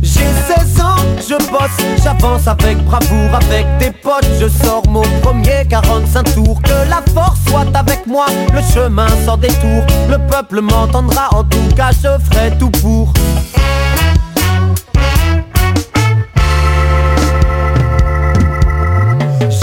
J'ai 0.02 0.20
16 0.48 0.82
ans, 0.82 0.96
je 1.18 1.36
bosse, 1.52 2.04
j'avance 2.04 2.48
avec 2.48 2.78
bravoure, 2.86 3.36
avec 3.36 3.66
des 3.80 3.92
potes, 3.92 4.28
je 4.40 4.48
sors 4.48 4.84
mon 4.90 5.04
premier 5.22 5.66
45 5.70 6.36
tours. 6.36 6.62
Que 6.62 6.90
la 6.90 7.02
force 7.14 7.40
soit 7.48 7.66
avec 7.74 8.06
moi, 8.08 8.26
le 8.54 8.62
chemin 8.74 9.08
sans 9.26 9.38
détour. 9.38 9.84
Le 10.10 10.18
peuple 10.30 10.62
m'entendra, 10.62 11.30
en 11.34 11.44
tout 11.44 11.76
cas 11.76 11.92
je 11.92 12.10
ferai 12.26 12.58
tout 12.58 12.72
pour. 12.82 13.14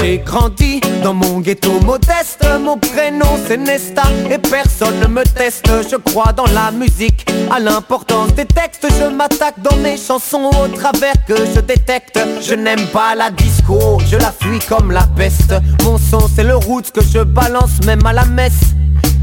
J'ai 0.05 0.19
grandi 0.19 0.81
dans 1.03 1.15
mon 1.15 1.41
ghetto 1.41 1.81
modeste. 1.81 2.47
Mon 2.61 2.77
prénom 2.77 3.39
c'est 3.47 3.57
Nesta 3.57 4.03
Et 4.31 4.37
personne 4.37 5.01
ne 5.01 5.07
me 5.07 5.23
teste. 5.25 5.65
Je 5.91 5.97
crois 5.97 6.31
dans 6.35 6.45
la 6.49 6.71
musique 6.71 7.25
À 7.51 7.59
l'importance 7.59 8.35
des 8.35 8.45
textes. 8.45 8.87
Je 9.01 9.07
m'attaque 9.07 9.55
dans 9.63 9.77
mes 9.79 9.97
chansons 9.97 10.51
Au 10.63 10.69
travers 10.69 11.15
que 11.27 11.35
je 11.55 11.61
détecte. 11.61 12.21
Je 12.47 12.55
n'aime 12.55 12.87
pas 12.93 13.15
la 13.15 13.31
disco 13.31 13.99
Je 14.07 14.19
la 14.19 14.31
fuis 14.31 14.59
comme 14.69 14.91
la 14.93 15.07
peste. 15.17 15.55
Mon 15.85 15.97
son 15.97 16.29
c'est 16.29 16.45
le 16.45 16.57
roots 16.57 16.91
que 16.93 17.01
je 17.01 17.21
balance 17.21 17.83
même 17.87 18.05
à 18.05 18.13
la 18.13 18.27
messe 18.27 18.75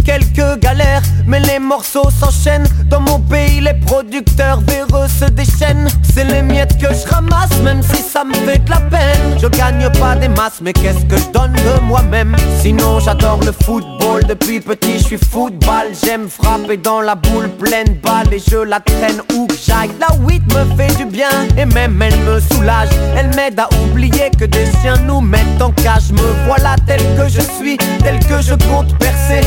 Quelques 0.03 0.59
galères, 0.59 1.03
mais 1.27 1.39
les 1.39 1.59
morceaux 1.59 2.09
s'enchaînent. 2.09 2.67
Dans 2.89 2.99
mon 2.99 3.19
pays, 3.19 3.61
les 3.61 3.73
producteurs 3.73 4.59
véreux 4.61 5.07
se 5.07 5.25
déchaînent. 5.25 5.87
C'est 6.13 6.25
les 6.25 6.41
miettes 6.41 6.77
que 6.77 6.87
je 6.93 7.07
ramasse, 7.07 7.57
même 7.63 7.81
si 7.81 8.01
ça 8.01 8.23
me 8.23 8.33
fait 8.33 8.59
de 8.59 8.69
la 8.69 8.79
peine. 8.79 9.37
Je 9.41 9.47
gagne 9.47 9.89
pas 9.99 10.15
des 10.15 10.27
masses, 10.27 10.59
mais 10.61 10.73
qu'est-ce 10.73 11.05
que 11.05 11.17
je 11.17 11.31
donne 11.31 11.53
de 11.53 11.81
moi-même? 11.83 12.35
Sinon 12.61 12.99
j'adore 12.99 13.39
le 13.45 13.51
football, 13.51 14.23
depuis 14.27 14.59
petit 14.59 14.99
je 14.99 15.03
suis 15.05 15.17
football. 15.17 15.87
J'aime 16.03 16.27
frapper 16.27 16.77
dans 16.77 17.01
la 17.01 17.15
boule 17.15 17.49
pleine 17.49 17.95
balle 18.03 18.33
et 18.33 18.39
je 18.39 18.57
la 18.57 18.79
traîne 18.79 19.21
où 19.35 19.47
que 19.47 19.55
j'aille. 19.55 19.91
La 19.99 20.13
weed 20.25 20.43
me 20.53 20.75
fait 20.75 20.93
du 20.97 21.05
bien, 21.05 21.29
et 21.57 21.65
même 21.65 22.01
elle 22.01 22.17
me 22.19 22.39
soulage. 22.39 22.89
Elle 23.15 23.33
m'aide 23.35 23.59
à 23.59 23.69
oublier 23.83 24.29
que 24.37 24.45
des 24.45 24.65
chiens 24.81 24.97
nous 25.05 25.21
mettent 25.21 25.61
en 25.61 25.71
cage. 25.71 26.11
Me 26.11 26.45
voilà 26.47 26.75
tel 26.85 27.01
que 27.15 27.29
je 27.29 27.41
suis, 27.41 27.77
tel 28.03 28.19
que 28.19 28.41
je 28.41 28.55
compte 28.69 28.97
percer 28.97 29.41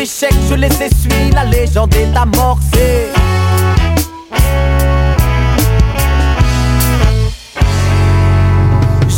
échecs, 0.00 0.34
je 0.48 0.54
les 0.54 0.82
essuie, 0.82 1.30
la 1.32 1.44
légende 1.44 1.94
est 1.94 2.16
amorcée. 2.16 3.12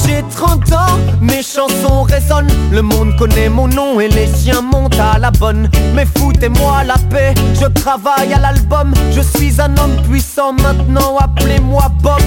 J'ai 0.07 0.23
30 0.35 0.73
ans, 0.73 0.99
mes 1.21 1.43
chansons 1.43 2.03
résonnent. 2.03 2.51
Le 2.71 2.83
monde 2.83 3.17
connaît 3.17 3.49
mon 3.49 3.69
nom 3.69 4.01
et 4.01 4.09
les 4.09 4.27
chiens 4.27 4.63
montent 4.63 4.99
à 4.99 5.19
la 5.19 5.31
bonne. 5.31 5.69
Mais 5.95 6.07
foutez-moi 6.17 6.85
la 6.85 6.97
paix, 7.11 7.35
je 7.61 7.67
travaille 7.67 8.33
à 8.33 8.39
l'album. 8.39 8.93
Je 9.13 9.21
suis 9.21 9.61
un 9.61 9.77
homme 9.79 9.97
puissant 10.09 10.53
maintenant, 10.53 11.17
appelez-moi 11.19 11.91
Bob. 12.03 12.21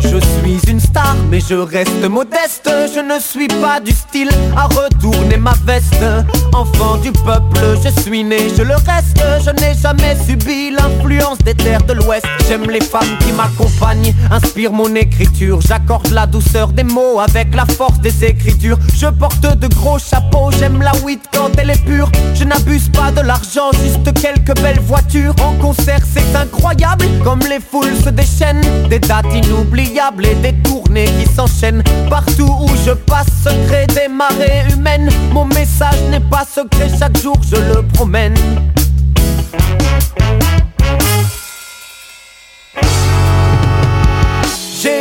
Je 0.00 0.18
suis 0.18 0.70
une 0.70 0.80
star, 0.80 1.16
mais 1.30 1.40
je 1.40 1.54
reste 1.54 2.04
modeste. 2.08 2.70
Je 2.94 3.00
ne 3.00 3.18
suis 3.18 3.48
pas 3.48 3.80
du 3.80 3.92
style 3.92 4.30
à 4.56 4.66
retourner 4.66 5.36
ma 5.36 5.54
veste. 5.64 6.04
Enfant 6.52 6.96
du 6.98 7.12
peuple, 7.12 7.60
je 7.82 8.00
suis 8.02 8.24
né, 8.24 8.48
je 8.56 8.62
le 8.62 8.74
reste. 8.74 9.22
Je 9.44 9.50
n'ai 9.50 9.74
jamais 9.74 10.16
subi 10.26 10.70
l'influence 10.70 11.38
des 11.38 11.54
terres 11.54 11.82
de 11.84 11.94
l'Ouest. 11.94 12.26
J'aime 12.48 12.68
les 12.70 12.80
femmes 12.80 13.18
qui 13.20 13.32
m'accompagnent, 13.32 14.14
inspire 14.30 14.72
mon 14.72 14.94
écriture. 14.94 15.60
J'accorde 15.60 16.10
la 16.10 16.26
douceur 16.26 16.68
des 16.68 16.84
mots 16.84 17.13
avec 17.20 17.54
la 17.54 17.64
force 17.66 18.00
des 18.00 18.24
écritures. 18.24 18.78
Je 18.94 19.06
porte 19.06 19.46
de 19.58 19.68
gros 19.68 19.98
chapeaux, 19.98 20.50
j'aime 20.58 20.82
la 20.82 20.92
weed 21.04 21.20
quand 21.32 21.50
elle 21.58 21.70
est 21.70 21.84
pure. 21.84 22.10
Je 22.34 22.44
n'abuse 22.44 22.88
pas 22.88 23.10
de 23.10 23.20
l'argent, 23.20 23.70
juste 23.82 24.12
quelques 24.20 24.58
belles 24.60 24.80
voitures. 24.80 25.34
En 25.42 25.54
concert, 25.54 26.00
c'est 26.12 26.36
incroyable, 26.36 27.06
comme 27.22 27.40
les 27.40 27.60
foules 27.60 27.96
se 28.02 28.10
déchaînent. 28.10 28.64
Des 28.88 28.98
dates 28.98 29.32
inoubliables 29.32 30.26
et 30.26 30.34
des 30.36 30.54
tournées 30.62 31.08
qui 31.18 31.32
s'enchaînent. 31.32 31.82
Partout 32.10 32.50
où 32.60 32.70
je 32.84 32.92
passe, 32.92 33.28
secret 33.44 33.86
des 33.88 34.08
marées 34.08 34.64
humaines. 34.72 35.10
Mon 35.32 35.44
message 35.44 36.00
n'est 36.10 36.20
pas 36.20 36.44
secret, 36.44 36.90
chaque 36.98 37.18
jour 37.20 37.36
je 37.50 37.56
le 37.56 37.82
promène. 37.94 38.34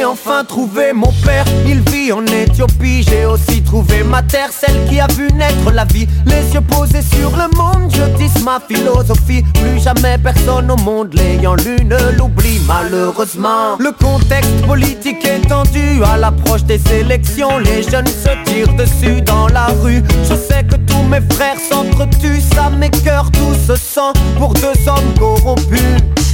J'ai 0.03 0.09
enfin 0.09 0.43
trouvé 0.43 0.91
mon 0.91 1.13
père, 1.23 1.45
il 1.65 1.79
vit 1.89 2.11
en 2.11 2.25
Éthiopie. 2.25 3.03
J'ai 3.03 3.25
aussi 3.25 3.63
trouvé 3.63 4.03
ma 4.03 4.21
terre, 4.21 4.49
celle 4.51 4.85
qui 4.89 4.99
a 4.99 5.07
vu 5.07 5.31
naître 5.31 5.71
la 5.71 5.85
vie. 5.85 6.09
Les 6.25 6.53
yeux 6.53 6.59
posés 6.59 7.01
sur 7.01 7.31
le 7.31 7.47
monde, 7.55 7.89
je 7.89 8.03
dis 8.17 8.43
ma 8.43 8.59
philosophie. 8.59 9.43
Plus 9.53 9.81
jamais 9.81 10.17
personne 10.17 10.69
au 10.69 10.75
monde 10.75 11.13
l'ayant 11.13 11.55
lu 11.55 11.77
ne 11.85 12.17
l'oublie. 12.17 12.59
Malheureusement, 12.67 13.77
le 13.79 13.93
contexte 13.93 14.65
politique 14.67 15.25
est 15.25 15.47
tendu 15.47 16.03
à 16.03 16.17
l'approche 16.17 16.65
des 16.65 16.81
élections. 16.93 17.57
Les 17.59 17.81
jeunes 17.83 18.05
se 18.07 18.51
tirent 18.51 18.75
dessus 18.75 19.21
dans 19.21 19.47
la 19.47 19.67
rue. 19.81 20.03
Je 20.29 20.35
sais 20.35 20.65
que 20.65 20.75
tous 20.75 21.03
mes 21.03 21.21
frères 21.33 21.55
s'entretuent, 21.71 22.41
ça 22.53 22.69
m'écœure 22.69 23.31
tout 23.31 23.55
ce 23.65 23.77
sang 23.77 24.11
pour 24.37 24.53
deux 24.53 24.75
hommes 24.85 25.13
corrompus. 25.17 25.79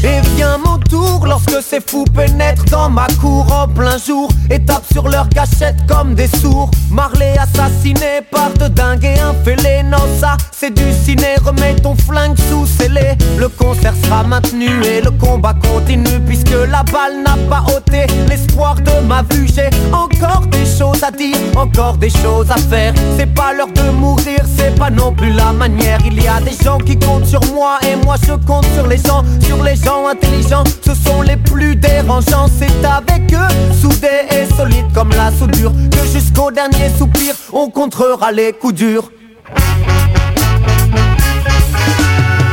Et 0.02 0.22
vient 0.38 0.58
mon 0.58 0.78
tour 0.78 1.26
lorsque 1.28 1.62
ces 1.62 1.82
fous 1.82 2.06
pénètrent 2.16 2.64
dans 2.72 2.90
ma 2.90 3.06
cour 3.20 3.46
en 3.60 3.68
plein 3.68 3.98
jour 3.98 4.30
et 4.50 4.60
tapent 4.60 4.92
sur 4.92 5.08
leur 5.10 5.28
cachette 5.30 5.76
comme 5.88 6.16
des 6.16 6.28
sourds. 6.28 6.72
Marley 6.90 7.36
assassiné 7.38 8.22
par 8.32 8.52
de 8.54 8.68
dingues 8.68 9.04
et 9.04 9.20
un 9.20 9.34
fêlé. 9.44 9.84
Non, 9.84 10.06
ça 10.20 10.38
c'est 10.52 10.74
du 10.74 10.92
ciné. 11.04 11.36
Remets 11.44 11.76
ton 11.76 11.96
flingue 11.96 12.38
sous 12.50 12.66
scellé. 12.66 13.18
Le 13.38 13.50
concert 13.50 13.94
sera 14.04 14.24
maintenu 14.24 14.70
et 14.86 15.02
le 15.02 15.12
combat 15.12 15.54
continue 15.54 16.20
puisque 16.26 16.56
la 16.72 16.84
balle 16.84 17.24
n'a 17.26 17.36
pas 17.50 17.64
ôté 17.76 18.08
l'espoir 18.28 18.76
de 18.76 19.06
ma 19.06 19.24
vue. 19.24 19.48
J'ai 19.54 19.70
encore 19.92 20.46
des 20.48 20.66
choses 20.66 21.04
à 21.04 21.12
dire, 21.12 21.38
encore 21.56 21.98
des 21.98 22.10
choses 22.10 22.50
à 22.50 22.58
faire. 22.58 22.94
C'est 23.18 23.34
pas 23.34 23.54
l'heure 23.54 23.74
de 23.74 23.90
mourir, 23.92 24.40
c'est 24.58 24.76
pas 24.78 24.90
non 24.90 25.12
plus 25.14 25.32
la 25.32 25.52
manière. 25.52 26.00
Il 26.06 26.22
y 26.22 26.28
a 26.28 26.40
des 26.40 26.56
gens 26.64 26.78
qui 26.78 26.98
comptent 26.98 27.28
sur 27.28 27.42
moi 27.54 27.80
et 27.90 27.96
moi 28.06 28.16
je 28.26 28.34
compte 28.34 28.68
sur 28.76 28.88
les 28.88 28.98
gens, 28.98 29.24
sur 29.42 29.62
les 29.64 29.76
gens 29.76 30.08
intelligents. 30.08 30.64
Ce 30.86 30.94
sont 30.94 31.22
les 31.22 31.38
plus 31.38 31.76
dérangeants. 31.76 32.48
C'est 32.58 32.86
avec 32.86 33.34
eux, 33.34 33.49
soudés 33.80 34.26
et 34.32 34.46
solides 34.56 34.92
comme 34.94 35.10
la 35.12 35.32
soudure, 35.32 35.72
que 35.92 36.06
jusqu'au 36.08 36.52
dernier 36.52 36.90
soupir, 36.98 37.34
on 37.54 37.70
contrera 37.70 38.32
les 38.32 38.54
coups 38.54 38.74
durs. 38.74 39.12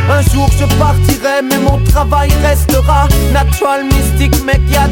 Un 0.08 0.22
jour 0.32 0.48
je 0.58 0.64
partirai 0.78 1.42
mais 1.42 1.58
mon 1.58 1.78
travail 1.84 2.30
restera 2.42 3.08
Natural 3.32 3.84
mystique 3.84 4.44
mec 4.44 4.60
y'a 4.70 4.84